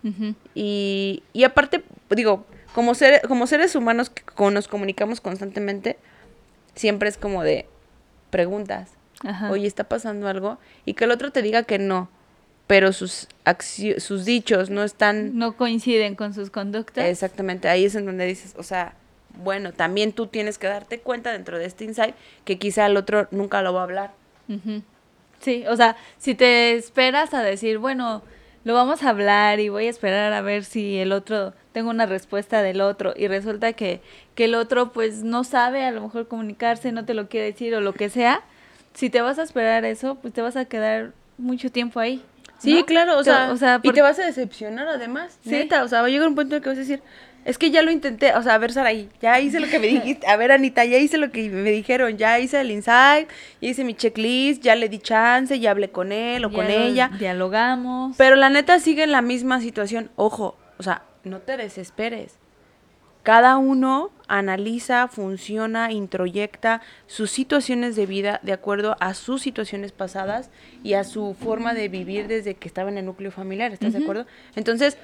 y, 0.55 1.23
y 1.33 1.45
aparte, 1.45 1.85
digo, 2.11 2.47
como, 2.75 2.95
ser, 2.95 3.23
como 3.29 3.47
seres 3.47 3.77
humanos 3.77 4.11
que 4.11 4.23
nos 4.51 4.69
comunicamos 4.69 5.21
constantemente, 5.21 5.99
siempre 6.75 7.09
es 7.09 7.19
como 7.19 7.43
de 7.43 7.67
preguntas. 8.31 8.91
Oye, 9.51 9.67
¿está 9.69 9.85
pasando 9.85 10.27
algo? 10.27 10.59
Y 10.85 10.95
que 10.95 11.05
el 11.05 11.13
otro 11.13 11.31
te 11.31 11.43
diga 11.43 11.63
que 11.63 11.79
no, 11.79 12.09
pero 12.73 12.95
sus, 12.95 13.29
sus 13.99 14.25
dichos 14.25 14.71
no 14.71 14.83
están... 14.83 15.37
No 15.37 15.59
coinciden 15.59 16.15
con 16.15 16.33
sus 16.33 16.49
conductas. 16.49 17.05
Exactamente, 17.05 17.69
ahí 17.69 17.85
es 17.85 17.95
en 17.97 18.07
donde 18.07 18.25
dices, 18.25 18.55
o 18.57 18.63
sea, 18.63 18.95
bueno, 19.45 19.75
también 19.75 20.15
tú 20.15 20.27
tienes 20.27 20.57
que 20.57 20.69
darte 20.69 20.99
cuenta 20.99 21.33
dentro 21.33 21.59
de 21.59 21.67
este 21.67 21.85
insight 21.85 22.15
que 22.47 22.57
quizá 22.57 22.87
el 22.87 22.97
otro 22.97 23.29
nunca 23.31 23.61
lo 23.61 23.75
va 23.75 23.81
a 23.81 23.83
hablar. 23.83 24.13
Sí, 25.41 25.67
o 25.69 25.77
sea, 25.77 25.99
si 26.17 26.35
te 26.35 26.73
esperas 26.73 27.35
a 27.35 27.43
decir, 27.43 27.77
bueno, 27.77 28.23
lo 28.65 28.73
vamos 28.73 29.03
a 29.03 29.11
hablar 29.11 29.61
y 29.61 29.69
voy 29.69 29.89
a 29.89 29.91
esperar 29.91 30.33
a 30.33 30.41
ver 30.41 30.65
si 30.65 30.97
el 30.97 31.13
otro, 31.13 31.53
tengo 31.73 31.91
una 31.91 32.07
respuesta 32.07 32.63
del 32.63 32.81
otro 32.81 33.13
y 33.15 33.29
resulta 33.29 33.75
que, 33.75 34.01
que 34.35 34.47
el 34.47 34.55
otro 34.55 34.93
pues 34.93 35.23
no 35.23 35.45
sabe 35.45 35.85
a 35.85 35.91
lo 35.91 36.01
mejor 36.01 36.27
comunicarse, 36.27 36.91
no 36.91 37.05
te 37.05 37.13
lo 37.13 37.29
quiere 37.29 37.49
decir 37.49 37.75
o 37.75 37.83
lo 37.83 37.93
que 37.93 38.09
sea, 38.09 38.41
si 38.95 39.11
te 39.11 39.21
vas 39.21 39.39
a 39.39 39.43
esperar 39.43 39.85
eso, 39.85 40.15
pues 40.15 40.33
te 40.33 40.41
vas 40.41 40.57
a 40.57 40.65
quedar 40.65 41.13
mucho 41.37 41.71
tiempo 41.71 42.01
ahí. 42.01 42.25
Sí, 42.63 42.85
claro, 42.85 43.19
o 43.19 43.25
sea, 43.25 43.81
y 43.83 43.93
te 43.93 44.03
vas 44.03 44.19
a 44.19 44.25
decepcionar 44.25 44.87
además, 44.89 45.39
¿Sí? 45.45 45.69
o 45.71 45.89
sea, 45.89 46.01
va 46.01 46.07
a 46.07 46.11
llegar 46.11 46.29
un 46.29 46.35
punto 46.35 46.57
en 46.57 46.63
que 46.63 46.69
vas 46.69 46.79
a 46.79 46.81
decir, 46.81 47.03
es 47.45 47.59
que 47.59 47.73
ya 47.73 47.83
lo 47.83 47.91
intenté, 47.91 48.35
o 48.35 48.43
sea, 48.43 48.55
a 48.55 48.59
ver, 48.59 48.73
Saraí, 48.73 49.09
ya 49.21 49.41
hice 49.41 49.59
lo 49.59 49.67
que 49.69 49.81
me 49.81 49.89
dijiste, 49.89 50.27
a 50.29 50.37
ver, 50.37 50.53
Anita, 50.53 50.85
ya 50.85 50.99
hice 50.99 51.19
lo 51.19 51.33
que 51.33 51.49
me 51.51 51.71
dijeron, 51.71 52.17
ya 52.17 52.39
hice 52.39 52.61
el 52.61 52.71
insight, 52.71 53.29
ya 53.61 53.69
hice 53.69 53.83
mi 53.83 53.95
checklist, 53.95 54.63
ya 54.63 54.77
le 54.77 54.89
di 54.89 55.01
chance, 55.01 55.59
ya 55.59 55.73
hablé 55.73 55.91
con 55.91 56.13
él 56.13 56.45
o 56.45 56.53
con 56.53 56.71
ella. 56.71 57.11
Dialogamos. 57.19 58.17
Pero 58.17 58.37
la 58.37 58.49
neta 58.49 58.79
sigue 58.79 59.03
en 59.03 59.13
la 59.13 59.23
misma 59.23 59.61
situación, 59.61 60.11
ojo, 60.15 60.57
o 60.79 60.83
sea, 60.83 61.03
no 61.25 61.41
te 61.41 61.57
desesperes. 61.57 62.39
Cada 63.23 63.57
uno 63.57 64.11
analiza, 64.27 65.09
funciona, 65.09 65.93
introyecta 65.93 66.81
sus 67.07 67.31
situaciones 67.31 67.95
de 67.97 68.07
vida 68.07 68.41
de 68.43 68.53
acuerdo 68.53 68.97
a 68.99 69.15
sus 69.15 69.43
situaciones 69.43 69.93
pasadas 69.93 70.51
y 70.83 70.95
a 70.95 71.05
su 71.05 71.35
forma 71.35 71.75
de 71.75 71.89
vivir 71.89 72.27
desde 72.27 72.55
que 72.55 72.67
estaba 72.67 72.91
en 72.91 72.99
el 72.99 73.07
núcleo 73.07 73.31
familiar, 73.31 73.73
¿estás 73.73 73.93
de 73.93 74.01
acuerdo? 74.01 74.27
Entonces, 74.57 74.97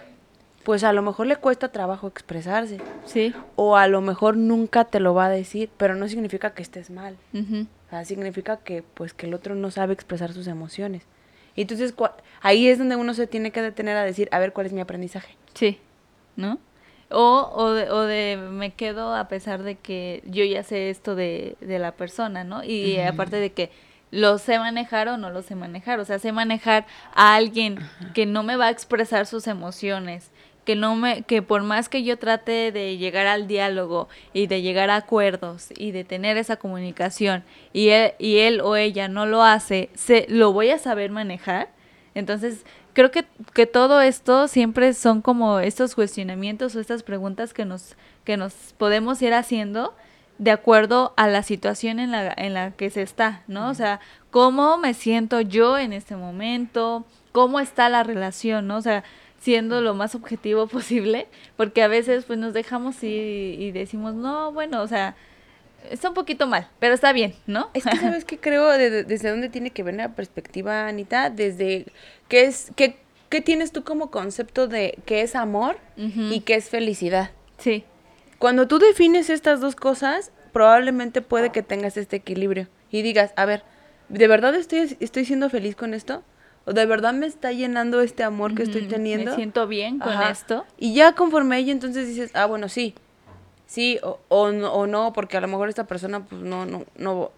pues 0.64 0.84
a 0.84 0.92
lo 0.92 1.02
mejor 1.02 1.26
le 1.26 1.36
cuesta 1.36 1.70
trabajo 1.70 2.08
expresarse. 2.08 2.78
Sí. 3.06 3.32
O 3.56 3.76
a 3.76 3.86
lo 3.86 4.00
mejor 4.00 4.36
nunca 4.36 4.84
te 4.84 5.00
lo 5.00 5.14
va 5.14 5.26
a 5.26 5.30
decir, 5.30 5.70
pero 5.76 5.94
no 5.94 6.08
significa 6.08 6.50
que 6.54 6.62
estés 6.62 6.90
mal. 6.90 7.16
O 7.32 7.90
sea, 7.90 8.04
significa 8.04 8.58
que 8.58 8.82
pues 8.82 9.14
que 9.14 9.26
el 9.26 9.34
otro 9.34 9.54
no 9.54 9.70
sabe 9.70 9.94
expresar 9.94 10.32
sus 10.32 10.46
emociones. 10.46 11.04
Y 11.54 11.62
entonces 11.62 11.94
ahí 12.40 12.68
es 12.68 12.78
donde 12.78 12.96
uno 12.96 13.14
se 13.14 13.26
tiene 13.26 13.50
que 13.50 13.62
detener 13.62 13.96
a 13.96 14.04
decir, 14.04 14.28
a 14.30 14.38
ver, 14.38 14.52
¿cuál 14.52 14.66
es 14.66 14.72
mi 14.72 14.80
aprendizaje? 14.80 15.36
Sí, 15.54 15.78
¿no? 16.36 16.58
O, 17.10 17.50
o, 17.54 17.70
de, 17.70 17.90
o 17.90 18.02
de 18.02 18.36
me 18.36 18.72
quedo 18.72 19.14
a 19.14 19.28
pesar 19.28 19.62
de 19.62 19.76
que 19.76 20.22
yo 20.26 20.44
ya 20.44 20.62
sé 20.62 20.90
esto 20.90 21.14
de, 21.14 21.56
de 21.60 21.78
la 21.78 21.92
persona, 21.92 22.44
¿no? 22.44 22.62
Y 22.62 22.98
aparte 23.00 23.36
de 23.36 23.52
que 23.52 23.70
lo 24.10 24.38
sé 24.38 24.58
manejar 24.58 25.08
o 25.08 25.16
no 25.16 25.30
lo 25.30 25.42
sé 25.42 25.54
manejar. 25.54 26.00
O 26.00 26.04
sea, 26.04 26.18
sé 26.18 26.32
manejar 26.32 26.86
a 27.14 27.34
alguien 27.34 27.78
que 28.14 28.26
no 28.26 28.42
me 28.42 28.56
va 28.56 28.66
a 28.66 28.70
expresar 28.70 29.26
sus 29.26 29.46
emociones, 29.46 30.30
que 30.64 30.76
no 30.76 30.96
me 30.96 31.22
que 31.22 31.40
por 31.40 31.62
más 31.62 31.88
que 31.88 32.02
yo 32.02 32.18
trate 32.18 32.72
de 32.72 32.98
llegar 32.98 33.26
al 33.26 33.48
diálogo 33.48 34.08
y 34.32 34.48
de 34.48 34.60
llegar 34.60 34.90
a 34.90 34.96
acuerdos 34.96 35.68
y 35.76 35.92
de 35.92 36.04
tener 36.04 36.36
esa 36.36 36.56
comunicación 36.56 37.42
y 37.72 37.88
él, 37.88 38.12
y 38.18 38.38
él 38.38 38.60
o 38.60 38.76
ella 38.76 39.08
no 39.08 39.24
lo 39.24 39.42
hace, 39.42 39.88
se, 39.94 40.26
lo 40.28 40.52
voy 40.52 40.70
a 40.70 40.78
saber 40.78 41.10
manejar. 41.10 41.70
Entonces, 42.14 42.64
creo 42.98 43.12
que, 43.12 43.26
que 43.54 43.66
todo 43.66 44.00
esto 44.00 44.48
siempre 44.48 44.92
son 44.92 45.22
como 45.22 45.60
estos 45.60 45.94
cuestionamientos 45.94 46.74
o 46.74 46.80
estas 46.80 47.04
preguntas 47.04 47.54
que 47.54 47.64
nos, 47.64 47.94
que 48.24 48.36
nos 48.36 48.54
podemos 48.76 49.22
ir 49.22 49.34
haciendo 49.34 49.94
de 50.38 50.50
acuerdo 50.50 51.14
a 51.16 51.28
la 51.28 51.44
situación 51.44 52.00
en 52.00 52.10
la, 52.10 52.34
en 52.36 52.54
la 52.54 52.72
que 52.72 52.90
se 52.90 53.02
está, 53.02 53.44
¿no? 53.46 53.70
O 53.70 53.74
sea, 53.74 54.00
cómo 54.32 54.78
me 54.78 54.94
siento 54.94 55.40
yo 55.40 55.78
en 55.78 55.92
este 55.92 56.16
momento, 56.16 57.06
cómo 57.30 57.60
está 57.60 57.88
la 57.88 58.02
relación, 58.02 58.66
¿no? 58.66 58.78
O 58.78 58.82
sea, 58.82 59.04
siendo 59.38 59.80
lo 59.80 59.94
más 59.94 60.16
objetivo 60.16 60.66
posible, 60.66 61.28
porque 61.56 61.84
a 61.84 61.88
veces 61.88 62.24
pues 62.24 62.40
nos 62.40 62.52
dejamos 62.52 63.04
y, 63.04 63.06
y 63.06 63.70
decimos, 63.70 64.14
no, 64.14 64.50
bueno, 64.50 64.82
o 64.82 64.88
sea, 64.88 65.14
está 65.90 66.08
un 66.08 66.14
poquito 66.14 66.46
mal, 66.46 66.68
pero 66.78 66.94
está 66.94 67.12
bien, 67.12 67.34
¿no? 67.46 67.70
Es 67.74 67.84
que 67.84 67.96
sabes 67.96 68.24
que 68.26 68.38
creo 68.38 68.68
desde 68.70 69.30
dónde 69.30 69.48
tiene 69.48 69.70
que 69.70 69.82
ver 69.82 69.94
la 69.94 70.14
perspectiva, 70.14 70.86
Anita, 70.86 71.30
desde 71.30 71.86
qué 72.28 72.44
es, 72.44 72.70
qué, 72.76 72.96
qué 73.28 73.40
tienes 73.40 73.72
tú 73.72 73.84
como 73.84 74.10
concepto 74.10 74.68
de 74.68 74.98
qué 75.04 75.22
es 75.22 75.34
amor 75.34 75.78
y 75.96 76.40
qué 76.40 76.54
es 76.54 76.68
felicidad. 76.68 77.30
Sí. 77.58 77.84
Cuando 78.38 78.68
tú 78.68 78.78
defines 78.78 79.30
estas 79.30 79.60
dos 79.60 79.74
cosas, 79.74 80.30
probablemente 80.52 81.22
puede 81.22 81.50
que 81.50 81.62
tengas 81.62 81.96
este 81.96 82.16
equilibrio 82.16 82.68
y 82.90 83.02
digas, 83.02 83.32
a 83.36 83.44
ver, 83.44 83.64
¿de 84.08 84.28
verdad 84.28 84.54
estoy, 84.54 84.96
estoy 85.00 85.24
siendo 85.24 85.50
feliz 85.50 85.74
con 85.74 85.94
esto? 85.94 86.22
o 86.68 86.74
de 86.74 86.84
verdad 86.84 87.14
me 87.14 87.26
está 87.26 87.50
llenando 87.50 88.02
este 88.02 88.22
amor 88.22 88.54
que 88.54 88.62
estoy 88.62 88.86
teniendo. 88.86 89.30
Me 89.30 89.36
siento 89.36 89.66
bien 89.66 89.98
con 89.98 90.20
esto. 90.20 90.66
Y 90.76 90.92
ya 90.92 91.14
conforme 91.14 91.56
ella 91.56 91.72
entonces 91.72 92.06
dices, 92.06 92.30
ah, 92.34 92.44
bueno, 92.44 92.68
sí, 92.68 92.94
sí, 93.66 93.98
o, 94.02 94.20
o, 94.28 94.52
no, 94.52 94.70
o 94.74 94.86
no, 94.86 95.14
porque 95.14 95.38
a 95.38 95.40
lo 95.40 95.48
mejor 95.48 95.70
esta 95.70 95.86
persona, 95.86 96.26
pues 96.26 96.42
no, 96.42 96.66
no, 96.66 96.84
no. 96.98 97.30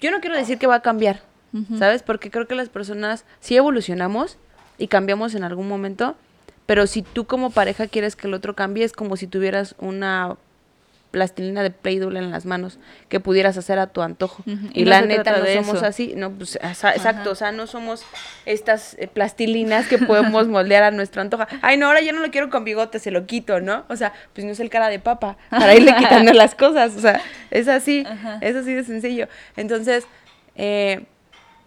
Yo 0.00 0.10
no 0.10 0.20
quiero 0.20 0.36
decir 0.36 0.58
que 0.58 0.66
va 0.66 0.76
a 0.76 0.82
cambiar, 0.82 1.22
¿sabes? 1.78 2.02
Porque 2.02 2.30
creo 2.30 2.46
que 2.46 2.54
las 2.54 2.68
personas 2.68 3.24
sí 3.40 3.56
evolucionamos 3.56 4.36
y 4.76 4.88
cambiamos 4.88 5.34
en 5.34 5.44
algún 5.44 5.68
momento, 5.68 6.16
pero 6.66 6.86
si 6.86 7.02
tú 7.02 7.26
como 7.26 7.50
pareja 7.50 7.86
quieres 7.86 8.16
que 8.16 8.26
el 8.26 8.34
otro 8.34 8.54
cambie, 8.54 8.84
es 8.84 8.92
como 8.92 9.16
si 9.16 9.26
tuvieras 9.26 9.74
una 9.78 10.36
plastilina 11.10 11.62
de 11.62 11.70
play 11.70 11.96
en 11.96 12.30
las 12.30 12.44
manos 12.44 12.78
que 13.08 13.20
pudieras 13.20 13.56
hacer 13.56 13.78
a 13.78 13.86
tu 13.86 14.02
antojo. 14.02 14.42
Y, 14.74 14.84
la 14.84 15.00
neta 15.00 15.38
no 15.38 15.46
somos 15.46 15.82
así, 15.82 16.14
no, 16.16 16.30
pues 16.30 16.56
exacto, 16.56 17.30
o 17.30 17.34
sea, 17.34 17.52
no 17.52 17.66
somos 17.66 18.04
estas 18.44 18.94
eh, 18.98 19.08
plastilinas 19.08 19.88
que 19.88 19.98
podemos 19.98 20.48
moldear 20.48 20.82
a 20.82 20.90
nuestro 20.90 21.22
antojo. 21.22 21.44
Ay, 21.62 21.76
no, 21.76 21.86
ahora 21.86 22.00
ya 22.00 22.12
no 22.12 22.20
lo 22.20 22.30
quiero 22.30 22.50
con 22.50 22.64
bigote, 22.64 22.98
se 22.98 23.10
lo 23.10 23.26
quito, 23.26 23.60
¿no? 23.60 23.84
O 23.88 23.96
sea, 23.96 24.12
pues 24.34 24.44
no 24.44 24.52
es 24.52 24.60
el 24.60 24.70
cara 24.70 24.88
de 24.88 24.98
papa 24.98 25.36
para 25.50 25.74
irle 25.74 25.94
quitando 25.96 26.32
las 26.34 26.54
cosas, 26.54 26.94
o 26.96 27.00
sea, 27.00 27.20
es 27.50 27.68
así, 27.68 28.04
es 28.40 28.56
así 28.56 28.74
de 28.74 28.84
sencillo. 28.84 29.28
Entonces, 29.56 30.06
eh, 30.56 31.06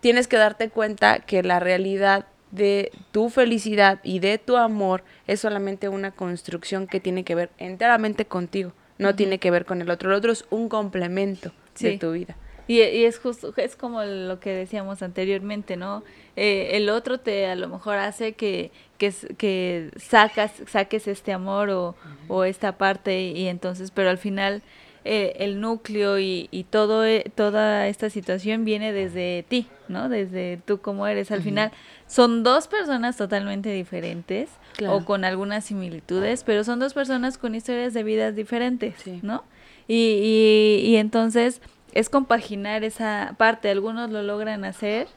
tienes 0.02 0.28
que 0.28 0.38
darte 0.38 0.70
cuenta 0.70 1.20
que 1.20 1.41
la 1.43 1.60
realidad 1.60 2.26
de 2.52 2.91
tu 3.12 3.30
felicidad 3.30 4.02
y 4.04 4.20
de 4.20 4.38
tu 4.38 4.58
amor 4.58 5.04
es 5.26 5.39
solamente 5.39 5.88
una 5.88 6.12
construcción 6.12 6.86
que 6.86 6.99
tiene 6.99 7.24
que 7.24 7.34
ver 7.34 7.49
enteramente 7.58 8.26
contigo 8.26 8.74
no 9.02 9.16
tiene 9.16 9.39
que 9.39 9.52
ver 9.52 9.66
con 9.66 9.82
el 9.82 9.89
otro. 9.89 10.10
El 10.10 10.16
otro 10.16 10.32
es 10.32 10.45
un 10.52 10.70
complemento 10.70 11.52
de 11.80 11.97
tu 11.97 12.12
vida. 12.12 12.38
Y, 12.68 12.82
y, 12.82 13.06
es 13.06 13.18
justo, 13.18 13.52
es 13.58 13.76
como 13.76 14.04
lo 14.04 14.39
que 14.39 14.54
decíamos 14.54 15.02
anteriormente, 15.02 15.76
¿no? 15.76 16.04
Eh, 16.36 16.70
el 16.74 16.89
otro 16.89 17.20
te 17.20 17.47
a 17.47 17.56
lo 17.56 17.68
mejor 17.68 17.97
hace 17.97 18.34
que, 18.34 18.72
que, 18.99 19.12
que 19.38 19.89
sacas, 19.97 20.54
saques 20.68 21.08
este 21.08 21.34
amor 21.34 21.72
o, 21.72 21.95
o 22.28 22.43
esta 22.43 22.78
parte 22.78 23.20
y 23.22 23.47
entonces, 23.47 23.89
pero 23.89 24.10
al 24.10 24.20
final 24.20 24.62
eh, 25.04 25.34
el 25.39 25.60
núcleo 25.60 26.20
y, 26.20 26.47
y 26.52 26.64
todo, 26.66 27.04
eh, 27.06 27.26
toda 27.34 27.88
esta 27.88 28.12
situación 28.12 28.66
viene 28.66 28.93
desde 28.93 29.43
ti, 29.47 29.68
¿no? 29.88 30.10
Desde 30.10 30.62
tú 30.64 30.80
como 30.80 31.08
eres. 31.08 31.32
Al 31.32 31.41
final 31.41 31.72
son 32.06 32.43
dos 32.43 32.68
personas 32.68 33.18
totalmente 33.18 33.72
diferentes 33.72 34.49
o 34.88 35.04
con 35.04 35.26
algunas 35.26 35.66
similitudes, 35.66 36.43
pero 36.43 36.64
son 36.64 36.80
dos 36.80 36.93
personas 36.93 37.39
con 37.39 37.56
historias 37.56 37.95
de 37.95 38.04
vidas 38.04 38.36
diferentes, 38.36 38.95
¿no? 39.24 39.43
Y, 39.88 40.84
y, 40.86 40.95
entonces 40.97 41.62
es 41.93 42.10
compaginar 42.10 42.84
esa 42.84 43.34
parte. 43.38 43.70
Algunos 43.70 44.12
lo 44.12 44.22
logran 44.22 44.66
hacer, 44.66 45.08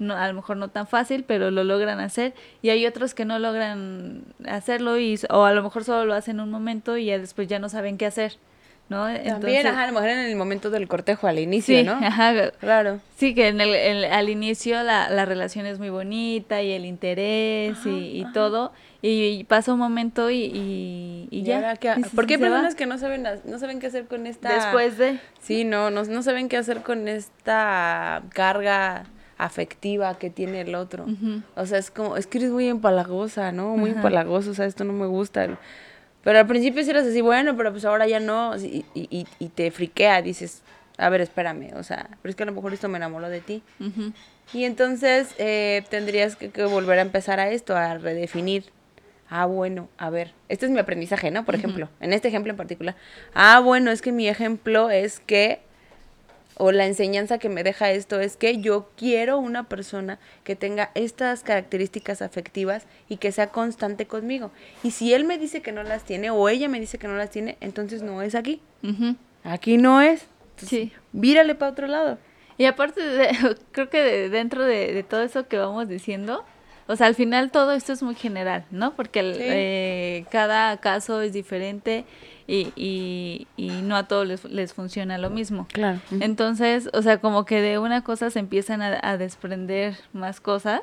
no, 0.00 0.14
a 0.14 0.26
lo 0.26 0.34
mejor 0.34 0.56
no 0.56 0.68
tan 0.68 0.88
fácil, 0.88 1.24
pero 1.24 1.52
lo 1.52 1.62
logran 1.62 2.00
hacer. 2.00 2.34
Y 2.60 2.70
hay 2.70 2.86
otros 2.86 3.14
que 3.14 3.24
no 3.24 3.38
logran 3.38 4.24
hacerlo 4.46 4.98
y, 4.98 5.18
o 5.30 5.44
a 5.44 5.52
lo 5.52 5.62
mejor 5.62 5.84
solo 5.84 6.04
lo 6.04 6.14
hacen 6.14 6.40
un 6.40 6.50
momento 6.50 6.96
y 6.96 7.06
ya 7.06 7.18
después 7.18 7.46
ya 7.46 7.60
no 7.60 7.68
saben 7.68 7.98
qué 7.98 8.06
hacer. 8.06 8.36
¿No? 8.88 9.06
También, 9.22 9.66
ajá, 9.66 9.84
a 9.84 9.86
lo 9.86 9.92
mejor 9.92 10.08
en 10.08 10.18
el 10.18 10.36
momento 10.36 10.70
del 10.70 10.88
cortejo, 10.88 11.26
al 11.26 11.38
inicio, 11.38 11.84
¿no? 11.84 11.92
Ajá, 12.02 12.50
claro. 12.52 13.00
Sí, 13.16 13.34
que 13.34 13.48
en 13.48 13.60
el, 13.60 14.04
al 14.04 14.28
inicio 14.28 14.82
la, 14.82 15.10
la, 15.10 15.24
relación 15.24 15.66
es 15.66 15.78
muy 15.78 15.90
bonita 15.90 16.62
y 16.62 16.72
el 16.72 16.84
interés 16.84 17.76
y, 17.84 18.24
todo, 18.32 18.72
y, 19.02 19.44
pasa 19.44 19.72
un 19.72 19.78
momento 19.78 20.30
y, 20.30 21.28
y, 21.30 21.42
ya. 21.42 21.76
porque 22.14 22.34
hay 22.34 22.40
personas 22.40 22.74
que 22.74 22.86
no 22.86 22.98
saben, 22.98 23.26
no 23.44 23.58
saben 23.58 23.80
qué 23.80 23.88
hacer 23.88 24.06
con 24.06 24.26
esta... 24.26 24.54
Después 24.54 24.96
de... 24.98 25.18
Sí, 25.40 25.64
no, 25.64 25.90
no, 25.90 26.04
no 26.04 26.22
saben 26.22 26.48
qué 26.48 26.56
hacer 26.56 26.82
con 26.82 27.08
esta 27.08 28.22
carga 28.32 29.04
afectiva 29.38 30.18
que 30.18 30.30
tiene 30.30 30.62
el 30.62 30.74
otro. 30.74 31.06
O 31.54 31.64
sea, 31.64 31.78
es 31.78 31.90
como, 31.90 32.16
es 32.16 32.26
que 32.26 32.38
eres 32.38 32.50
muy 32.50 32.68
empalagosa, 32.68 33.52
¿no? 33.52 33.76
Muy 33.76 33.90
empalagoso, 33.90 34.50
o 34.50 34.54
sea, 34.54 34.66
esto 34.66 34.84
no 34.84 34.92
me 34.92 35.06
gusta. 35.06 35.58
Pero 36.24 36.38
al 36.38 36.46
principio 36.46 36.82
si 36.82 36.90
eras 36.90 37.06
así, 37.06 37.20
bueno, 37.20 37.56
pero 37.56 37.70
pues 37.70 37.84
ahora 37.84 38.06
ya 38.06 38.20
no, 38.20 38.56
y, 38.56 38.84
y, 38.94 39.26
y 39.38 39.48
te 39.48 39.70
friquea, 39.70 40.20
dices, 40.22 40.62
a 40.98 41.08
ver, 41.08 41.20
espérame, 41.20 41.72
o 41.76 41.82
sea, 41.82 42.08
pero 42.20 42.30
es 42.30 42.36
que 42.36 42.42
a 42.42 42.46
lo 42.46 42.52
mejor 42.52 42.72
esto 42.74 42.88
me 42.88 42.98
enamoró 42.98 43.28
de 43.28 43.40
ti. 43.40 43.62
Ujú. 43.80 44.12
Y 44.52 44.64
entonces 44.64 45.34
eh, 45.38 45.84
tendrías 45.90 46.36
que, 46.36 46.50
que 46.50 46.64
volver 46.64 46.98
a 46.98 47.02
empezar 47.02 47.38
a 47.38 47.50
esto, 47.50 47.76
a 47.76 47.98
redefinir. 47.98 48.64
Ah, 49.30 49.44
bueno, 49.44 49.90
a 49.98 50.08
ver, 50.08 50.32
este 50.48 50.64
es 50.66 50.72
mi 50.72 50.78
aprendizaje, 50.78 51.30
¿no? 51.30 51.44
Por 51.44 51.54
ejemplo, 51.54 51.90
en 52.00 52.14
este 52.14 52.28
ejemplo 52.28 52.50
en 52.50 52.56
particular. 52.56 52.96
Ah, 53.34 53.60
bueno, 53.60 53.90
es 53.90 54.00
que 54.00 54.10
mi 54.10 54.26
ejemplo 54.26 54.88
es 54.90 55.20
que, 55.20 55.60
o 56.58 56.72
la 56.72 56.86
enseñanza 56.86 57.38
que 57.38 57.48
me 57.48 57.62
deja 57.64 57.90
esto 57.90 58.20
es 58.20 58.36
que 58.36 58.58
yo 58.58 58.90
quiero 58.96 59.38
una 59.38 59.68
persona 59.68 60.18
que 60.44 60.56
tenga 60.56 60.90
estas 60.94 61.42
características 61.42 62.20
afectivas 62.22 62.86
y 63.08 63.16
que 63.18 63.32
sea 63.32 63.48
constante 63.48 64.06
conmigo. 64.06 64.50
Y 64.82 64.90
si 64.90 65.14
él 65.14 65.24
me 65.24 65.38
dice 65.38 65.62
que 65.62 65.72
no 65.72 65.82
las 65.82 66.04
tiene, 66.04 66.30
o 66.30 66.48
ella 66.48 66.68
me 66.68 66.80
dice 66.80 66.98
que 66.98 67.08
no 67.08 67.16
las 67.16 67.30
tiene, 67.30 67.56
entonces 67.60 68.02
no 68.02 68.22
es 68.22 68.34
aquí. 68.34 68.60
Ujú. 68.82 69.16
Aquí 69.44 69.76
no 69.78 70.00
es. 70.00 70.26
Sí. 70.56 70.92
Vírale 71.12 71.54
para 71.54 71.72
otro 71.72 71.86
lado. 71.86 72.18
Y 72.56 72.64
aparte, 72.64 73.00
de- 73.02 73.56
creo 73.72 73.88
que 73.88 74.02
de- 74.02 74.28
dentro 74.28 74.64
de, 74.64 74.92
de 74.92 75.02
todo 75.04 75.22
eso 75.22 75.46
que 75.46 75.58
vamos 75.58 75.88
diciendo, 75.88 76.44
o 76.88 76.96
sea, 76.96 77.06
al 77.06 77.14
final 77.14 77.50
todo 77.52 77.72
esto 77.72 77.92
es 77.92 78.02
muy 78.02 78.14
general, 78.16 78.64
¿no? 78.70 78.94
Porque 78.96 79.20
el- 79.20 79.34
Sí. 79.36 79.40
eh, 79.44 80.24
cada 80.30 80.76
caso 80.78 81.20
es 81.22 81.32
diferente 81.32 82.04
y, 82.48 82.72
y, 82.74 83.46
y 83.56 83.68
no 83.82 83.94
a 83.94 84.08
todos 84.08 84.26
les, 84.26 84.44
les 84.44 84.72
funciona 84.72 85.18
lo 85.18 85.30
mismo. 85.30 85.68
Claro. 85.72 86.00
Entonces, 86.18 86.88
o 86.94 87.02
sea, 87.02 87.18
como 87.18 87.44
que 87.44 87.60
de 87.60 87.78
una 87.78 88.02
cosa 88.02 88.30
se 88.30 88.40
empiezan 88.40 88.82
a, 88.82 88.98
a 89.02 89.16
desprender 89.18 89.94
más 90.12 90.40
cosas. 90.40 90.80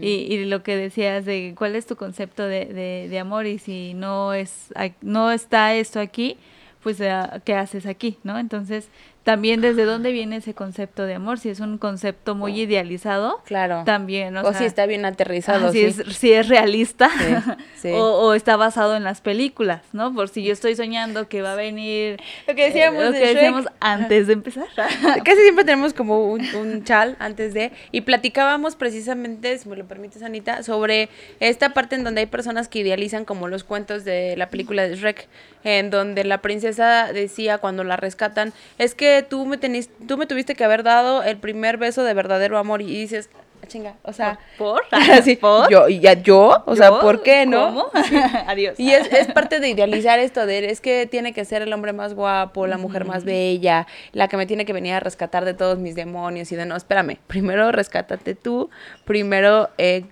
y, 0.00 0.06
y 0.32 0.44
lo 0.44 0.64
que 0.64 0.76
decías 0.76 1.24
de 1.24 1.54
cuál 1.56 1.76
es 1.76 1.86
tu 1.86 1.94
concepto 1.96 2.42
de, 2.42 2.66
de, 2.66 3.06
de 3.08 3.18
amor 3.20 3.46
y 3.46 3.58
si 3.58 3.94
no 3.94 4.32
es 4.34 4.72
no 5.02 5.30
está 5.30 5.72
esto 5.74 6.00
aquí, 6.00 6.36
pues 6.82 6.98
¿qué 7.44 7.54
haces 7.54 7.86
aquí? 7.86 8.18
¿No? 8.24 8.38
Entonces, 8.40 8.88
también 9.28 9.60
desde 9.60 9.84
dónde 9.84 10.10
viene 10.10 10.36
ese 10.36 10.54
concepto 10.54 11.04
de 11.04 11.12
amor, 11.12 11.38
si 11.38 11.50
es 11.50 11.60
un 11.60 11.76
concepto 11.76 12.34
muy 12.34 12.58
idealizado, 12.58 13.42
Claro. 13.44 13.82
también, 13.84 14.34
o, 14.38 14.40
O, 14.40 14.52
sea, 14.52 14.60
si 14.60 14.64
está 14.64 14.86
bien 14.86 15.04
aterrizado. 15.04 15.66
ah, 15.68 15.70
si, 15.70 15.90
sí. 15.92 16.00
es, 16.00 16.16
si 16.16 16.32
es 16.32 16.48
realista 16.48 17.10
Sí, 17.10 17.52
sí. 17.76 17.90
O, 17.92 18.04
o 18.22 18.32
está 18.32 18.56
basado 18.56 18.96
en 18.96 19.04
las 19.04 19.20
películas, 19.20 19.82
¿no? 19.92 20.14
Por 20.14 20.30
si 20.30 20.42
yo 20.42 20.54
estoy 20.54 20.76
soñando 20.76 21.28
que 21.28 21.42
va 21.42 21.52
a 21.52 21.56
venir 21.56 22.18
Lo 22.46 22.54
que 22.54 22.64
decíamos 22.68 23.02
eh, 23.02 23.04
lo 23.04 23.12
de 23.12 23.18
que 23.18 23.24
Shrek. 23.26 23.34
decíamos 23.36 23.66
antes 23.80 24.26
de 24.28 24.32
empezar. 24.32 24.64
Casi 25.24 25.42
siempre 25.42 25.64
tenemos 25.66 25.92
como 25.92 26.30
un, 26.32 26.42
un 26.54 26.84
chal 26.84 27.14
antes 27.18 27.52
de. 27.52 27.70
Y 27.92 28.00
platicábamos 28.00 28.76
precisamente, 28.76 29.58
si 29.58 29.68
me 29.68 29.76
lo 29.76 29.86
permites, 29.86 30.22
Anita, 30.22 30.62
sobre 30.62 31.10
esta 31.38 31.74
parte 31.74 31.96
en 31.96 32.04
donde 32.04 32.22
hay 32.22 32.26
personas 32.26 32.66
que 32.68 32.78
idealizan 32.78 33.26
como 33.26 33.46
los 33.46 33.62
cuentos 33.62 34.06
de 34.06 34.36
la 34.38 34.48
película 34.48 34.88
de 34.88 34.96
Shrek, 34.96 35.28
en 35.64 35.90
donde 35.90 36.24
la 36.24 36.38
princesa 36.38 37.12
decía 37.12 37.58
cuando 37.58 37.84
la 37.84 37.96
rescatan, 37.98 38.54
es 38.78 38.94
que 38.94 39.17
tú 39.22 39.46
me 39.46 39.58
tú 39.58 40.18
me 40.18 40.26
tuviste 40.26 40.54
que 40.54 40.64
haber 40.64 40.82
dado 40.82 41.22
el 41.22 41.36
primer 41.38 41.76
beso 41.76 42.04
de 42.04 42.14
verdadero 42.14 42.58
amor. 42.58 42.82
Y 42.82 42.86
dices, 42.86 43.30
"Ah, 43.62 43.66
chinga, 43.66 43.94
o 44.02 44.12
sea. 44.12 44.38
¿Por? 44.56 44.82
así, 44.90 45.36
¿Por? 45.36 45.70
Yo, 45.70 45.88
y 45.88 46.00
ya, 46.00 46.14
yo, 46.14 46.62
o 46.66 46.76
sea. 46.76 47.00
¿por 47.00 47.22
qué 47.22 47.46
no? 47.46 47.66
¿Cómo? 47.66 47.86
Adiós. 48.46 48.78
Y 48.78 48.92
es, 48.92 49.12
es 49.12 49.28
parte 49.28 49.60
de 49.60 49.68
idealizar 49.68 50.18
esto 50.18 50.46
de 50.46 50.70
es 50.70 50.80
que 50.80 51.06
tiene 51.06 51.32
que 51.32 51.44
ser 51.44 51.62
el 51.62 51.72
hombre 51.72 51.92
más 51.92 52.14
guapo, 52.14 52.66
la 52.66 52.78
mujer 52.78 53.04
más 53.04 53.24
bella, 53.24 53.86
la 54.12 54.28
que 54.28 54.36
me 54.36 54.46
tiene 54.46 54.64
que 54.64 54.72
venir 54.72 54.94
a 54.94 55.00
rescatar 55.00 55.44
de 55.44 55.54
todos 55.54 55.78
mis 55.78 55.94
demonios 55.94 56.50
y 56.52 56.56
de 56.56 56.66
no, 56.66 56.76
espérame, 56.76 57.18
primero 57.26 57.70
rescátate 57.70 58.34
tú, 58.34 58.70
primero 59.04 59.70
eh, 59.78 60.04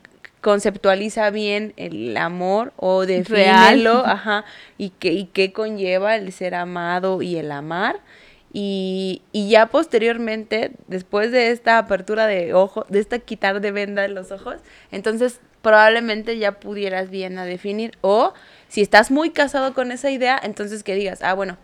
conceptualiza 0.47 1.31
bien 1.31 1.73
el 1.77 2.17
amor 2.17 2.73
o 2.77 3.05
defínelo, 3.05 4.07
ajá, 4.07 4.45
y 4.79 4.91
qué, 4.91 5.13
y 5.13 5.25
qué 5.25 5.53
conlleva 5.53 6.15
el 6.15 6.31
ser 6.33 6.55
amado 6.55 7.21
y 7.21 7.37
el 7.37 7.51
amar. 7.51 7.97
Y, 8.59 9.21
y 9.33 9.51
ya 9.51 9.67
posteriormente, 9.67 10.71
después 10.89 11.31
de 11.31 11.51
esta 11.51 11.77
apertura 11.77 12.27
de 12.27 12.55
ojo, 12.55 12.87
de 12.89 13.01
esta 13.01 13.19
quitar 13.19 13.61
de 13.61 13.71
venda 13.71 14.01
de 14.01 14.09
los 14.09 14.31
ojos, 14.33 14.57
entonces 14.91 15.41
probablemente 15.61 16.39
ya 16.39 16.53
pudieras 16.53 17.11
bien 17.11 17.37
a 17.39 17.45
definir. 17.45 17.99
O 18.01 18.33
si 18.69 18.81
estás 18.81 19.11
muy 19.11 19.29
casado 19.29 19.75
con 19.75 19.93
esa 19.93 20.11
idea, 20.11 20.41
entonces 20.43 20.83
que 20.85 20.95
digas, 20.95 21.21
ah, 21.23 21.35
bueno, 21.35 21.59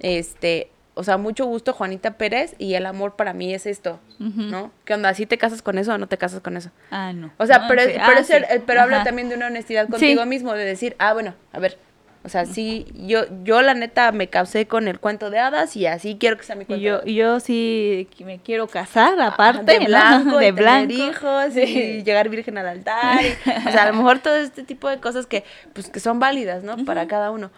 este, 0.00 0.70
o 0.94 1.04
sea, 1.04 1.18
mucho 1.18 1.44
gusto 1.46 1.72
Juanita 1.72 2.18
Pérez 2.18 2.56
y 2.58 2.74
el 2.74 2.86
amor 2.86 3.14
para 3.14 3.32
mí 3.32 3.54
es 3.54 3.64
esto. 3.66 4.00
¿no? 4.18 4.72
¿Qué 4.84 4.94
onda? 4.94 5.14
¿Sí 5.14 5.26
te 5.26 5.38
casas 5.38 5.62
con 5.62 5.78
eso 5.78 5.94
o 5.94 5.98
no 5.98 6.08
te 6.08 6.18
casas 6.18 6.40
con 6.40 6.56
eso? 6.56 6.70
Ah, 6.90 7.12
no. 7.12 7.30
O 7.38 7.46
sea, 7.46 7.68
pero, 7.68 7.82
sí. 7.82 7.90
pero, 7.92 8.04
Ah, 8.06 8.18
es 8.20 8.30
el- 8.30 8.44
sí. 8.44 8.62
pero 8.66 8.80
habla 8.80 9.04
también 9.04 9.28
de 9.28 9.36
una 9.36 9.46
honestidad 9.46 9.84
Sí. 9.86 9.90
contigo 9.92 10.26
mismo, 10.26 10.52
de 10.54 10.64
decir, 10.64 10.96
ah, 10.98 11.12
bueno, 11.12 11.34
a 11.52 11.60
ver, 11.60 11.78
o 12.24 12.28
sea, 12.30 12.46
sí, 12.46 12.86
yo, 12.94 13.20
yo 13.44 13.60
la 13.62 13.74
neta 13.74 14.10
me 14.12 14.28
casé 14.28 14.66
con 14.66 14.88
el 14.88 14.98
cuento 14.98 15.28
de 15.30 15.38
hadas 15.38 15.76
y 15.76 15.86
así 15.86 16.16
quiero 16.18 16.36
que 16.38 16.44
sea 16.44 16.56
mi 16.56 16.62
Y 16.62 16.66
cuento 16.66 16.82
yo, 16.84 17.00
de 17.00 17.10
y 17.10 17.14
yo 17.14 17.38
sí 17.40 18.08
me 18.24 18.38
quiero 18.38 18.66
casar, 18.66 19.20
aparte, 19.20 19.78
de 19.78 19.84
blanco, 19.84 20.38
de 20.38 20.46
de 20.46 20.52
blanco. 20.52 20.88
tener 20.88 21.08
hijos 21.10 21.56
y 21.56 22.02
llegar 22.02 22.28
virgen 22.30 22.56
al 22.58 22.66
altar. 22.68 23.22
y- 23.24 23.68
o 23.68 23.72
sea, 23.72 23.82
a 23.82 23.86
lo 23.90 23.94
mejor 23.94 24.20
todo 24.20 24.36
este 24.36 24.62
tipo 24.62 24.88
de 24.88 24.98
cosas 25.00 25.26
que, 25.26 25.44
pues, 25.74 25.90
que 25.90 26.00
son 26.00 26.18
válidas, 26.18 26.62
¿no? 26.64 26.82
Para 26.84 27.06
cada 27.06 27.30
uno. 27.30 27.50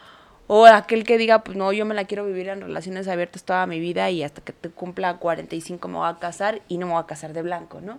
O 0.48 0.64
aquel 0.66 1.02
que 1.02 1.18
diga, 1.18 1.42
pues 1.42 1.56
no, 1.56 1.72
yo 1.72 1.84
me 1.84 1.94
la 1.94 2.04
quiero 2.04 2.24
vivir 2.24 2.48
en 2.48 2.60
relaciones 2.60 3.08
abiertas 3.08 3.42
toda 3.42 3.66
mi 3.66 3.80
vida 3.80 4.10
y 4.10 4.22
hasta 4.22 4.42
que 4.42 4.52
te 4.52 4.68
cumpla 4.70 5.16
45 5.16 5.88
me 5.88 5.98
voy 5.98 6.08
a 6.08 6.18
casar 6.20 6.60
y 6.68 6.78
no 6.78 6.86
me 6.86 6.92
voy 6.92 7.02
a 7.02 7.06
casar 7.06 7.32
de 7.32 7.42
blanco, 7.42 7.80
¿no? 7.80 7.98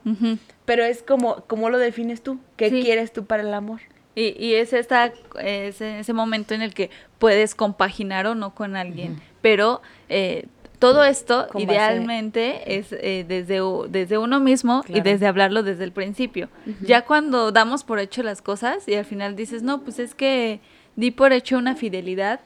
Pero 0.64 0.86
es 0.86 1.04
como, 1.04 1.44
¿cómo 1.48 1.70
lo 1.70 1.78
defines 1.78 2.24
tú? 2.24 2.40
¿Qué 2.56 2.70
Sí. 2.70 2.82
quieres 2.82 3.12
tú 3.12 3.26
para 3.26 3.44
el 3.44 3.54
amor? 3.54 3.82
Y, 4.18 4.36
y 4.44 4.56
es 4.56 4.74
esta, 4.74 5.14
ese, 5.40 6.00
ese 6.00 6.14
momento 6.14 6.56
en 6.56 6.64
el 6.64 6.74
que 6.74 6.90
puedes 7.20 7.54
compaginar 7.54 8.26
o 8.26 8.34
no 8.34 8.56
con 8.56 8.76
alguien. 8.76 9.22
Pero 9.42 9.82
eh, 10.10 10.48
todo 10.80 11.04
esto, 11.04 11.48
Con 11.52 11.62
base- 11.68 11.74
idealmente, 11.76 12.78
es 12.78 12.88
eh, 12.94 13.26
desde, 13.28 13.60
desde 13.90 14.18
uno 14.18 14.40
mismo 14.40 14.84
y 14.88 15.02
desde 15.02 15.28
hablarlo 15.28 15.62
desde 15.62 15.84
el 15.84 15.92
principio. 15.92 16.50
Ya 16.82 17.06
cuando 17.06 17.52
damos 17.52 17.84
por 17.84 18.00
hecho 18.00 18.24
las 18.24 18.42
cosas 18.42 18.88
y 18.88 18.96
al 18.96 19.06
final 19.06 19.36
dices, 19.36 19.62
no, 19.62 19.82
pues 19.82 20.00
es 20.00 20.16
que 20.16 20.60
di 20.96 21.12
por 21.12 21.32
hecho 21.32 21.58
una 21.60 21.76
fidelidad 21.76 22.40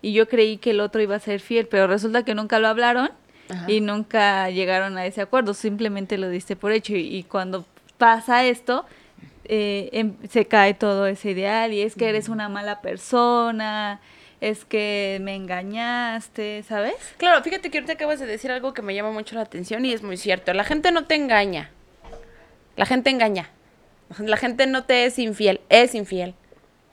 y 0.00 0.14
yo 0.14 0.28
creí 0.28 0.56
que 0.56 0.70
el 0.70 0.80
otro 0.80 1.02
iba 1.02 1.16
a 1.16 1.20
ser 1.20 1.40
fiel, 1.40 1.66
pero 1.66 1.86
resulta 1.88 2.24
que 2.24 2.34
nunca 2.34 2.58
lo 2.58 2.68
hablaron 2.68 3.10
Ajá. 3.50 3.70
y 3.70 3.82
nunca 3.82 4.48
llegaron 4.48 4.96
a 4.96 5.04
ese 5.04 5.20
acuerdo, 5.20 5.52
simplemente 5.52 6.16
lo 6.16 6.30
diste 6.30 6.56
por 6.56 6.72
hecho. 6.72 6.94
Y, 6.94 7.00
y 7.16 7.22
cuando 7.24 7.66
pasa 7.98 8.46
esto, 8.46 8.86
eh, 9.48 9.88
em- 9.92 10.16
se 10.28 10.46
cae 10.46 10.74
todo 10.74 11.06
ese 11.06 11.30
ideal 11.30 11.72
y 11.72 11.82
es 11.82 11.94
que 11.94 12.08
eres 12.08 12.28
una 12.28 12.48
mala 12.48 12.80
persona, 12.80 14.00
es 14.40 14.64
que 14.64 15.18
me 15.22 15.34
engañaste, 15.34 16.62
¿sabes? 16.62 16.94
Claro, 17.16 17.42
fíjate 17.42 17.70
que 17.70 17.78
ahorita 17.78 17.94
acabas 17.94 18.20
de 18.20 18.26
decir 18.26 18.50
algo 18.50 18.74
que 18.74 18.82
me 18.82 18.94
llama 18.94 19.10
mucho 19.10 19.34
la 19.34 19.42
atención 19.42 19.84
y 19.84 19.92
es 19.92 20.02
muy 20.02 20.16
cierto. 20.16 20.52
La 20.54 20.64
gente 20.64 20.92
no 20.92 21.04
te 21.06 21.14
engaña. 21.14 21.70
La 22.76 22.86
gente 22.86 23.10
engaña. 23.10 23.50
La 24.18 24.36
gente 24.36 24.66
no 24.66 24.84
te 24.84 25.04
es 25.04 25.18
infiel, 25.18 25.60
es 25.68 25.94
infiel. 25.94 26.34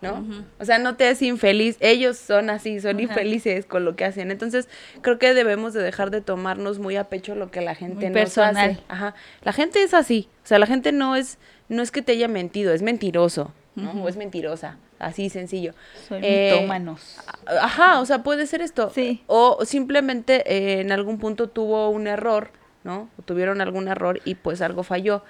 ¿No? 0.01 0.24
O 0.60 0.66
sea, 0.66 0.78
no 0.78 0.97
te 0.97 1.10
es 1.10 1.22
infeliz. 1.24 1.78
Ellos 1.80 2.18
son 2.18 2.51
así, 2.51 2.80
son 2.80 2.99
infelices 2.99 3.66
con 3.66 3.86
lo 3.86 3.95
que 3.95 4.06
hacen. 4.06 4.30
Entonces, 4.30 4.68
creo 5.01 5.18
que 5.18 5.34
debemos 5.34 5.74
de 5.74 5.82
dejar 5.82 6.12
de 6.12 6.22
tomarnos 6.22 6.78
muy 6.78 6.95
a 6.95 7.06
pecho 7.06 7.34
lo 7.34 7.49
que 7.49 7.62
la 7.62 7.74
gente 7.74 7.95
Muy 7.95 8.06
nos 8.10 8.14
personal. 8.14 8.72
hace. 8.72 8.84
Ajá. 8.88 9.16
La 9.41 9.51
gente 9.53 9.82
es 9.82 9.95
así. 9.95 10.28
O 10.43 10.47
sea, 10.47 10.60
la 10.60 10.68
gente 10.68 10.91
no 10.91 11.16
es, 11.16 11.39
no 11.70 11.82
es 11.82 11.91
que 11.91 12.01
te 12.01 12.13
haya 12.13 12.28
mentido, 12.28 12.74
es 12.74 12.82
mentiroso. 12.82 13.51
¿no? 13.76 13.91
O 14.03 14.07
es 14.07 14.16
mentirosa. 14.16 14.78
Así 14.99 15.30
sencillo. 15.30 15.74
Soy 16.07 16.22
Eh, 16.24 16.51
mitómanos. 16.53 17.18
Ajá, 17.45 17.99
o 17.99 18.05
sea, 18.05 18.24
puede 18.24 18.47
ser 18.47 18.61
esto. 18.61 18.89
Sí. 18.95 19.22
O 19.28 19.66
simplemente 19.66 20.43
eh, 20.49 20.80
en 20.80 20.93
algún 20.93 21.20
punto 21.20 21.49
tuvo 21.49 21.89
un 21.89 22.07
error, 22.07 22.51
¿no? 22.86 23.09
O 23.20 23.22
tuvieron 23.24 23.59
algún 23.59 23.89
error 23.89 24.22
y 24.24 24.36
pues 24.36 24.61
algo 24.61 24.84
falló. 24.84 25.24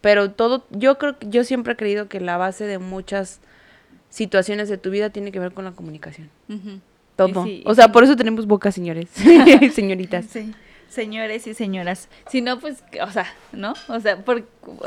Pero 0.00 0.30
todo, 0.30 0.64
yo 0.70 0.98
creo 0.98 1.18
que 1.18 1.28
yo 1.28 1.42
siempre 1.42 1.72
he 1.72 1.76
creído 1.76 2.08
que 2.08 2.20
la 2.20 2.36
base 2.36 2.66
de 2.66 2.78
muchas 2.78 3.40
situaciones 4.10 4.68
de 4.68 4.78
tu 4.78 4.90
vida 4.90 5.10
tiene 5.10 5.32
que 5.32 5.40
ver 5.40 5.52
con 5.52 5.64
la 5.64 5.72
comunicación. 5.72 6.30
Todo. 7.16 7.44
Sí, 7.44 7.62
o 7.66 7.74
sea, 7.74 7.86
sí. 7.86 7.90
por 7.90 8.04
eso 8.04 8.14
tenemos 8.14 8.46
boca, 8.46 8.70
señores. 8.70 9.08
Señoritas. 9.72 10.26
Sí. 10.26 10.54
Señores 10.88 11.46
y 11.46 11.54
señoras. 11.54 12.08
Si 12.30 12.40
no, 12.40 12.58
pues, 12.60 12.82
o 13.02 13.10
sea, 13.10 13.26
¿no? 13.52 13.74
O 13.88 14.00
sea, 14.00 14.16
por, 14.24 14.38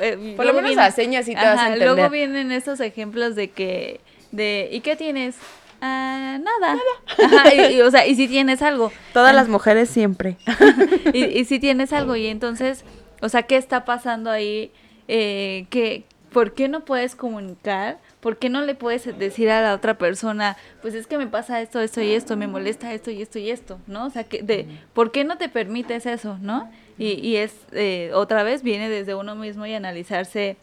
eh, 0.02 0.34
Por 0.36 0.46
lo 0.46 0.54
menos 0.54 0.70
viene- 0.72 0.82
a 0.82 0.92
señas 0.92 1.26
sí 1.26 1.32
te 1.36 1.38
vas 1.38 1.46
a 1.46 1.54
Ajá, 1.54 1.68
entender. 1.74 1.88
Luego 1.96 2.10
vienen 2.10 2.52
estos 2.52 2.80
ejemplos 2.80 3.36
de 3.36 3.50
que, 3.52 4.02
de, 4.32 4.68
¿y 4.72 4.82
qué 4.82 4.96
tienes? 4.96 5.36
Ah, 5.80 6.40
nada. 6.42 6.78
Ajá, 7.24 7.54
y, 7.54 7.76
y, 7.76 7.82
o 7.82 7.90
sea, 7.92 8.06
y 8.08 8.16
si 8.16 8.28
tienes 8.28 8.62
algo. 8.62 8.92
Todas 9.14 9.34
las 9.36 9.48
mujeres 9.48 9.90
siempre. 9.90 10.38
y, 11.14 11.26
y 11.26 11.46
si 11.46 11.60
tienes 11.60 11.94
algo 11.94 12.16
y 12.16 12.28
entonces, 12.28 12.84
o 13.22 13.30
sea, 13.30 13.44
¿qué 13.44 13.58
está 13.58 13.86
pasando 13.86 14.30
ahí? 14.32 14.72
Eh, 15.08 15.66
¿qué, 15.70 16.04
¿Por 16.32 16.54
qué 16.54 16.68
no 16.68 16.86
puedes 16.86 17.16
comunicar? 17.16 18.00
¿Por 18.22 18.38
qué 18.38 18.50
no 18.50 18.62
le 18.62 18.76
puedes 18.76 19.18
decir 19.18 19.50
a 19.50 19.62
la 19.62 19.74
otra 19.74 19.98
persona, 19.98 20.56
pues 20.82 20.94
es 20.94 21.08
que 21.08 21.18
me 21.18 21.26
pasa 21.26 21.60
esto, 21.60 21.82
esto 21.82 22.02
y 22.02 22.14
esto, 22.14 22.38
me 22.38 22.46
molesta 22.46 22.94
esto 22.94 23.10
y 23.10 23.22
esto 23.22 23.40
y 23.40 23.50
esto, 23.50 23.80
¿no? 23.88 24.06
O 24.06 24.10
sea, 24.12 24.24
que 24.26 24.44
de, 24.44 24.68
¿por 24.94 25.12
qué 25.12 25.24
no 25.24 25.40
te 25.40 25.50
permites 25.50 26.06
eso, 26.06 26.38
no? 26.40 26.70
Y, 27.00 27.14
y 27.14 27.38
es, 27.38 27.56
eh, 27.72 28.12
otra 28.14 28.44
vez, 28.44 28.62
viene 28.62 28.90
desde 28.90 29.16
uno 29.16 29.34
mismo 29.34 29.66
y 29.66 29.74
analizarse 29.74 30.56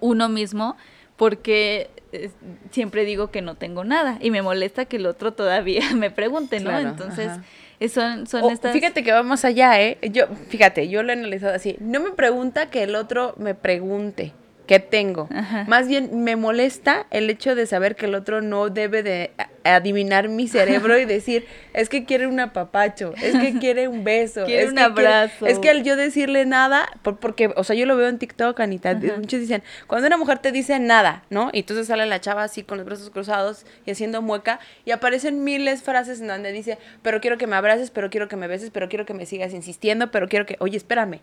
uno 0.00 0.30
mismo, 0.30 0.74
porque 1.16 1.90
eh, 2.12 2.30
siempre 2.70 3.04
digo 3.04 3.30
que 3.30 3.42
no 3.42 3.56
tengo 3.56 3.84
nada 3.84 4.16
y 4.22 4.30
me 4.30 4.40
molesta 4.40 4.86
que 4.86 4.96
el 4.96 5.04
otro 5.04 5.34
todavía 5.34 5.82
me 5.94 6.10
pregunte, 6.10 6.60
¿no? 6.60 6.70
Claro, 6.70 6.88
Entonces, 6.88 7.28
ajá. 7.28 7.42
son, 7.90 8.26
son 8.26 8.50
estas... 8.50 8.72
Fíjate 8.72 9.04
que 9.04 9.12
vamos 9.12 9.44
allá, 9.44 9.78
¿eh? 9.82 9.98
Yo, 10.10 10.28
fíjate, 10.48 10.88
yo 10.88 11.02
lo 11.02 11.10
he 11.10 11.12
analizado 11.12 11.54
así. 11.54 11.76
No 11.78 12.00
me 12.00 12.12
pregunta 12.12 12.70
que 12.70 12.84
el 12.84 12.94
otro 12.94 13.34
me 13.36 13.54
pregunte 13.54 14.32
qué 14.70 14.78
tengo. 14.78 15.28
Ajá. 15.34 15.64
Más 15.66 15.88
bien 15.88 16.22
me 16.22 16.36
molesta 16.36 17.04
el 17.10 17.28
hecho 17.28 17.56
de 17.56 17.66
saber 17.66 17.96
que 17.96 18.06
el 18.06 18.14
otro 18.14 18.40
no 18.40 18.68
debe 18.70 19.02
de 19.02 19.32
adivinar 19.64 20.28
mi 20.28 20.46
cerebro 20.46 20.96
y 20.96 21.04
decir, 21.16 21.44
es 21.74 21.88
que 21.88 22.04
quiere 22.04 22.28
un 22.28 22.38
apapacho, 22.38 23.12
es 23.20 23.34
que 23.36 23.58
quiere 23.58 23.88
un 23.88 24.04
beso, 24.04 24.44
Quiere 24.44 24.62
es 24.62 24.68
un 24.70 24.76
que 24.76 24.82
abrazo. 24.82 25.46
es 25.46 25.58
que 25.58 25.70
al 25.70 25.82
yo 25.82 25.96
decirle 25.96 26.46
nada, 26.46 26.88
por- 27.02 27.18
porque, 27.18 27.52
o 27.56 27.64
sea, 27.64 27.74
yo 27.74 27.84
lo 27.84 27.96
veo 27.96 28.06
en 28.06 28.18
TikTok, 28.18 28.60
Anita, 28.60 28.90
Ajá. 28.90 29.00
muchos 29.18 29.40
dicen, 29.40 29.64
cuando 29.88 30.06
una 30.06 30.16
mujer 30.16 30.38
te 30.38 30.52
dice 30.52 30.78
nada, 30.78 31.24
¿no? 31.30 31.50
Y 31.52 31.58
entonces 31.60 31.88
sale 31.88 32.06
la 32.06 32.20
chava 32.20 32.44
así 32.44 32.62
con 32.62 32.78
los 32.78 32.86
brazos 32.86 33.10
cruzados 33.10 33.66
y 33.86 33.90
haciendo 33.90 34.22
mueca 34.22 34.60
y 34.84 34.92
aparecen 34.92 35.42
miles 35.42 35.82
frases 35.82 36.20
en 36.20 36.28
donde 36.28 36.52
dice, 36.52 36.78
pero 37.02 37.20
quiero 37.20 37.38
que 37.38 37.48
me 37.48 37.56
abraces, 37.56 37.90
pero 37.90 38.08
quiero 38.08 38.28
que 38.28 38.36
me 38.36 38.46
beses, 38.46 38.70
pero 38.70 38.88
quiero 38.88 39.04
que 39.04 39.14
me 39.14 39.26
sigas 39.26 39.52
insistiendo, 39.52 40.12
pero 40.12 40.28
quiero 40.28 40.46
que, 40.46 40.54
oye, 40.60 40.76
espérame, 40.76 41.18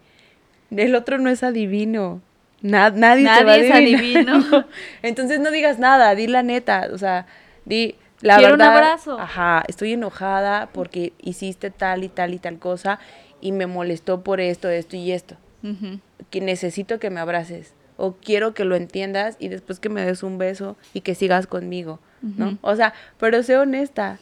el 0.75 0.95
otro 0.95 1.17
no 1.17 1.29
es 1.29 1.43
adivino. 1.43 2.21
Na- 2.61 2.89
nadie, 2.89 3.23
te 3.37 3.43
va 3.43 3.51
a 3.53 3.57
es 3.57 3.71
adivino. 3.71 4.43
Entonces 5.03 5.39
no 5.39 5.51
digas 5.51 5.79
nada, 5.79 6.15
di 6.15 6.27
la 6.27 6.43
neta, 6.43 6.87
o 6.91 6.97
sea, 6.97 7.27
di 7.65 7.95
la 8.21 8.37
Quiero 8.37 8.55
un 8.55 8.61
abrazo. 8.61 9.19
Ajá, 9.19 9.63
estoy 9.67 9.93
enojada 9.93 10.69
porque 10.73 11.13
hiciste 11.21 11.69
tal 11.69 12.03
y 12.03 12.09
tal 12.09 12.33
y 12.33 12.39
tal 12.39 12.57
cosa 12.57 12.99
y 13.41 13.51
me 13.51 13.67
molestó 13.67 14.21
por 14.23 14.39
esto, 14.41 14.69
esto 14.69 14.95
y 14.95 15.11
esto. 15.11 15.35
Que 16.31 16.39
necesito 16.41 16.97
que 16.99 17.09
me 17.09 17.19
abraces 17.19 17.73
o 17.97 18.13
quiero 18.13 18.53
que 18.53 18.63
lo 18.63 18.75
entiendas 18.75 19.35
y 19.39 19.49
después 19.49 19.79
que 19.79 19.89
me 19.89 20.01
des 20.05 20.23
un 20.23 20.37
beso 20.37 20.77
y 20.93 21.01
que 21.01 21.13
sigas 21.13 21.45
conmigo, 21.45 21.99
¿no? 22.21 22.57
O 22.61 22.75
sea, 22.75 22.93
pero 23.19 23.43
sé 23.43 23.57
honesta, 23.57 24.17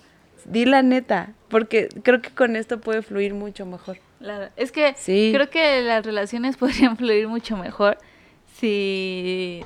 di 0.45 0.65
la 0.65 0.81
neta, 0.81 1.33
porque 1.49 1.89
creo 2.03 2.21
que 2.21 2.31
con 2.31 2.55
esto 2.55 2.81
puede 2.81 3.01
fluir 3.01 3.33
mucho 3.33 3.65
mejor. 3.65 3.97
Claro, 4.19 4.49
es 4.55 4.71
que 4.71 4.93
Sí. 4.97 5.31
creo 5.33 5.49
que 5.49 5.81
las 5.83 6.03
relaciones 6.05 6.57
podrían 6.57 6.97
fluir 6.97 7.27
mucho 7.27 7.55
mejor 7.57 7.97
si 8.59 9.61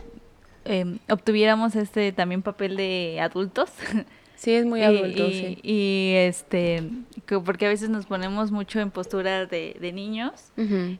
em, 0.65 0.99
obtuviéramos 1.09 1.75
este 1.75 2.11
también 2.11 2.41
papel 2.41 2.75
de 2.75 3.19
adultos. 3.21 3.69
Sí, 4.39 4.53
es 4.53 4.65
muy 4.65 4.81
adulto, 4.83 5.27
y- 5.29 5.33
sí. 5.33 5.57
y, 5.63 6.13
este, 6.15 6.81
que- 7.25 7.39
porque 7.39 7.65
a 7.65 7.67
veces 7.67 7.89
nos 7.89 8.05
ponemos 8.05 8.51
mucho 8.53 8.79
en 8.79 8.89
postura 8.89 9.45
de, 9.45 9.75
de 9.81 9.91
niños. 9.91 10.31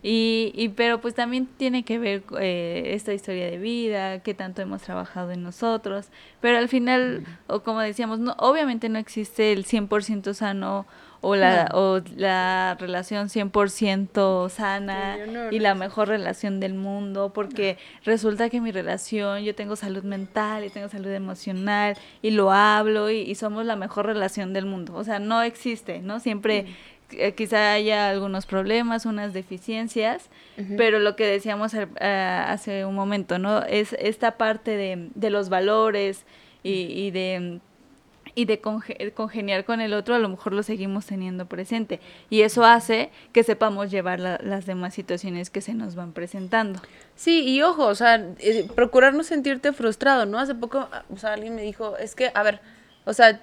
Y, 0.04 0.52
y 0.54 0.68
pero 0.76 1.00
pues 1.00 1.16
también 1.16 1.46
tiene 1.56 1.84
que 1.86 2.00
ver 2.00 2.24
eh, 2.38 2.92
esta 2.96 3.14
historia 3.14 3.50
de 3.50 3.58
vida, 3.58 4.20
qué 4.24 4.34
tanto 4.34 4.62
hemos 4.62 4.82
trabajado 4.82 5.32
en 5.32 5.42
nosotros, 5.42 6.10
pero 6.42 6.58
al 6.58 6.68
final, 6.68 7.24
o 7.48 7.62
como 7.64 7.80
decíamos, 7.80 8.20
no, 8.20 8.36
obviamente 8.40 8.90
no 8.90 9.00
existe 9.00 9.54
el 9.54 9.64
100% 9.64 10.34
sano 10.34 10.86
o 11.22 11.36
la, 11.36 11.65
No. 11.65 11.80
o 11.95 12.01
la 12.15 12.78
relación 12.80 13.30
100% 13.30 14.49
sana 14.49 15.17
no, 15.26 15.51
y 15.51 15.59
la 15.59 15.76
mejor 15.76 16.07
relación 16.07 16.59
del 16.59 16.74
mundo, 16.74 17.32
porque 17.34 17.78
resulta 18.05 18.49
que 18.49 18.61
mi 18.61 18.72
relación, 18.72 19.43
yo 19.43 19.53
tengo 19.55 19.76
salud 19.76 20.03
mental 20.03 20.63
y 20.63 20.70
tengo 20.70 20.88
salud 20.89 21.11
emocional 21.11 21.97
y 22.22 22.32
lo 22.32 22.51
hablo 22.51 23.09
y, 23.09 23.17
y 23.20 23.36
somos 23.36 23.65
la 23.65 23.76
mejor 23.76 24.05
relación 24.05 24.53
del 24.53 24.65
mundo. 24.65 24.95
O 24.95 25.03
sea, 25.03 25.20
no 25.20 25.41
existe, 25.41 25.99
¿no? 25.99 26.20
Siempre 26.20 26.67
eh, 27.11 27.34
quizá 27.34 27.74
haya 27.74 28.09
algunos 28.09 28.45
problemas, 28.45 29.05
unas 29.05 29.34
deficiencias, 29.34 30.30
pero 30.78 30.99
lo 30.99 31.15
que 31.15 31.26
decíamos 31.26 31.74
ah, 32.01 32.45
hace 32.51 32.86
un 32.86 32.95
momento, 32.95 33.39
¿no? 33.39 33.63
Es 33.63 33.93
esta 33.99 34.38
parte 34.38 34.72
de, 34.78 35.09
de 35.15 35.30
los 35.30 35.49
valores 35.49 36.26
y, 36.63 36.72
y 36.93 37.11
de 37.11 37.59
y 38.36 38.46
de 38.46 38.62
conge- 38.62 39.14
congeniar 39.14 39.66
con 39.66 39.82
el 39.82 39.94
otro, 39.94 40.16
a 40.16 40.20
lo 40.20 40.30
mejor 40.30 40.54
lo 40.54 40.64
seguimos 40.64 41.06
teniendo 41.06 41.46
presente. 41.48 42.00
Y 42.30 42.42
eso 42.42 42.64
hace 42.64 43.10
que 43.34 43.44
sepamos 43.44 43.92
llevar 43.92 44.20
la- 44.20 44.40
las 44.44 44.66
demás 44.66 44.94
situaciones 44.94 45.50
que 45.50 45.62
se 45.62 45.74
nos 45.74 45.96
van 45.96 46.14
presentando. 46.14 46.80
Sí, 47.16 47.42
y 47.48 47.62
ojo, 47.62 47.86
o 47.88 47.96
sea, 47.96 48.16
eh, 48.40 48.68
procurar 48.76 49.14
no 49.14 49.24
sentirte 49.24 49.74
frustrado, 49.74 50.26
¿no? 50.26 50.40
Hace 50.40 50.56
poco, 50.56 50.88
alguien 51.24 51.56
me 51.56 51.62
dijo, 51.64 51.98
es 51.98 52.16
que, 52.16 52.32
a 52.34 52.44
ver, 52.44 52.60
o 53.06 53.14
sea, 53.14 53.42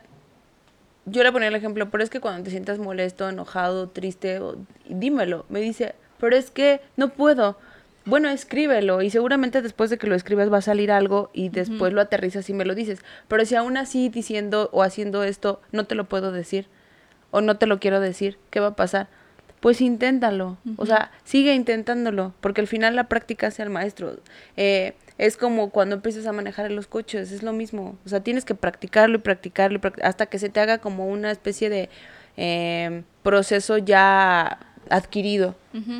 yo 1.04 1.22
le 1.22 1.30
ponía 1.30 1.48
el 1.48 1.54
ejemplo, 1.54 1.88
pero 1.90 2.02
es 2.02 2.10
que 2.10 2.20
cuando 2.20 2.42
te 2.44 2.50
sientas 2.50 2.78
molesto, 2.78 3.28
enojado, 3.28 3.88
triste, 3.88 4.40
o- 4.40 4.56
dímelo. 4.88 5.46
Me 5.48 5.60
dice, 5.60 5.94
pero 6.18 6.36
es 6.36 6.50
que 6.50 6.80
no 6.96 7.10
puedo. 7.10 7.56
Bueno, 8.06 8.28
escríbelo 8.28 9.02
y 9.02 9.10
seguramente 9.10 9.62
después 9.62 9.90
de 9.90 9.98
que 9.98 10.06
lo 10.06 10.14
escribas 10.14 10.50
va 10.50 10.58
a 10.58 10.62
salir 10.62 10.92
algo 10.92 11.28
y 11.32 11.48
después 11.48 11.92
lo 11.92 12.00
aterrizas 12.00 12.48
y 12.48 12.54
me 12.54 12.64
lo 12.64 12.76
dices. 12.76 13.00
Pero 13.26 13.44
si 13.44 13.56
aún 13.56 13.76
así 13.76 14.08
diciendo 14.08 14.70
o 14.72 14.84
haciendo 14.84 15.24
esto 15.24 15.60
no 15.72 15.86
te 15.86 15.96
lo 15.96 16.04
puedo 16.04 16.30
decir 16.30 16.68
o 17.32 17.40
no 17.40 17.58
te 17.58 17.66
lo 17.66 17.80
quiero 17.80 17.98
decir, 17.98 18.38
¿qué 18.50 18.60
va 18.60 18.68
a 18.68 18.76
pasar? 18.76 19.08
Pues 19.58 19.80
inténtalo, 19.80 20.56
o 20.76 20.86
sea, 20.86 21.10
sigue 21.24 21.52
intentándolo, 21.54 22.32
porque 22.40 22.60
al 22.60 22.68
final 22.68 22.94
la 22.94 23.08
práctica 23.08 23.48
hace 23.48 23.62
al 23.62 23.70
maestro. 23.70 24.16
Eh, 24.56 24.94
es 25.18 25.36
como 25.36 25.70
cuando 25.70 25.96
empiezas 25.96 26.26
a 26.26 26.32
manejar 26.32 26.66
en 26.66 26.76
los 26.76 26.86
coches, 26.86 27.32
es 27.32 27.42
lo 27.42 27.52
mismo, 27.52 27.98
o 28.04 28.08
sea, 28.08 28.20
tienes 28.20 28.44
que 28.44 28.54
practicarlo 28.54 29.16
y 29.16 29.20
practicarlo 29.20 29.80
y 29.82 30.02
hasta 30.02 30.26
que 30.26 30.38
se 30.38 30.48
te 30.50 30.60
haga 30.60 30.78
como 30.78 31.08
una 31.08 31.32
especie 31.32 31.70
de 31.70 31.88
eh, 32.36 33.02
proceso 33.24 33.78
ya 33.78 34.60
adquirido, 34.90 35.54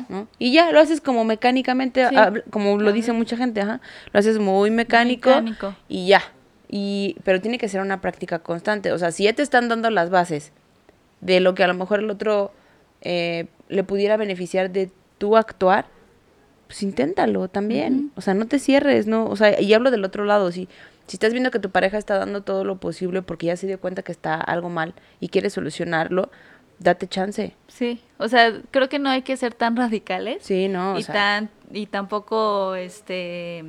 ¿no? 0.09 0.27
Y 0.39 0.51
ya 0.53 0.71
lo 0.71 0.79
haces 0.79 1.01
como 1.01 1.23
mecánicamente, 1.23 2.07
Sí. 2.09 2.15
como 2.49 2.77
lo 2.79 2.91
dice 2.91 3.11
mucha 3.13 3.37
gente, 3.37 3.61
ajá, 3.61 3.81
lo 4.13 4.19
haces 4.19 4.39
muy 4.39 4.71
mecánico, 4.71 5.29
Mecánico. 5.29 5.75
y 5.87 6.07
ya. 6.07 6.21
Y, 6.69 7.15
pero 7.23 7.39
tiene 7.41 7.57
que 7.57 7.69
ser 7.69 7.81
una 7.81 8.01
práctica 8.01 8.39
constante. 8.39 8.91
O 8.91 8.97
sea, 8.97 9.11
si 9.11 9.23
ya 9.23 9.33
te 9.33 9.41
están 9.41 9.69
dando 9.69 9.89
las 9.89 10.09
bases 10.09 10.51
de 11.21 11.39
lo 11.39 11.55
que 11.55 11.63
a 11.63 11.67
lo 11.67 11.73
mejor 11.73 11.99
el 11.99 12.09
otro 12.09 12.51
eh, 13.01 13.47
le 13.69 13.83
pudiera 13.83 14.17
beneficiar 14.17 14.69
de 14.71 14.91
tu 15.17 15.37
actuar, 15.37 15.85
pues 16.67 16.83
inténtalo 16.83 17.47
también. 17.47 18.11
O 18.15 18.21
sea, 18.21 18.33
no 18.33 18.47
te 18.47 18.59
cierres, 18.59 19.07
¿no? 19.07 19.25
O 19.27 19.35
sea, 19.37 19.61
y 19.61 19.73
hablo 19.73 19.91
del 19.91 20.03
otro 20.03 20.25
lado. 20.25 20.51
Si, 20.51 20.67
si 21.07 21.15
estás 21.15 21.31
viendo 21.31 21.51
que 21.51 21.59
tu 21.59 21.69
pareja 21.69 21.97
está 21.97 22.17
dando 22.17 22.41
todo 22.41 22.65
lo 22.65 22.75
posible 22.77 23.21
porque 23.21 23.45
ya 23.45 23.55
se 23.55 23.65
dio 23.67 23.79
cuenta 23.79 24.01
que 24.03 24.11
está 24.11 24.35
algo 24.35 24.67
mal 24.69 24.93
y 25.21 25.29
quiere 25.29 25.49
solucionarlo, 25.49 26.29
date 26.79 27.07
chance. 27.07 27.55
Sí, 27.67 28.01
o 28.17 28.27
sea, 28.27 28.53
creo 28.71 28.89
que 28.89 28.99
no 28.99 29.09
hay 29.09 29.21
que 29.23 29.35
ser 29.37 29.53
tan 29.53 29.75
radicales 29.75 30.37
Sí, 30.43 30.67
no, 30.67 30.93
o 30.93 30.97
y 30.97 31.03
sea, 31.03 31.13
tan 31.13 31.49
y 31.71 31.85
tampoco 31.87 32.75
este 32.75 33.63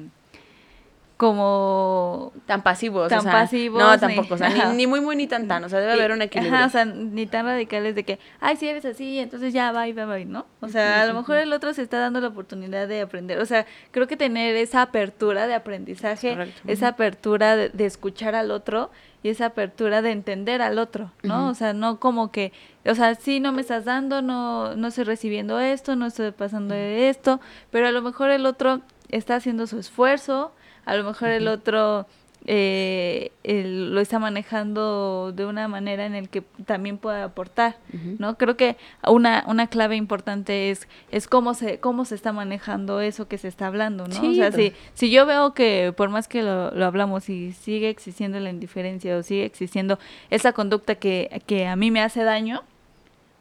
como 1.16 2.32
tan 2.46 2.62
pasivos. 2.62 3.09
tan 3.09 3.18
o 3.18 3.22
sea, 3.22 3.32
pasivos, 3.32 3.80
No, 3.82 3.92
ni- 3.92 3.98
tampoco. 4.00 4.34
O 4.34 4.38
sea, 4.38 4.48
ni, 4.70 4.76
ni 4.76 4.86
muy, 4.86 5.00
muy, 5.00 5.16
ni 5.16 5.26
tan, 5.26 5.48
tan. 5.48 5.64
O 5.64 5.68
sea, 5.68 5.80
debe 5.80 5.94
y- 5.96 5.98
haber 5.98 6.12
un 6.12 6.22
equilibrio. 6.22 6.54
Ajá, 6.56 6.66
o 6.66 6.70
sea, 6.70 6.84
ni 6.84 7.26
tan 7.26 7.44
radicales 7.44 7.96
de 7.96 8.04
que, 8.04 8.20
ay, 8.40 8.56
si 8.56 8.68
eres 8.68 8.84
así, 8.84 9.18
entonces 9.18 9.52
ya 9.52 9.72
va 9.72 9.88
y 9.88 9.92
va, 9.92 10.04
va, 10.06 10.18
¿no? 10.20 10.46
O 10.61 10.68
sea, 10.68 11.02
a 11.02 11.06
lo 11.06 11.14
mejor 11.14 11.38
el 11.38 11.52
otro 11.52 11.74
se 11.74 11.82
está 11.82 11.98
dando 11.98 12.20
la 12.20 12.28
oportunidad 12.28 12.86
de 12.86 13.00
aprender. 13.00 13.40
O 13.40 13.46
sea, 13.46 13.66
creo 13.90 14.06
que 14.06 14.16
tener 14.16 14.54
esa 14.54 14.80
apertura 14.82 15.48
de 15.48 15.54
aprendizaje, 15.54 16.30
Correcto. 16.30 16.61
esa 16.68 16.88
apertura 16.88 17.56
de, 17.56 17.70
de 17.70 17.86
escuchar 17.86 18.36
al 18.36 18.52
otro 18.52 18.90
y 19.23 19.31
esa 19.31 19.47
apertura 19.47 20.03
de 20.03 20.12
entender 20.12 20.62
al 20.62 20.79
otro, 20.79 21.11
¿no? 21.23 21.49
O 21.49 21.55
sea, 21.55 21.73
no 21.73 21.99
como 21.99 22.31
que, 22.31 22.53
o 22.87 22.95
sea, 22.95 23.14
sí, 23.14 23.41
no 23.41 23.53
me 23.53 23.61
estás 23.61 23.85
dando, 23.85 24.23
no, 24.23 24.77
no 24.77 24.89
estoy 24.89 25.05
recibiendo 25.05 25.59
esto, 25.59 25.97
no 25.97 26.07
estoy 26.07 26.31
pasando 26.31 26.75
de 26.75 27.09
esto, 27.09 27.41
pero 27.71 27.89
a 27.89 27.93
lo 27.93 28.03
mejor 28.03 28.31
el 28.31 28.47
otro 28.47 28.81
está 29.09 29.37
haciendo 29.37 29.66
su 29.66 29.79
esfuerzo, 29.79 30.53
a 30.85 30.97
lo 30.97 31.05
mejor 31.05 31.29
el 31.29 31.49
otro 31.49 32.07
eh, 32.47 33.30
lo 33.45 34.01
está 34.01 34.18
manejando 34.18 35.32
de 35.32 35.45
una 35.45 35.68
manera 35.68 36.07
en 36.07 36.14
el 36.14 36.28
que 36.28 36.43
también 36.64 36.99
puede 36.99 37.22
aportar. 37.22 37.76
¿no? 38.18 38.39
Creo 38.39 38.57
que 38.57 38.76
una, 39.07 39.45
una 39.47 39.66
clave 39.66 39.97
importante 39.97 40.70
es, 40.70 40.89
es 41.11 41.28
cómo 41.28 41.55
se, 41.55 41.78
cómo 41.80 42.05
se 42.05 42.14
está 42.14 42.32
manejando 42.32 43.01
eso 43.01 43.28
que 43.28 43.39
se 43.39 43.49
está 43.49 43.66
hablando, 43.66 44.07
¿no? 44.07 44.14
Sí, 44.14 44.30
o 44.30 44.34
sea, 44.34 44.53
si, 44.53 44.72
si 44.95 45.11
yo 45.11 45.26
veo 45.26 45.53
que 45.53 45.93
por 45.97 46.09
más 46.09 46.28
que 46.28 46.43
lo, 46.43 46.70
lo 46.70 46.86
hablamos 46.86 47.28
y 47.28 47.53
sigue 47.53 47.91
existiendo 47.91 48.41
la 48.41 48.51
indiferencia 48.51 49.16
o 49.16 49.22
sigue 49.22 49.45
existiendo 49.45 49.99
esa 50.30 50.53
conducta 50.53 50.95
que, 50.95 51.43
que 51.47 51.66
a 51.66 51.76
mí 51.76 51.91
me 51.91 52.01
hace 52.01 52.24
daño, 52.24 52.62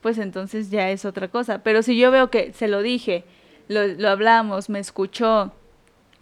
pues 0.02 0.18
entonces 0.18 0.70
ya 0.70 0.90
es 0.90 1.06
otra 1.06 1.28
cosa. 1.28 1.60
Pero 1.64 1.82
si 1.82 1.98
yo 1.98 2.12
veo 2.12 2.30
que 2.30 2.54
se 2.54 2.68
lo 2.68 2.82
dije, 2.82 3.24
lo, 3.68 3.88
lo 3.88 4.10
hablamos, 4.10 4.70
me 4.70 4.80
escuchó 4.80 5.52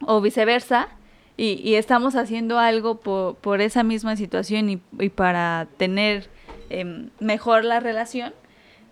o 0.02 0.22
viceversa, 0.22 0.90
y, 1.38 1.60
y 1.64 1.76
estamos 1.76 2.16
haciendo 2.16 2.60
algo 2.60 2.96
por, 3.00 3.36
por 3.36 3.62
esa 3.62 3.84
misma 3.84 4.16
situación 4.16 4.70
y, 4.70 4.82
y 5.00 5.10
para 5.10 5.68
tener 5.78 6.28
em, 6.70 7.10
mejor 7.20 7.64
la 7.66 7.80
relación, 7.80 8.34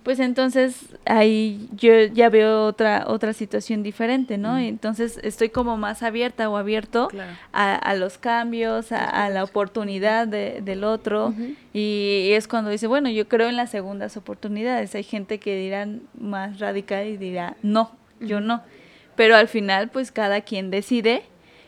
pues 0.04 0.20
entonces 0.20 0.76
ahí 1.06 1.70
yo 1.78 1.94
ya 2.14 2.28
veo 2.28 2.66
otra 2.66 3.06
otra 3.08 3.32
situación 3.32 3.84
diferente, 3.84 4.38
¿no? 4.38 4.58
Entonces 4.58 5.18
estoy 5.24 5.48
como 5.48 5.78
más 5.78 6.04
abierta 6.04 6.50
o 6.50 6.58
abierto 6.58 7.08
Claro. 7.08 7.32
a, 7.54 7.76
a 7.76 7.96
los 7.96 8.18
cambios, 8.18 8.92
a, 8.92 9.06
a 9.06 9.30
la 9.30 9.46
oportunidad 9.46 10.28
de- 10.28 10.60
del 10.62 10.84
otro. 10.84 11.34
Y, 11.74 12.26
y 12.28 12.34
es 12.34 12.50
cuando 12.50 12.70
dice, 12.70 12.88
bueno, 12.88 13.10
yo 13.10 13.30
creo 13.30 13.48
en 13.48 13.56
las 13.56 13.72
segundas 13.72 14.18
oportunidades. 14.18 14.94
Hay 14.94 15.04
gente 15.04 15.40
que 15.40 15.56
dirán 15.56 16.02
más 16.20 16.60
radical 16.60 17.08
y 17.08 17.16
dirá, 17.16 17.56
no, 17.64 17.92
yo 18.20 18.42
no. 18.42 18.62
Pero 19.16 19.38
al 19.38 19.48
final, 19.48 19.88
pues 19.88 20.12
cada 20.12 20.42
quien 20.42 20.70
decide 20.70 21.24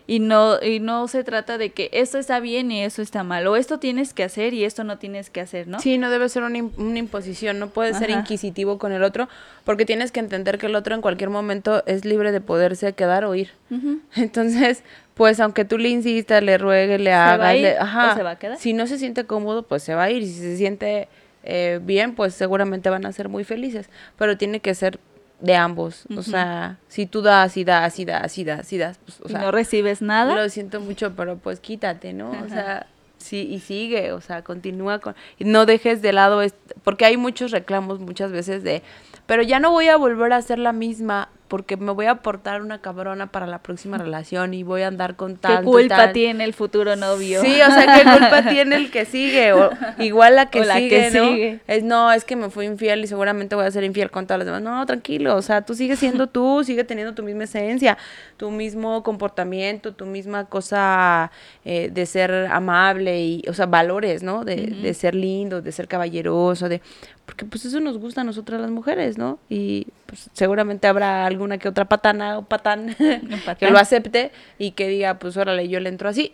y 0.08 0.20
no 0.20 0.62
y 0.62 0.80
no 0.80 1.08
se 1.08 1.24
trata 1.24 1.58
de 1.58 1.72
que 1.72 1.90
esto 1.92 2.18
está 2.20 2.40
bien 2.40 2.70
y 2.72 2.84
eso 2.84 3.02
está 3.02 3.24
mal 3.24 3.48
o 3.48 3.56
esto 3.56 3.80
tienes 3.80 4.14
que 4.14 4.24
hacer 4.24 4.54
y 4.54 4.64
esto 4.64 4.84
no 4.84 4.98
tienes 5.00 5.30
que 5.30 5.42
hacer, 5.42 5.68
¿no? 5.68 5.80
Sí, 5.80 5.98
no 5.98 6.10
debe 6.12 6.30
ser 6.30 6.44
una, 6.44 6.64
una 6.78 7.00
imposición, 7.00 7.58
no 7.60 7.70
puedes 7.70 7.98
ser 7.98 8.10
inquisitivo 8.20 8.78
con 8.78 8.92
el 8.92 9.04
otro 9.04 9.28
porque 9.64 9.86
tienes 9.86 10.12
que 10.12 10.20
entender 10.20 10.58
que 10.58 10.68
el 10.68 10.76
otro 10.76 10.94
en 10.96 11.02
cualquier 11.02 11.30
momento 11.32 11.84
es 11.88 12.06
libre 12.06 12.32
de 12.32 12.42
poderse 12.42 12.94
quedar 12.94 13.26
o 13.26 13.34
ir. 13.36 13.50
Entonces, 14.16 14.84
pues 15.16 15.40
aunque 15.40 15.66
tú 15.66 15.78
le 15.78 15.90
insistas, 15.90 16.44
le 16.44 16.58
ruegues, 16.58 17.00
le 17.02 17.12
hagas, 17.14 17.56
le- 17.56 17.78
ajá, 17.78 18.16
se 18.16 18.24
va 18.24 18.32
a 18.32 18.40
quedar? 18.40 18.58
si 18.60 18.74
no 18.74 18.88
se 18.88 18.98
siente 18.98 19.26
cómodo, 19.26 19.64
pues 19.64 19.84
se 19.84 19.96
va 19.96 20.04
a 20.04 20.12
ir. 20.12 20.22
Y 20.24 20.28
si 20.28 20.40
se 20.40 20.58
siente 20.58 21.08
eh, 21.44 21.80
bien, 21.82 22.16
pues 22.16 22.34
seguramente 22.34 22.90
van 22.90 23.06
a 23.06 23.12
ser 23.12 23.30
muy 23.30 23.44
felices. 23.44 23.90
Pero 24.18 24.38
tiene 24.38 24.60
que 24.60 24.74
ser 24.76 25.00
de 25.40 25.56
ambos. 25.56 26.06
O 26.18 26.22
sea, 26.22 26.78
si 26.88 27.06
tú 27.06 27.22
das 27.22 27.58
y 27.58 27.64
das 27.64 28.00
y 28.00 28.06
das 28.06 28.38
y 28.38 28.44
das 28.44 28.74
y 28.74 28.78
das, 28.78 28.98
pues, 29.00 29.22
o 29.22 29.28
y 29.28 29.32
sea, 29.32 29.42
no 29.42 29.52
recibes 29.52 30.02
nada. 30.02 30.36
lo 30.36 30.50
siento 30.50 30.80
mucho, 30.80 31.16
pero 31.16 31.38
pues 31.38 31.60
quítate, 31.60 32.14
¿no? 32.14 32.32
O 32.32 32.50
sea, 32.50 32.88
sí, 33.18 33.48
y 33.50 33.60
sigue, 33.60 34.12
o 34.12 34.22
sea, 34.22 34.44
continúa 34.44 35.00
con... 35.00 35.16
Y 35.38 35.46
no 35.46 35.66
dejes 35.66 36.02
de 36.02 36.14
lado, 36.14 36.42
porque 36.84 37.06
hay 37.06 37.18
muchos 37.18 37.52
reclamos 37.52 38.00
muchas 38.00 38.32
veces 38.32 38.64
de, 38.64 38.82
pero 39.26 39.44
ya 39.44 39.60
no 39.60 39.72
voy 39.72 39.88
a 39.88 39.98
volver 39.98 40.34
a 40.34 40.42
ser 40.42 40.60
la 40.60 40.74
misma 40.74 41.30
porque 41.48 41.78
me 41.78 41.92
voy 41.92 42.08
a 42.08 42.16
portar 42.16 42.62
una 42.62 42.82
cabrona 42.82 43.28
para 43.28 43.46
la 43.46 43.60
próxima 43.60 43.98
relación 43.98 44.54
y 44.54 44.64
voy 44.64 44.82
a 44.82 44.88
andar 44.88 45.16
con 45.16 45.34
¿Qué 45.34 45.42
tanto 45.42 45.62
y 45.62 45.84
culpa 45.84 45.98
tal. 45.98 46.14
tiene 46.14 46.44
el 46.44 46.54
futuro 46.54 46.96
novio? 46.96 47.42
Sí, 47.42 47.62
o 47.62 47.68
sea, 47.68 47.96
¿qué 47.96 48.04
culpa 48.10 48.44
tiene 48.50 48.76
el 48.78 48.90
que 48.90 49.06
sigue? 49.06 49.54
O 49.54 49.70
igual 50.00 50.36
la 50.36 50.50
que 50.50 50.62
O 50.62 50.64
la 50.64 50.78
sigue, 50.78 50.90
que 50.90 51.20
¿no? 51.20 51.28
sigue. 51.28 51.60
Es, 51.68 51.84
no, 51.84 52.12
es 52.12 52.26
que 52.26 52.36
me 52.36 52.50
fui 52.50 52.66
infiel 52.66 53.04
y 53.04 53.08
seguramente 53.08 53.56
voy 53.56 53.66
a 53.66 53.72
ser 53.72 53.84
infiel 53.84 54.10
con 54.10 54.26
todas 54.26 54.40
las 54.40 54.46
demás. 54.48 54.64
No, 54.64 54.84
tranquilo, 54.86 55.36
o 55.36 55.42
sea, 55.42 55.62
tú 55.62 55.76
sigues 55.76 56.00
siendo 56.00 56.28
tú, 56.36 56.64
sigue 56.64 56.84
teniendo 56.84 57.14
tu 57.14 57.22
misma 57.22 57.44
esencia, 57.44 57.98
tu 58.38 58.50
mismo 58.50 59.04
comportamiento, 59.04 59.94
tu 59.94 60.08
misma 60.08 60.46
cosa 60.46 61.32
eh, 61.64 61.90
de 61.94 62.06
ser 62.08 62.32
amable 62.52 63.22
y, 63.22 63.44
o 63.48 63.54
sea, 63.54 63.68
valores, 63.68 64.24
¿no? 64.24 64.46
De, 64.46 64.56
de 64.56 64.94
ser 64.94 65.14
lindo, 65.14 65.62
de 65.62 65.72
ser 65.72 65.88
caballeroso, 65.88 66.70
de... 66.70 66.82
Porque 67.26 67.44
pues 67.46 67.66
eso 67.66 67.80
nos 67.80 67.98
gusta 67.98 68.22
a 68.22 68.24
nosotras 68.24 68.62
las 68.62 68.70
mujeres, 68.70 69.18
¿no? 69.18 69.40
Y 69.50 69.88
pues 70.06 70.30
seguramente 70.34 70.88
habrá 70.88 71.26
alguna 71.26 71.58
que 71.58 71.68
otra 71.68 71.86
patana 71.86 72.38
o 72.38 72.46
patán 72.46 72.96
que 73.60 73.70
lo 73.70 73.78
acepte 73.80 74.32
y 74.58 74.72
que 74.72 74.88
diga, 74.88 75.20
pues 75.20 75.38
órale, 75.38 75.68
yo 75.68 75.80
le 75.80 75.90
entro 75.90 76.10
así. 76.10 76.34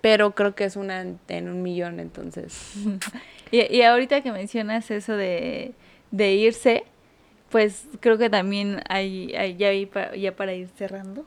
Pero 0.00 0.34
creo 0.34 0.54
que 0.54 0.64
es 0.64 0.76
una 0.76 1.00
en, 1.00 1.18
en 1.28 1.48
un 1.48 1.62
millón, 1.62 2.00
entonces. 2.00 2.74
Y, 3.52 3.76
y 3.76 3.82
ahorita 3.82 4.22
que 4.22 4.32
mencionas 4.32 4.90
eso 4.90 5.16
de, 5.16 5.72
de 6.10 6.32
irse, 6.32 6.82
pues 7.56 7.86
creo 8.00 8.18
que 8.18 8.28
también 8.28 8.82
hay, 8.86 9.34
hay 9.34 9.56
ya, 9.56 9.68
ahí 9.68 9.86
pa- 9.86 10.14
ya 10.14 10.36
para 10.36 10.52
ir 10.52 10.68
cerrando. 10.76 11.24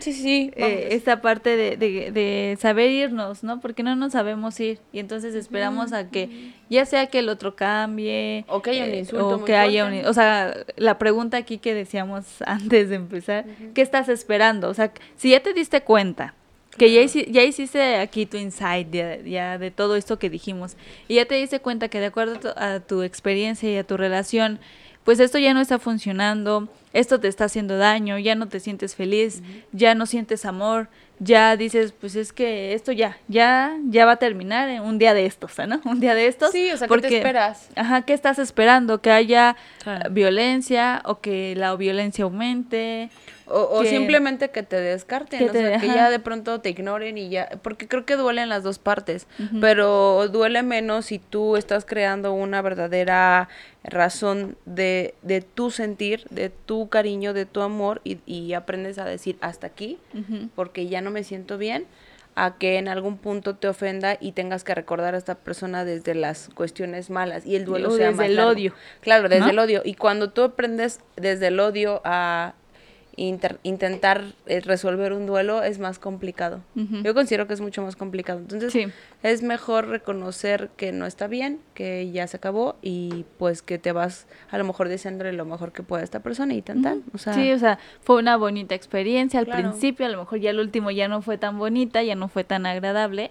sí, 0.00 0.14
sí, 0.14 0.50
eh, 0.56 0.88
esta 0.92 1.20
parte 1.20 1.54
de, 1.54 1.76
de, 1.76 2.10
de 2.12 2.56
saber 2.58 2.90
irnos, 2.90 3.44
¿no? 3.44 3.60
Porque 3.60 3.82
no 3.82 3.94
nos 3.94 4.12
sabemos 4.12 4.58
ir 4.58 4.78
y 4.90 5.00
entonces 5.00 5.34
esperamos 5.34 5.92
a 5.92 6.08
que 6.08 6.30
ya 6.70 6.86
sea 6.86 7.08
que 7.08 7.18
el 7.18 7.28
otro 7.28 7.56
cambie 7.56 8.46
O 8.48 8.62
que 8.62 8.70
haya 8.70 8.84
un 8.84 8.90
eh, 8.94 8.98
insulto 9.00 9.34
o 9.34 9.38
muy 9.40 9.46
que 9.46 9.54
haya 9.54 9.84
un, 9.84 10.06
o 10.06 10.14
sea, 10.14 10.56
la 10.76 10.96
pregunta 10.96 11.36
aquí 11.36 11.58
que 11.58 11.74
decíamos 11.74 12.24
antes 12.46 12.88
de 12.88 12.94
empezar, 12.96 13.44
¿qué 13.74 13.82
estás 13.82 14.08
esperando? 14.08 14.70
O 14.70 14.74
sea, 14.74 14.92
si 15.16 15.32
ya 15.32 15.40
te 15.40 15.52
diste 15.52 15.82
cuenta 15.82 16.32
que 16.78 16.92
ya, 16.92 17.02
ya 17.30 17.42
hiciste 17.42 17.96
aquí 17.96 18.24
tu 18.26 18.36
insight 18.38 18.90
ya, 18.90 19.16
ya 19.20 19.56
de 19.58 19.70
todo 19.70 19.96
esto 19.96 20.18
que 20.18 20.28
dijimos 20.28 20.76
y 21.08 21.14
ya 21.14 21.24
te 21.24 21.34
diste 21.34 21.58
cuenta 21.60 21.88
que 21.88 22.00
de 22.00 22.06
acuerdo 22.06 22.52
a 22.56 22.80
tu 22.80 23.02
experiencia 23.02 23.70
y 23.70 23.76
a 23.78 23.84
tu 23.84 23.96
relación, 23.96 24.58
pues 25.06 25.20
esto 25.20 25.38
ya 25.38 25.54
no 25.54 25.60
está 25.60 25.78
funcionando, 25.78 26.68
esto 26.92 27.20
te 27.20 27.28
está 27.28 27.44
haciendo 27.44 27.78
daño, 27.78 28.18
ya 28.18 28.34
no 28.34 28.48
te 28.48 28.58
sientes 28.58 28.96
feliz, 28.96 29.40
ya 29.70 29.94
no 29.94 30.04
sientes 30.04 30.44
amor, 30.44 30.88
ya 31.20 31.56
dices, 31.56 31.92
pues 31.92 32.16
es 32.16 32.32
que 32.32 32.74
esto 32.74 32.90
ya, 32.90 33.16
ya, 33.28 33.76
ya 33.84 34.04
va 34.04 34.12
a 34.12 34.16
terminar 34.16 34.68
en 34.68 34.82
un 34.82 34.98
día 34.98 35.14
de 35.14 35.24
estos, 35.26 35.52
¿no? 35.68 35.80
Un 35.88 36.00
día 36.00 36.16
de 36.16 36.26
estos. 36.26 36.50
Sí, 36.50 36.72
o 36.72 36.76
sea, 36.76 36.88
¿qué 36.88 36.98
te 36.98 37.16
esperas? 37.18 37.68
Ajá, 37.76 38.02
¿qué 38.02 38.14
estás 38.14 38.40
esperando? 38.40 39.00
Que 39.00 39.12
haya 39.12 39.54
violencia 40.10 41.02
o 41.04 41.20
que 41.20 41.54
la 41.56 41.76
violencia 41.76 42.24
aumente. 42.24 43.08
O, 43.48 43.60
o 43.60 43.82
que- 43.82 43.90
simplemente 43.90 44.50
que 44.50 44.62
te 44.64 44.74
descarten, 44.80 45.38
que 45.38 45.50
o 45.50 45.52
sea, 45.52 45.78
que 45.78 45.86
ya 45.86 46.10
de 46.10 46.18
pronto 46.18 46.60
te 46.60 46.70
ignoren 46.70 47.16
y 47.16 47.28
ya, 47.28 47.48
porque 47.62 47.86
creo 47.86 48.04
que 48.04 48.16
duelen 48.16 48.48
las 48.48 48.64
dos 48.64 48.78
partes, 48.80 49.28
pero 49.60 50.26
duele 50.28 50.62
menos 50.64 51.06
si 51.06 51.18
tú 51.20 51.56
estás 51.56 51.84
creando 51.84 52.32
una 52.32 52.60
verdadera 52.62 53.48
razón 53.84 54.56
de, 54.64 55.14
de 55.22 55.40
tu 55.42 55.70
sentir, 55.70 56.24
de 56.30 56.50
tu 56.50 56.88
cariño, 56.88 57.32
de 57.34 57.46
tu 57.46 57.60
amor 57.62 58.00
y, 58.04 58.18
y 58.26 58.52
aprendes 58.54 58.98
a 58.98 59.04
decir 59.04 59.36
hasta 59.40 59.66
aquí, 59.68 59.98
porque 60.54 60.88
ya 60.88 61.00
no 61.00 61.10
me 61.10 61.22
siento 61.22 61.56
bien, 61.58 61.86
a 62.34 62.56
que 62.58 62.76
en 62.76 62.88
algún 62.88 63.16
punto 63.16 63.54
te 63.56 63.66
ofenda 63.68 64.18
y 64.20 64.32
tengas 64.32 64.62
que 64.64 64.74
recordar 64.74 65.14
a 65.14 65.18
esta 65.18 65.36
persona 65.36 65.84
desde 65.86 66.14
las 66.14 66.50
cuestiones 66.54 67.08
malas 67.08 67.46
y 67.46 67.56
el 67.56 67.64
duelo 67.64 67.88
O 67.88 67.96
sea 67.96 68.08
desde 68.08 68.16
más 68.18 68.26
el 68.26 68.36
largo. 68.36 68.50
odio, 68.50 68.74
Claro, 69.00 69.28
desde 69.30 69.44
¿no? 69.46 69.50
el 69.52 69.58
odio. 69.58 69.82
Y 69.84 69.94
cuando 69.94 70.30
tú 70.30 70.42
aprendes 70.42 71.00
desde 71.16 71.46
el 71.46 71.58
odio 71.60 72.02
a 72.04 72.52
inter- 73.16 73.58
intentar 73.62 74.24
eh, 74.46 74.60
resolver 74.60 75.12
un 75.14 75.24
duelo, 75.26 75.62
es 75.62 75.78
más 75.78 75.98
complicado. 75.98 76.60
Yo 76.74 77.14
considero 77.14 77.46
que 77.46 77.54
es 77.54 77.60
mucho 77.62 77.82
más 77.82 77.96
complicado. 77.96 78.40
Entonces, 78.40 78.72
Sí. 78.72 78.86
es 79.22 79.42
mejor 79.42 79.88
reconocer 79.88 80.68
que 80.76 80.92
no 80.92 81.06
está 81.06 81.26
bien, 81.26 81.58
que 81.74 82.10
ya 82.10 82.26
se 82.26 82.36
acabó 82.36 82.76
y 82.82 83.24
pues 83.38 83.62
que 83.62 83.78
te 83.78 83.92
vas 83.92 84.26
a 84.50 84.58
lo 84.58 84.64
mejor 84.64 84.88
diciéndole 84.90 85.32
lo 85.32 85.46
mejor 85.46 85.72
que 85.72 85.82
pueda 85.82 86.04
esta 86.04 86.20
persona 86.20 86.52
y 86.54 86.60
tan 86.62 86.82
tan. 86.82 87.02
O 87.14 87.18
sea, 87.18 87.32
sí, 87.32 87.50
o 87.52 87.58
sea, 87.58 87.78
fue 88.02 88.16
una 88.18 88.36
bonita 88.36 88.74
experiencia 88.74 89.40
al 89.40 89.46
Claro. 89.46 89.70
principio, 89.70 90.04
a 90.04 90.10
lo 90.10 90.18
mejor 90.18 90.38
ya 90.40 90.50
el 90.50 90.60
último 90.60 90.90
ya 90.90 91.08
no 91.08 91.22
fue 91.22 91.38
tan 91.38 91.58
bonita, 91.58 92.02
ya 92.02 92.14
no 92.16 92.28
fue 92.28 92.44
tan 92.44 92.66
agradable 92.66 93.30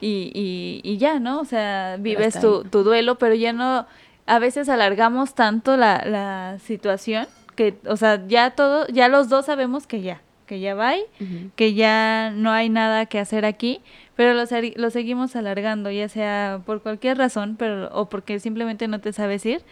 y, 0.00 0.30
y, 0.34 0.80
y 0.84 0.96
ya, 0.96 1.18
¿no? 1.18 1.40
O 1.40 1.44
sea, 1.44 1.96
vives 2.00 2.40
tu, 2.40 2.64
tu 2.64 2.82
duelo, 2.82 3.18
pero 3.18 3.34
ya 3.34 3.52
no, 3.52 3.86
a 4.26 4.38
veces 4.38 4.68
alargamos 4.70 5.34
tanto 5.34 5.76
la, 5.76 6.02
la 6.06 6.58
situación 6.64 7.26
que, 7.58 7.74
o 7.88 7.96
sea, 7.96 8.24
ya 8.28 8.52
todo, 8.52 8.86
ya 8.86 9.08
los 9.08 9.28
dos 9.28 9.46
sabemos 9.46 9.88
que 9.88 10.00
ya, 10.00 10.22
que 10.46 10.60
ya 10.60 10.76
va, 10.76 10.94
Ujú. 10.94 11.50
que 11.56 11.74
ya 11.74 12.30
no 12.32 12.52
hay 12.52 12.68
nada 12.68 13.06
que 13.06 13.18
hacer 13.18 13.44
aquí, 13.44 13.80
pero 14.14 14.32
lo, 14.32 14.44
lo 14.76 14.90
seguimos 14.90 15.34
alargando, 15.34 15.90
ya 15.90 16.08
sea 16.08 16.60
por 16.64 16.82
cualquier 16.82 17.18
razón, 17.18 17.56
pero 17.58 17.90
o 17.92 18.08
porque 18.08 18.38
simplemente 18.38 18.86
no 18.86 19.00
te 19.00 19.12
sabes 19.12 19.44
ir. 19.44 19.62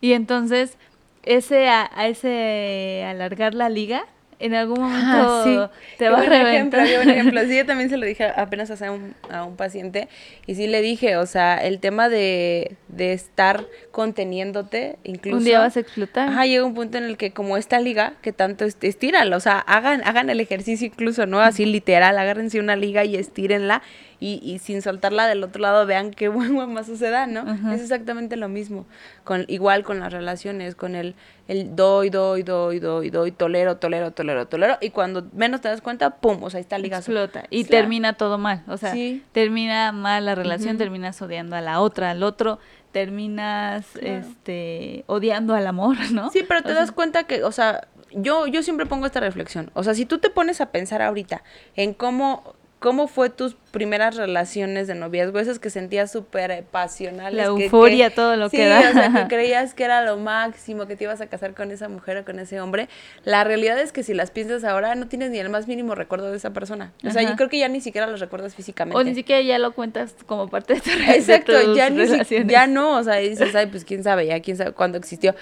Y 0.00 0.12
entonces, 0.12 0.78
ese 1.24 1.68
a, 1.68 1.90
a 1.92 2.06
ese 2.06 3.04
alargar 3.08 3.54
la 3.54 3.68
liga, 3.68 4.04
en 4.42 4.54
algún 4.54 4.80
momento 4.80 5.06
Ah, 5.06 5.42
sí. 5.44 5.96
te 5.98 6.08
va 6.08 6.18
a 6.18 6.24
ejemplo, 6.24 6.44
reventar. 6.78 6.86
buen 6.96 7.10
ejemplo. 7.10 7.40
Sí, 7.48 7.56
yo 7.56 7.64
también 7.66 7.88
se 7.90 7.96
lo 7.96 8.04
dije 8.06 8.24
apenas 8.36 8.70
hace 8.70 8.90
un, 8.90 9.14
a 9.30 9.44
un 9.44 9.56
paciente 9.56 10.08
y 10.46 10.54
sí 10.54 10.66
le 10.66 10.82
dije, 10.82 11.16
o 11.16 11.26
sea, 11.26 11.56
el 11.56 11.78
tema 11.80 12.08
de, 12.08 12.76
de 12.88 13.12
estar 13.12 13.64
conteniéndote, 13.90 14.96
incluso... 15.04 15.38
Un 15.38 15.44
día 15.44 15.58
vas 15.60 15.76
a 15.76 15.80
explotar. 15.80 16.28
Ajá, 16.28 16.46
llega 16.46 16.64
un 16.64 16.74
punto 16.74 16.98
en 16.98 17.04
el 17.04 17.16
que 17.16 17.32
como 17.32 17.56
esta 17.56 17.80
liga, 17.80 18.14
que 18.22 18.32
tanto 18.32 18.64
est- 18.64 18.82
estírala, 18.84 19.36
o 19.36 19.40
sea, 19.40 19.58
hagan, 19.58 20.02
hagan 20.04 20.30
el 20.30 20.40
ejercicio 20.40 20.86
incluso, 20.86 21.26
¿no? 21.26 21.40
Así 21.40 21.64
literal, 21.64 22.18
agárrense 22.18 22.60
una 22.60 22.76
liga 22.76 23.04
y 23.04 23.16
estírenla 23.16 23.82
y, 24.24 24.38
y 24.42 24.60
sin 24.60 24.82
soltarla 24.82 25.26
del 25.26 25.42
otro 25.42 25.60
lado 25.60 25.84
vean 25.84 26.12
qué 26.12 26.28
buen 26.28 26.54
guamazo 26.54 26.94
se 26.96 27.10
da, 27.10 27.26
¿no? 27.26 27.42
Es 27.72 27.80
exactamente 27.80 28.36
lo 28.36 28.48
mismo, 28.48 28.86
con, 29.24 29.44
igual 29.48 29.82
con 29.82 29.98
las 29.98 30.12
relaciones, 30.12 30.74
con 30.76 30.94
el, 30.94 31.14
el 31.48 31.74
doy, 31.74 32.08
doy, 32.10 32.44
doy, 32.44 32.78
doy, 32.78 33.10
doy, 33.10 33.32
tolero, 33.32 33.78
tolero, 33.78 34.12
tolero, 34.12 34.46
tolero, 34.46 34.78
y 34.80 34.90
cuando 34.90 35.26
menos 35.32 35.60
te 35.60 35.68
das 35.68 35.80
cuenta, 35.80 36.10
pum, 36.16 36.42
o 36.42 36.50
sea, 36.50 36.58
ahí 36.58 36.62
está 36.62 36.76
el 36.76 36.82
ligazo. 36.82 37.10
explota 37.10 37.44
y 37.50 37.64
Claro. 37.64 37.82
termina 37.82 38.12
todo 38.12 38.38
mal, 38.38 38.62
o 38.68 38.76
sea, 38.76 38.92
Sí. 38.92 39.24
termina 39.32 39.90
mal 39.92 40.24
la 40.24 40.34
relación, 40.36 40.78
terminas 40.78 41.20
odiando 41.20 41.56
a 41.56 41.60
la 41.60 41.80
otra, 41.80 42.10
al 42.10 42.22
otro, 42.22 42.60
terminas 42.92 43.86
Claro. 43.94 44.06
este 44.18 45.04
odiando 45.06 45.54
al 45.54 45.66
amor, 45.66 45.96
¿no? 46.12 46.30
Sí, 46.30 46.44
pero 46.46 46.62
te 46.62 46.68
O 46.68 46.72
sea, 46.72 46.80
das 46.82 46.92
cuenta 46.92 47.24
que, 47.24 47.42
o 47.44 47.50
sea, 47.52 47.88
yo, 48.14 48.46
yo 48.46 48.62
siempre 48.62 48.86
pongo 48.86 49.06
esta 49.06 49.20
reflexión. 49.20 49.70
O 49.74 49.82
sea, 49.82 49.94
si 49.94 50.04
tú 50.06 50.18
te 50.18 50.28
pones 50.30 50.60
a 50.60 50.66
pensar 50.70 51.00
ahorita 51.02 51.42
en 51.76 51.94
cómo, 51.94 52.51
cómo 52.82 53.06
fue 53.08 53.30
tus 53.30 53.54
primeras 53.70 54.16
relaciones 54.16 54.86
de 54.86 54.94
noviazgo, 54.94 55.38
esas 55.38 55.58
que 55.58 55.70
sentías 55.70 56.12
súper 56.12 56.64
pasionales. 56.64 57.34
La 57.38 57.44
euforia, 57.44 58.10
que- 58.10 58.14
todo 58.16 58.36
lo 58.36 58.50
sí, 58.50 58.58
que 58.58 58.66
da. 58.66 58.90
o 58.90 58.92
sea, 58.92 59.12
que 59.14 59.28
creías 59.34 59.72
que 59.72 59.84
era 59.84 60.04
lo 60.04 60.18
máximo, 60.18 60.86
que 60.86 60.96
te 60.96 61.04
ibas 61.04 61.20
a 61.22 61.26
casar 61.28 61.54
con 61.54 61.70
esa 61.70 61.88
mujer 61.88 62.18
o 62.18 62.24
con 62.24 62.38
ese 62.38 62.60
hombre. 62.60 62.88
La 63.24 63.44
realidad 63.44 63.78
es 63.78 63.92
que 63.92 64.02
si 64.02 64.12
las 64.12 64.30
piensas 64.30 64.64
ahora, 64.64 64.94
no 64.94 65.08
tienes 65.08 65.30
ni 65.30 65.38
el 65.38 65.48
más 65.48 65.68
mínimo 65.68 65.94
recuerdo 65.94 66.30
de 66.30 66.36
esa 66.36 66.50
persona. 66.52 66.92
O 67.06 67.10
sea, 67.10 67.22
Ajá. 67.22 67.30
yo 67.30 67.36
creo 67.36 67.48
que 67.48 67.58
ya 67.58 67.68
ni 67.68 67.80
siquiera 67.80 68.06
los 68.08 68.20
recuerdas 68.20 68.54
físicamente. 68.54 68.98
o 69.00 69.04
ni 69.04 69.14
siquiera 69.14 69.40
ya 69.40 69.58
lo 69.58 69.72
cuentas 69.72 70.14
como 70.26 70.48
parte 70.48 70.74
de 70.74 70.80
tu 70.80 70.90
de 70.90 71.12
Exacto, 71.16 71.52
tus 71.64 71.76
ya, 71.76 71.88
ni 71.88 72.06
si- 72.24 72.44
ya 72.46 72.66
no, 72.66 72.98
o 72.98 73.02
sea, 73.04 73.14
dices, 73.16 73.54
ay, 73.54 73.66
pues 73.66 73.84
quién 73.84 74.02
sabe, 74.02 74.26
ya 74.26 74.40
quién 74.40 74.56
sabe 74.58 74.72
cuándo 74.72 74.98
existió. 74.98 75.34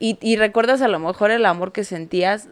Y, 0.00 0.18
y 0.20 0.36
recuerdas 0.36 0.82
a 0.82 0.88
lo 0.88 0.98
mejor 0.98 1.30
el 1.30 1.46
amor 1.46 1.72
que 1.72 1.84
sentías 1.84 2.48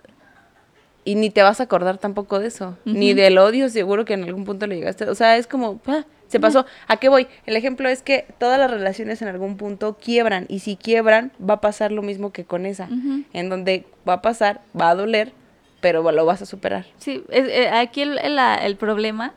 y 1.07 1.14
ni 1.14 1.30
te 1.30 1.42
vas 1.42 1.61
a 1.61 1.62
acordar 1.62 1.98
tampoco 1.98 2.38
de 2.40 2.48
eso, 2.48 2.76
ni 2.84 3.12
Ujú. 3.12 3.20
del 3.20 3.38
odio, 3.38 3.68
seguro 3.70 4.04
que 4.04 4.12
en 4.14 4.24
algún 4.24 4.44
punto 4.44 4.66
le 4.66 4.74
llegaste. 4.74 5.04
O 5.09 5.14
sea, 5.14 5.36
es 5.38 5.46
como, 5.46 5.80
ah, 5.86 6.04
se 6.26 6.40
pasó. 6.40 6.66
¿A 6.88 6.96
qué 6.96 7.09
voy? 7.09 7.28
El 7.46 7.54
ejemplo 7.57 7.88
es 7.88 8.02
que 8.02 8.26
todas 8.38 8.59
las 8.59 8.68
relaciones 8.70 9.22
en 9.22 9.28
algún 9.28 9.57
punto 9.57 9.96
quiebran 10.02 10.46
y 10.48 10.59
si 10.59 10.74
quiebran 10.76 11.30
va 11.40 11.54
a 11.54 11.61
pasar 11.61 11.92
lo 11.92 12.02
mismo 12.02 12.32
que 12.32 12.44
con 12.44 12.66
esa, 12.66 12.86
Ujú. 12.86 13.22
en 13.32 13.48
donde 13.48 13.84
va 14.07 14.14
a 14.14 14.22
pasar, 14.22 14.61
va 14.78 14.90
a 14.90 14.94
doler, 14.96 15.32
pero 15.80 16.11
lo 16.11 16.26
vas 16.26 16.42
a 16.42 16.46
superar. 16.46 16.86
Sí, 16.98 17.22
es, 17.30 17.46
eh, 17.48 17.68
aquí 17.68 18.02
el, 18.02 18.18
el, 18.18 18.36
el 18.38 18.76
problema 18.76 19.32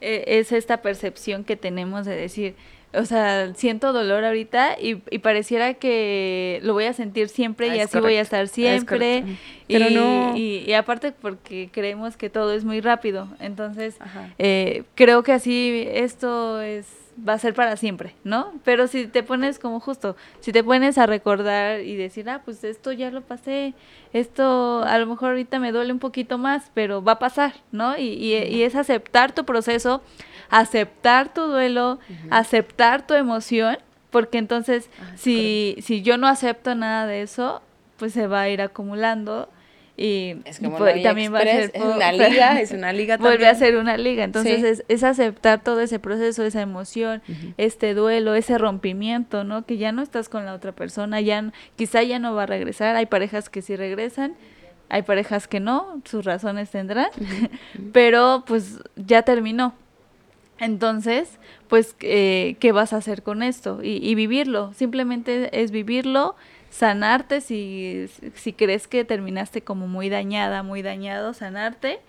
eh, 0.00 0.24
es 0.26 0.50
esta 0.50 0.82
percepción 0.82 1.44
que 1.44 1.54
tenemos 1.54 2.04
de 2.04 2.16
decir, 2.16 2.56
o 2.94 3.04
sea, 3.04 3.54
siento 3.54 3.92
dolor 3.92 4.24
ahorita 4.24 4.76
y, 4.80 5.02
y, 5.10 5.18
pareciera 5.18 5.74
que 5.74 6.60
lo 6.62 6.74
voy 6.74 6.84
a 6.84 6.92
sentir 6.92 7.28
siempre 7.28 7.74
y 7.74 7.80
así 7.80 7.98
voy 7.98 8.16
a 8.16 8.20
estar 8.20 8.48
siempre. 8.48 9.24
Pero 9.66 9.88
y, 9.88 9.94
no. 9.94 10.36
Y, 10.36 10.64
y, 10.66 10.72
aparte 10.74 11.12
porque 11.12 11.70
creemos 11.72 12.16
que 12.16 12.28
todo 12.28 12.52
es 12.52 12.64
muy 12.64 12.80
rápido. 12.80 13.28
Entonces, 13.40 13.96
eh, 14.38 14.84
creo 14.94 15.22
que 15.22 15.32
así 15.32 15.86
esto 15.88 16.60
es 16.60 16.86
va 17.16 17.34
a 17.34 17.38
ser 17.38 17.54
para 17.54 17.76
siempre, 17.76 18.14
¿no? 18.24 18.52
Pero 18.64 18.86
si 18.86 19.06
te 19.06 19.22
pones 19.22 19.58
como 19.58 19.80
justo, 19.80 20.16
si 20.40 20.52
te 20.52 20.64
pones 20.64 20.98
a 20.98 21.06
recordar 21.06 21.80
y 21.80 21.96
decir, 21.96 22.28
ah, 22.30 22.40
pues 22.44 22.64
esto 22.64 22.92
ya 22.92 23.10
lo 23.10 23.20
pasé, 23.20 23.74
esto 24.12 24.82
a 24.82 24.98
lo 24.98 25.06
mejor 25.06 25.30
ahorita 25.30 25.58
me 25.58 25.72
duele 25.72 25.92
un 25.92 25.98
poquito 25.98 26.38
más, 26.38 26.70
pero 26.74 27.02
va 27.02 27.12
a 27.12 27.18
pasar, 27.18 27.54
¿no? 27.70 27.98
Y, 27.98 28.04
y, 28.04 28.34
y 28.34 28.62
es 28.62 28.74
aceptar 28.74 29.32
tu 29.32 29.44
proceso, 29.44 30.02
aceptar 30.52 31.32
tu 31.32 31.46
duelo, 31.46 31.92
uh 31.94 31.96
-huh. 31.96 32.28
aceptar 32.30 33.04
tu 33.06 33.14
emoción, 33.14 33.78
porque 34.10 34.38
entonces 34.38 34.90
ah, 35.00 35.12
si, 35.16 35.76
si 35.80 36.02
yo 36.02 36.18
no 36.18 36.28
acepto 36.28 36.74
nada 36.74 37.06
de 37.06 37.22
eso, 37.22 37.62
pues 37.96 38.12
se 38.12 38.26
va 38.26 38.42
a 38.42 38.48
ir 38.50 38.60
acumulando 38.60 39.48
y, 39.96 40.36
es 40.44 40.58
como 40.58 40.76
y 40.76 40.78
pues, 40.78 41.02
también 41.02 41.32
va 41.32 41.38
a 41.38 41.42
ser 41.42 41.70
es 41.72 41.82
una 41.82 42.12
liga, 42.12 42.60
es 42.60 42.72
una 42.72 42.92
liga 42.92 43.16
también. 43.16 43.32
vuelve 43.32 43.46
a 43.46 43.54
ser 43.54 43.76
una 43.76 43.96
liga, 43.96 44.24
entonces 44.24 44.60
sí. 44.60 44.66
es, 44.66 44.84
es, 44.88 45.04
aceptar 45.04 45.62
todo 45.62 45.80
ese 45.80 45.98
proceso, 45.98 46.44
esa 46.44 46.60
emoción, 46.60 47.22
uh 47.26 47.32
-huh. 47.32 47.54
este 47.56 47.94
duelo, 47.94 48.34
ese 48.34 48.58
rompimiento, 48.58 49.44
¿no? 49.44 49.64
Que 49.64 49.78
ya 49.78 49.90
no 49.92 50.02
estás 50.02 50.28
con 50.28 50.44
la 50.44 50.52
otra 50.52 50.72
persona, 50.72 51.20
ya 51.22 51.50
quizá 51.76 52.02
ya 52.02 52.18
no 52.18 52.34
va 52.34 52.42
a 52.42 52.46
regresar, 52.46 52.96
hay 52.96 53.06
parejas 53.06 53.48
que 53.48 53.62
sí 53.62 53.74
regresan, 53.76 54.34
hay 54.90 55.02
parejas 55.02 55.48
que 55.48 55.60
no, 55.60 56.02
sus 56.04 56.26
razones 56.26 56.70
tendrán, 56.70 57.08
uh 57.18 57.24
-huh. 57.24 57.50
pero 57.92 58.44
pues 58.46 58.80
ya 58.96 59.22
terminó. 59.22 59.74
Entonces, 60.58 61.38
pues, 61.68 61.96
eh, 62.00 62.56
¿qué 62.60 62.72
vas 62.72 62.92
a 62.92 62.98
hacer 62.98 63.22
con 63.22 63.42
esto? 63.42 63.80
Y, 63.82 64.14
vivirlo, 64.14 64.72
simplemente 64.74 65.62
es 65.62 65.70
vivirlo, 65.70 66.36
sanarte 66.70 67.40
si, 67.40 68.06
si 68.34 68.52
crees 68.52 68.86
que 68.86 69.04
terminaste 69.04 69.62
como 69.62 69.88
muy 69.88 70.08
dañada, 70.08 70.62
muy 70.62 70.82
dañado, 70.82 71.34
sanarte 71.34 72.00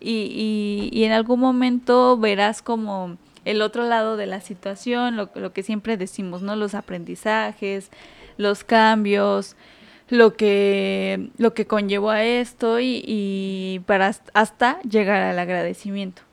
y, 0.00 0.88
y, 0.90 0.98
y, 0.98 1.04
en 1.04 1.12
algún 1.12 1.40
momento 1.40 2.16
verás 2.16 2.62
como 2.62 3.18
el 3.44 3.62
otro 3.62 3.84
lado 3.84 4.16
de 4.16 4.26
la 4.26 4.40
situación, 4.40 5.16
lo, 5.16 5.30
lo, 5.34 5.52
que 5.52 5.62
siempre 5.62 5.96
decimos, 5.96 6.42
¿no? 6.42 6.56
Los 6.56 6.74
aprendizajes, 6.74 7.90
los 8.36 8.64
cambios, 8.64 9.56
lo 10.08 10.34
que, 10.34 11.30
lo 11.36 11.54
que 11.54 11.66
conllevó 11.66 12.10
a 12.10 12.22
esto 12.24 12.80
y, 12.80 13.02
y 13.06 13.80
para 13.86 14.14
hasta 14.34 14.80
llegar 14.82 15.22
al 15.22 15.38
agradecimiento. 15.38 16.27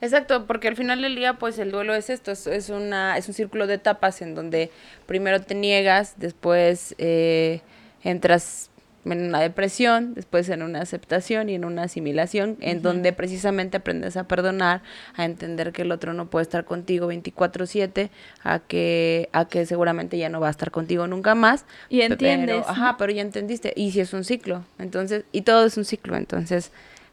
Exacto, 0.00 0.46
porque 0.46 0.68
al 0.68 0.76
final 0.76 1.02
del 1.02 1.16
día, 1.16 1.34
pues 1.34 1.58
el 1.58 1.70
duelo 1.72 1.94
es 1.94 2.08
esto, 2.10 2.30
es, 2.30 2.68
una, 2.68 3.16
es 3.18 3.26
un 3.28 3.34
círculo 3.34 3.66
de 3.66 3.74
etapas 3.74 4.22
en 4.22 4.34
donde 4.34 4.70
primero 5.06 5.40
te 5.40 5.54
niegas, 5.54 6.14
después 6.18 6.94
eh, 6.98 7.62
entras 8.04 8.70
en 9.04 9.24
una 9.24 9.40
depresión, 9.40 10.14
después 10.14 10.48
en 10.48 10.62
una 10.62 10.80
aceptación 10.80 11.48
y 11.48 11.54
en 11.54 11.64
una 11.64 11.84
asimilación, 11.84 12.56
en 12.60 12.78
uh 12.78 12.80
-huh. 12.80 12.82
donde 12.82 13.12
precisamente 13.12 13.78
aprendes 13.78 14.16
a 14.16 14.24
perdonar, 14.24 14.82
a 15.16 15.24
entender 15.24 15.72
que 15.72 15.82
el 15.82 15.92
otro 15.92 16.12
no 16.12 16.26
puede 16.28 16.42
estar 16.42 16.64
contigo 16.64 17.08
24/7, 17.08 18.10
a 18.42 18.58
que 18.58 19.28
a 19.32 19.46
que 19.46 19.66
seguramente 19.66 20.18
ya 20.18 20.28
no 20.28 20.40
va 20.40 20.48
a 20.48 20.50
estar 20.50 20.70
contigo 20.70 21.06
nunca 21.06 21.34
más. 21.34 21.64
Y 21.88 22.02
entiendes. 22.02 22.62
Pero, 22.62 22.68
ajá, 22.68 22.96
pero 22.98 23.12
ya 23.12 23.22
entendiste. 23.22 23.72
Y 23.76 23.92
si 23.92 24.00
es 24.00 24.12
un 24.12 24.24
ciclo, 24.24 24.64
entonces, 24.78 25.24
y 25.32 25.42
todo 25.42 25.64
es 25.64 25.76
un 25.76 25.84
ciclo, 25.84 26.16
entonces 26.16 26.70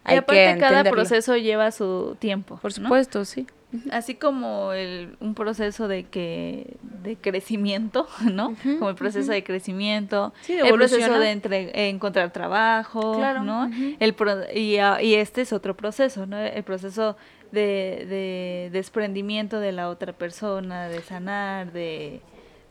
y 0.08 0.16
aparte 0.16 0.58
cada 0.60 0.84
proceso 0.84 1.36
lleva 1.38 1.72
su 1.72 2.16
tiempo. 2.20 2.58
Por 2.62 2.74
supuesto, 2.74 3.20
¿no? 3.20 3.26
sí. 3.26 3.48
Así 3.92 4.16
como 4.16 4.72
el, 4.72 5.18
un 5.20 5.36
proceso 5.36 5.88
de 5.88 6.06
que 6.06 6.78
de 6.82 7.18
crecimiento, 7.18 8.08
¿no? 8.32 8.50
Uh 8.50 8.56
-huh, 8.56 8.78
como 8.80 8.90
el 8.90 8.96
proceso 8.96 9.28
uh 9.28 9.32
-huh. 9.32 9.36
de 9.36 9.44
crecimiento, 9.44 10.34
sí, 10.42 10.54
el 10.54 10.74
proceso 10.74 11.20
de 11.20 11.32
entre, 11.32 11.90
encontrar 11.90 12.32
trabajo, 12.32 13.18
claro. 13.18 13.44
¿no? 13.44 13.66
Uh 13.66 13.70
-huh. 13.70 13.98
el 14.00 14.14
pro, 14.14 14.36
y, 14.54 14.78
y, 15.02 15.16
este 15.16 15.42
es 15.42 15.52
otro 15.52 15.76
proceso, 15.76 16.26
¿no? 16.26 16.38
El 16.38 16.64
proceso 16.64 17.18
de, 17.52 18.06
de 18.08 18.70
desprendimiento 18.72 19.60
de 19.60 19.72
la 19.72 19.90
otra 19.90 20.14
persona, 20.14 20.88
de 20.88 21.02
sanar, 21.02 21.72
de 21.72 22.22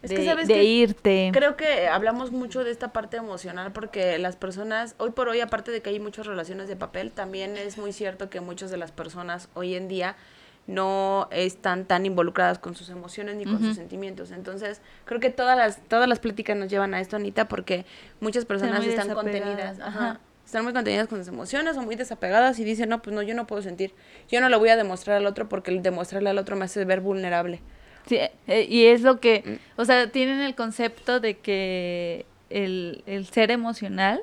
es 0.04 0.10
de, 0.10 0.16
que 0.16 0.24
sabes 0.24 0.48
de 0.48 0.54
que 0.54 0.64
irte. 0.64 1.30
Creo 1.32 1.56
que 1.56 1.88
hablamos 1.88 2.30
mucho 2.30 2.62
de 2.62 2.70
esta 2.70 2.92
parte 2.92 3.16
emocional 3.16 3.72
porque 3.72 4.18
las 4.18 4.36
personas, 4.36 4.94
hoy 4.98 5.10
por 5.10 5.28
hoy, 5.28 5.40
aparte 5.40 5.70
de 5.70 5.82
que 5.82 5.90
hay 5.90 6.00
muchas 6.00 6.26
relaciones 6.26 6.68
de 6.68 6.76
papel, 6.76 7.10
también 7.10 7.56
es 7.56 7.78
muy 7.78 7.92
cierto 7.92 8.30
que 8.30 8.40
muchas 8.40 8.70
de 8.70 8.76
las 8.76 8.92
personas 8.92 9.48
hoy 9.54 9.74
en 9.74 9.88
día 9.88 10.16
no 10.66 11.28
están 11.30 11.84
tan 11.84 12.06
involucradas 12.06 12.58
con 12.58 12.74
sus 12.74 12.88
emociones 12.88 13.36
ni 13.36 13.44
con 13.44 13.56
uh 13.56 13.58
-huh. 13.58 13.68
sus 13.68 13.76
sentimientos. 13.76 14.30
Entonces, 14.30 14.80
creo 15.04 15.20
que 15.20 15.30
todas 15.30 15.56
las, 15.58 15.82
todas 15.88 16.08
las 16.08 16.18
pláticas 16.20 16.56
nos 16.56 16.68
llevan 16.68 16.94
a 16.94 17.00
esto, 17.00 17.16
Anita, 17.16 17.48
porque 17.48 17.84
muchas 18.20 18.44
personas 18.44 18.84
están 18.84 19.12
contenidas. 19.14 19.80
Ajá. 19.80 19.88
Ajá 19.88 20.20
están 20.44 20.64
muy 20.64 20.72
contenidas 20.72 21.08
con 21.08 21.18
sus 21.18 21.28
emociones 21.28 21.76
o 21.76 21.82
muy 21.82 21.96
desapegadas 21.96 22.58
y 22.58 22.64
dicen, 22.64 22.88
no, 22.88 23.02
pues 23.02 23.14
no, 23.14 23.22
yo 23.22 23.34
no 23.34 23.46
puedo 23.46 23.62
sentir. 23.62 23.94
Yo 24.28 24.40
no 24.40 24.48
lo 24.48 24.58
voy 24.58 24.68
a 24.68 24.76
demostrar 24.76 25.16
al 25.16 25.26
otro 25.26 25.48
porque 25.48 25.70
el 25.70 25.82
demostrarle 25.82 26.30
al 26.30 26.38
otro 26.38 26.56
me 26.56 26.66
hace 26.66 26.84
ver 26.84 27.00
vulnerable. 27.00 27.60
Sí, 28.06 28.18
eh, 28.46 28.66
y 28.68 28.86
es 28.86 29.02
lo 29.02 29.18
que, 29.20 29.42
mm. 29.76 29.80
o 29.80 29.84
sea, 29.84 30.10
tienen 30.10 30.40
el 30.40 30.54
concepto 30.54 31.20
de 31.20 31.38
que 31.38 32.26
el, 32.50 33.02
el 33.06 33.26
ser 33.26 33.50
emocional 33.50 34.22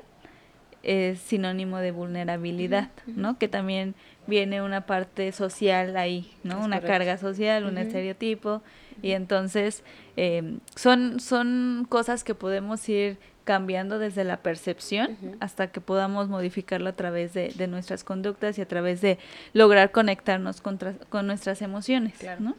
es 0.82 1.20
sinónimo 1.20 1.78
de 1.78 1.92
vulnerabilidad, 1.92 2.90
uh 3.06 3.10
-huh. 3.10 3.16
¿no? 3.16 3.38
Que 3.38 3.48
también 3.48 3.94
viene 4.26 4.62
una 4.62 4.86
parte 4.86 5.32
social 5.32 5.96
ahí, 5.96 6.32
¿no? 6.42 6.58
Es 6.58 6.64
una 6.64 6.76
correcto. 6.76 6.86
carga 6.86 7.18
social, 7.18 7.64
un 7.64 7.74
uh 7.74 7.80
-huh. 7.80 7.86
estereotipo, 7.86 8.62
y 9.00 9.12
entonces 9.12 9.82
eh, 10.16 10.58
son, 10.76 11.20
son 11.20 11.86
cosas 11.88 12.24
que 12.24 12.34
podemos 12.34 12.88
ir 12.88 13.18
cambiando 13.44 13.98
desde 13.98 14.22
la 14.22 14.36
percepción 14.36 15.18
uh 15.20 15.26
-huh. 15.26 15.36
hasta 15.40 15.68
que 15.68 15.80
podamos 15.80 16.28
modificarlo 16.28 16.88
a 16.88 16.92
través 16.92 17.34
de, 17.34 17.48
de, 17.48 17.66
nuestras 17.66 18.04
conductas 18.04 18.58
y 18.58 18.62
a 18.62 18.68
través 18.68 19.00
de 19.00 19.18
lograr 19.52 19.90
conectarnos 19.90 20.60
contra, 20.60 20.94
con 21.08 21.26
nuestras 21.26 21.60
emociones, 21.62 22.14
claro. 22.18 22.40
¿no? 22.40 22.56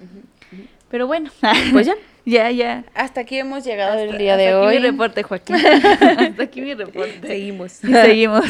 Pero 0.93 1.07
bueno, 1.07 1.31
pues 1.71 1.87
ya. 1.87 1.95
ya, 2.23 2.51
ya. 2.51 2.83
Hasta 2.93 3.21
aquí 3.21 3.39
hemos 3.39 3.63
llegado 3.63 3.93
hasta, 3.93 4.03
el 4.03 4.15
día 4.19 4.37
de 4.37 4.49
hasta 4.49 4.59
hoy. 4.59 4.75
Aquí 4.75 4.83
mi 4.83 4.91
reporte, 4.91 5.23
Joaquín. 5.23 5.55
hasta 5.65 6.43
aquí 6.43 6.61
mi 6.61 6.75
reporte. 6.75 7.27
Seguimos. 7.27 7.71
Seguimos. 7.81 8.45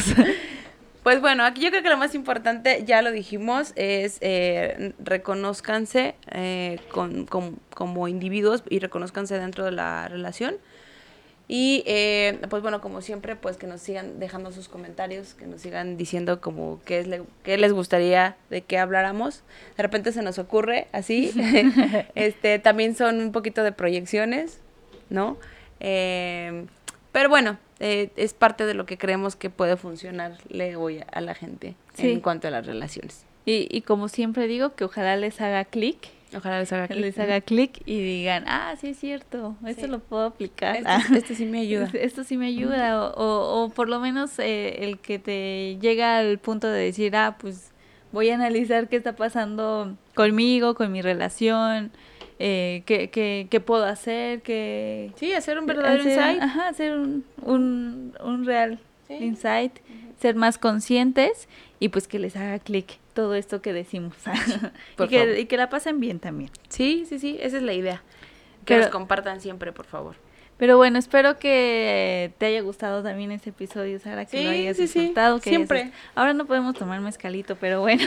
Pues 1.02 1.22
bueno, 1.22 1.42
aquí 1.46 1.62
yo 1.62 1.70
creo 1.70 1.82
que 1.82 1.88
lo 1.88 1.96
más 1.96 2.14
importante, 2.14 2.84
ya 2.84 3.00
lo 3.00 3.12
dijimos, 3.12 3.72
es 3.76 4.18
eh, 4.20 4.92
reconozcanse 4.98 6.16
eh, 6.32 6.80
con, 6.90 7.24
con, 7.24 7.56
como 7.74 8.08
individuos 8.08 8.62
y 8.68 8.78
reconozcanse 8.78 9.38
dentro 9.38 9.64
de 9.64 9.70
la 9.70 10.08
relación. 10.08 10.56
Y 11.46 11.82
eh, 11.86 12.38
pues 12.48 12.62
bueno, 12.62 12.80
como 12.80 13.02
siempre, 13.02 13.36
pues 13.36 13.58
que 13.58 13.66
nos 13.66 13.82
sigan 13.82 14.18
dejando 14.18 14.50
sus 14.50 14.68
comentarios, 14.68 15.34
que 15.34 15.46
nos 15.46 15.60
sigan 15.60 15.98
diciendo 15.98 16.40
como 16.40 16.80
qué, 16.86 17.00
es 17.00 17.06
le, 17.06 17.22
qué 17.42 17.58
les 17.58 17.72
gustaría 17.72 18.36
de 18.48 18.62
qué 18.62 18.78
habláramos. 18.78 19.42
De 19.76 19.82
repente 19.82 20.12
se 20.12 20.22
nos 20.22 20.38
ocurre 20.38 20.88
así. 20.92 21.32
este 22.14 22.58
También 22.58 22.96
son 22.96 23.20
un 23.20 23.32
poquito 23.32 23.62
de 23.62 23.72
proyecciones, 23.72 24.60
¿no? 25.10 25.36
Eh, 25.80 26.64
pero 27.12 27.28
bueno, 27.28 27.58
eh, 27.78 28.10
es 28.16 28.32
parte 28.32 28.64
de 28.64 28.72
lo 28.72 28.86
que 28.86 28.96
creemos 28.96 29.36
que 29.36 29.50
puede 29.50 29.76
funcionarle 29.76 30.76
hoy 30.76 31.02
a 31.12 31.20
la 31.20 31.34
gente 31.34 31.76
sí. 31.94 32.10
en 32.10 32.20
cuanto 32.20 32.48
a 32.48 32.50
las 32.50 32.66
relaciones. 32.66 33.26
Y, 33.44 33.68
y 33.70 33.82
como 33.82 34.08
siempre 34.08 34.46
digo, 34.46 34.74
que 34.74 34.84
ojalá 34.84 35.16
les 35.16 35.42
haga 35.42 35.66
clic 35.66 36.13
Ojalá 36.36 36.60
les 36.60 36.72
haga 36.72 36.88
clic. 36.88 37.00
Les 37.00 37.18
haga 37.18 37.40
clic 37.40 37.82
y 37.86 38.00
digan, 38.00 38.44
ah, 38.46 38.74
sí 38.80 38.88
es 38.88 38.98
cierto, 38.98 39.56
esto 39.66 39.86
lo 39.86 40.00
puedo 40.00 40.24
aplicar. 40.24 40.76
Esto, 40.76 40.88
ah, 40.88 41.02
esto, 41.16 41.34
sí 41.34 41.46
me 41.46 41.60
ayuda. 41.60 41.90
Esto 41.94 42.24
sí 42.24 42.36
me 42.36 42.46
ayuda. 42.46 43.00
O, 43.00 43.14
o, 43.14 43.64
o 43.64 43.68
por 43.70 43.88
lo 43.88 44.00
menos 44.00 44.38
eh, 44.38 44.84
el 44.84 44.98
que 44.98 45.18
te 45.18 45.78
llega 45.80 46.18
al 46.18 46.38
punto 46.38 46.68
de 46.68 46.84
decir, 46.84 47.14
ah, 47.16 47.36
pues 47.38 47.72
voy 48.12 48.30
a 48.30 48.34
analizar 48.34 48.88
qué 48.88 48.96
está 48.96 49.16
pasando 49.16 49.96
conmigo, 50.14 50.74
con 50.74 50.92
mi 50.92 51.02
relación, 51.02 51.90
eh, 52.38 52.82
qué, 52.86 53.10
qué, 53.10 53.48
qué, 53.50 53.60
puedo 53.60 53.84
hacer, 53.84 54.42
qué... 54.42 55.10
Sí, 55.16 55.32
hacer 55.32 55.58
un 55.58 55.66
verdadero 55.66 56.00
hacer, 56.00 56.12
insight. 56.12 56.42
Ajá, 56.42 56.68
hacer 56.68 56.96
un, 56.96 57.24
un, 57.42 58.12
un 58.22 58.44
real 58.44 58.78
sí. 59.08 59.14
insight, 59.14 59.72
uh 59.78 59.92
-huh. 59.92 60.20
ser 60.20 60.34
más 60.36 60.58
conscientes 60.58 61.48
y 61.80 61.88
pues 61.88 62.06
que 62.08 62.18
les 62.18 62.36
haga 62.36 62.58
clic 62.58 62.98
todo 63.14 63.34
esto 63.34 63.62
que 63.62 63.72
decimos. 63.72 64.14
y, 64.98 65.08
que, 65.08 65.40
y, 65.40 65.46
que, 65.46 65.56
la 65.56 65.70
pasen 65.70 66.00
bien 66.00 66.20
también. 66.20 66.50
Sí, 66.68 67.06
sí, 67.08 67.18
sí, 67.18 67.38
esa 67.40 67.56
es 67.56 67.62
la 67.62 67.72
idea. 67.72 68.02
Que 68.64 68.74
Pero, 68.74 68.82
nos 68.82 68.90
compartan 68.90 69.40
siempre, 69.40 69.72
por 69.72 69.86
favor. 69.86 70.16
Pero 70.56 70.76
bueno, 70.76 70.98
espero 70.98 71.36
que 71.36 72.32
te 72.38 72.46
haya 72.46 72.60
gustado 72.60 73.02
también 73.02 73.32
este 73.32 73.50
episodio, 73.50 73.98
Sara, 73.98 74.24
que 74.24 74.44
lo 74.44 74.50
hayas 74.50 74.76
sí, 74.76 74.86
sí, 74.86 74.98
disfrutado. 75.00 75.34
hayas- 75.36 75.44
siempre. 75.44 75.90
Ahora 76.14 76.32
no 76.32 76.46
podemos 76.46 76.76
tomar 76.76 77.00
mezcalito, 77.00 77.56
pero 77.56 77.80
bueno. 77.80 78.04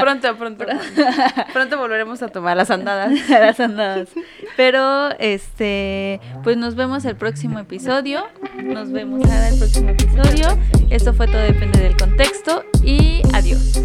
Pronto, 0.00 0.34
pronto. 0.36 0.64
Pronto 1.52 1.78
volveremos 1.78 2.22
a 2.22 2.28
tomar 2.28 2.56
las 2.56 2.70
andadas. 2.70 3.12
las 3.28 3.60
andadas. 3.60 4.08
Pero, 4.56 5.10
este, 5.18 6.20
pues 6.42 6.56
nos 6.56 6.74
vemos 6.74 7.04
el 7.04 7.16
próximo 7.16 7.58
episodio. 7.58 8.26
Nos 8.62 8.90
vemos 8.92 9.22
ahora 9.24 9.48
el 9.48 9.58
próximo 9.58 9.90
episodio. 9.90 10.58
Esto 10.88 11.12
fue 11.12 11.26
todo 11.26 11.42
depende 11.42 11.80
del 11.80 11.96
contexto 11.98 12.64
y 12.82 13.20
adiós. 13.34 13.78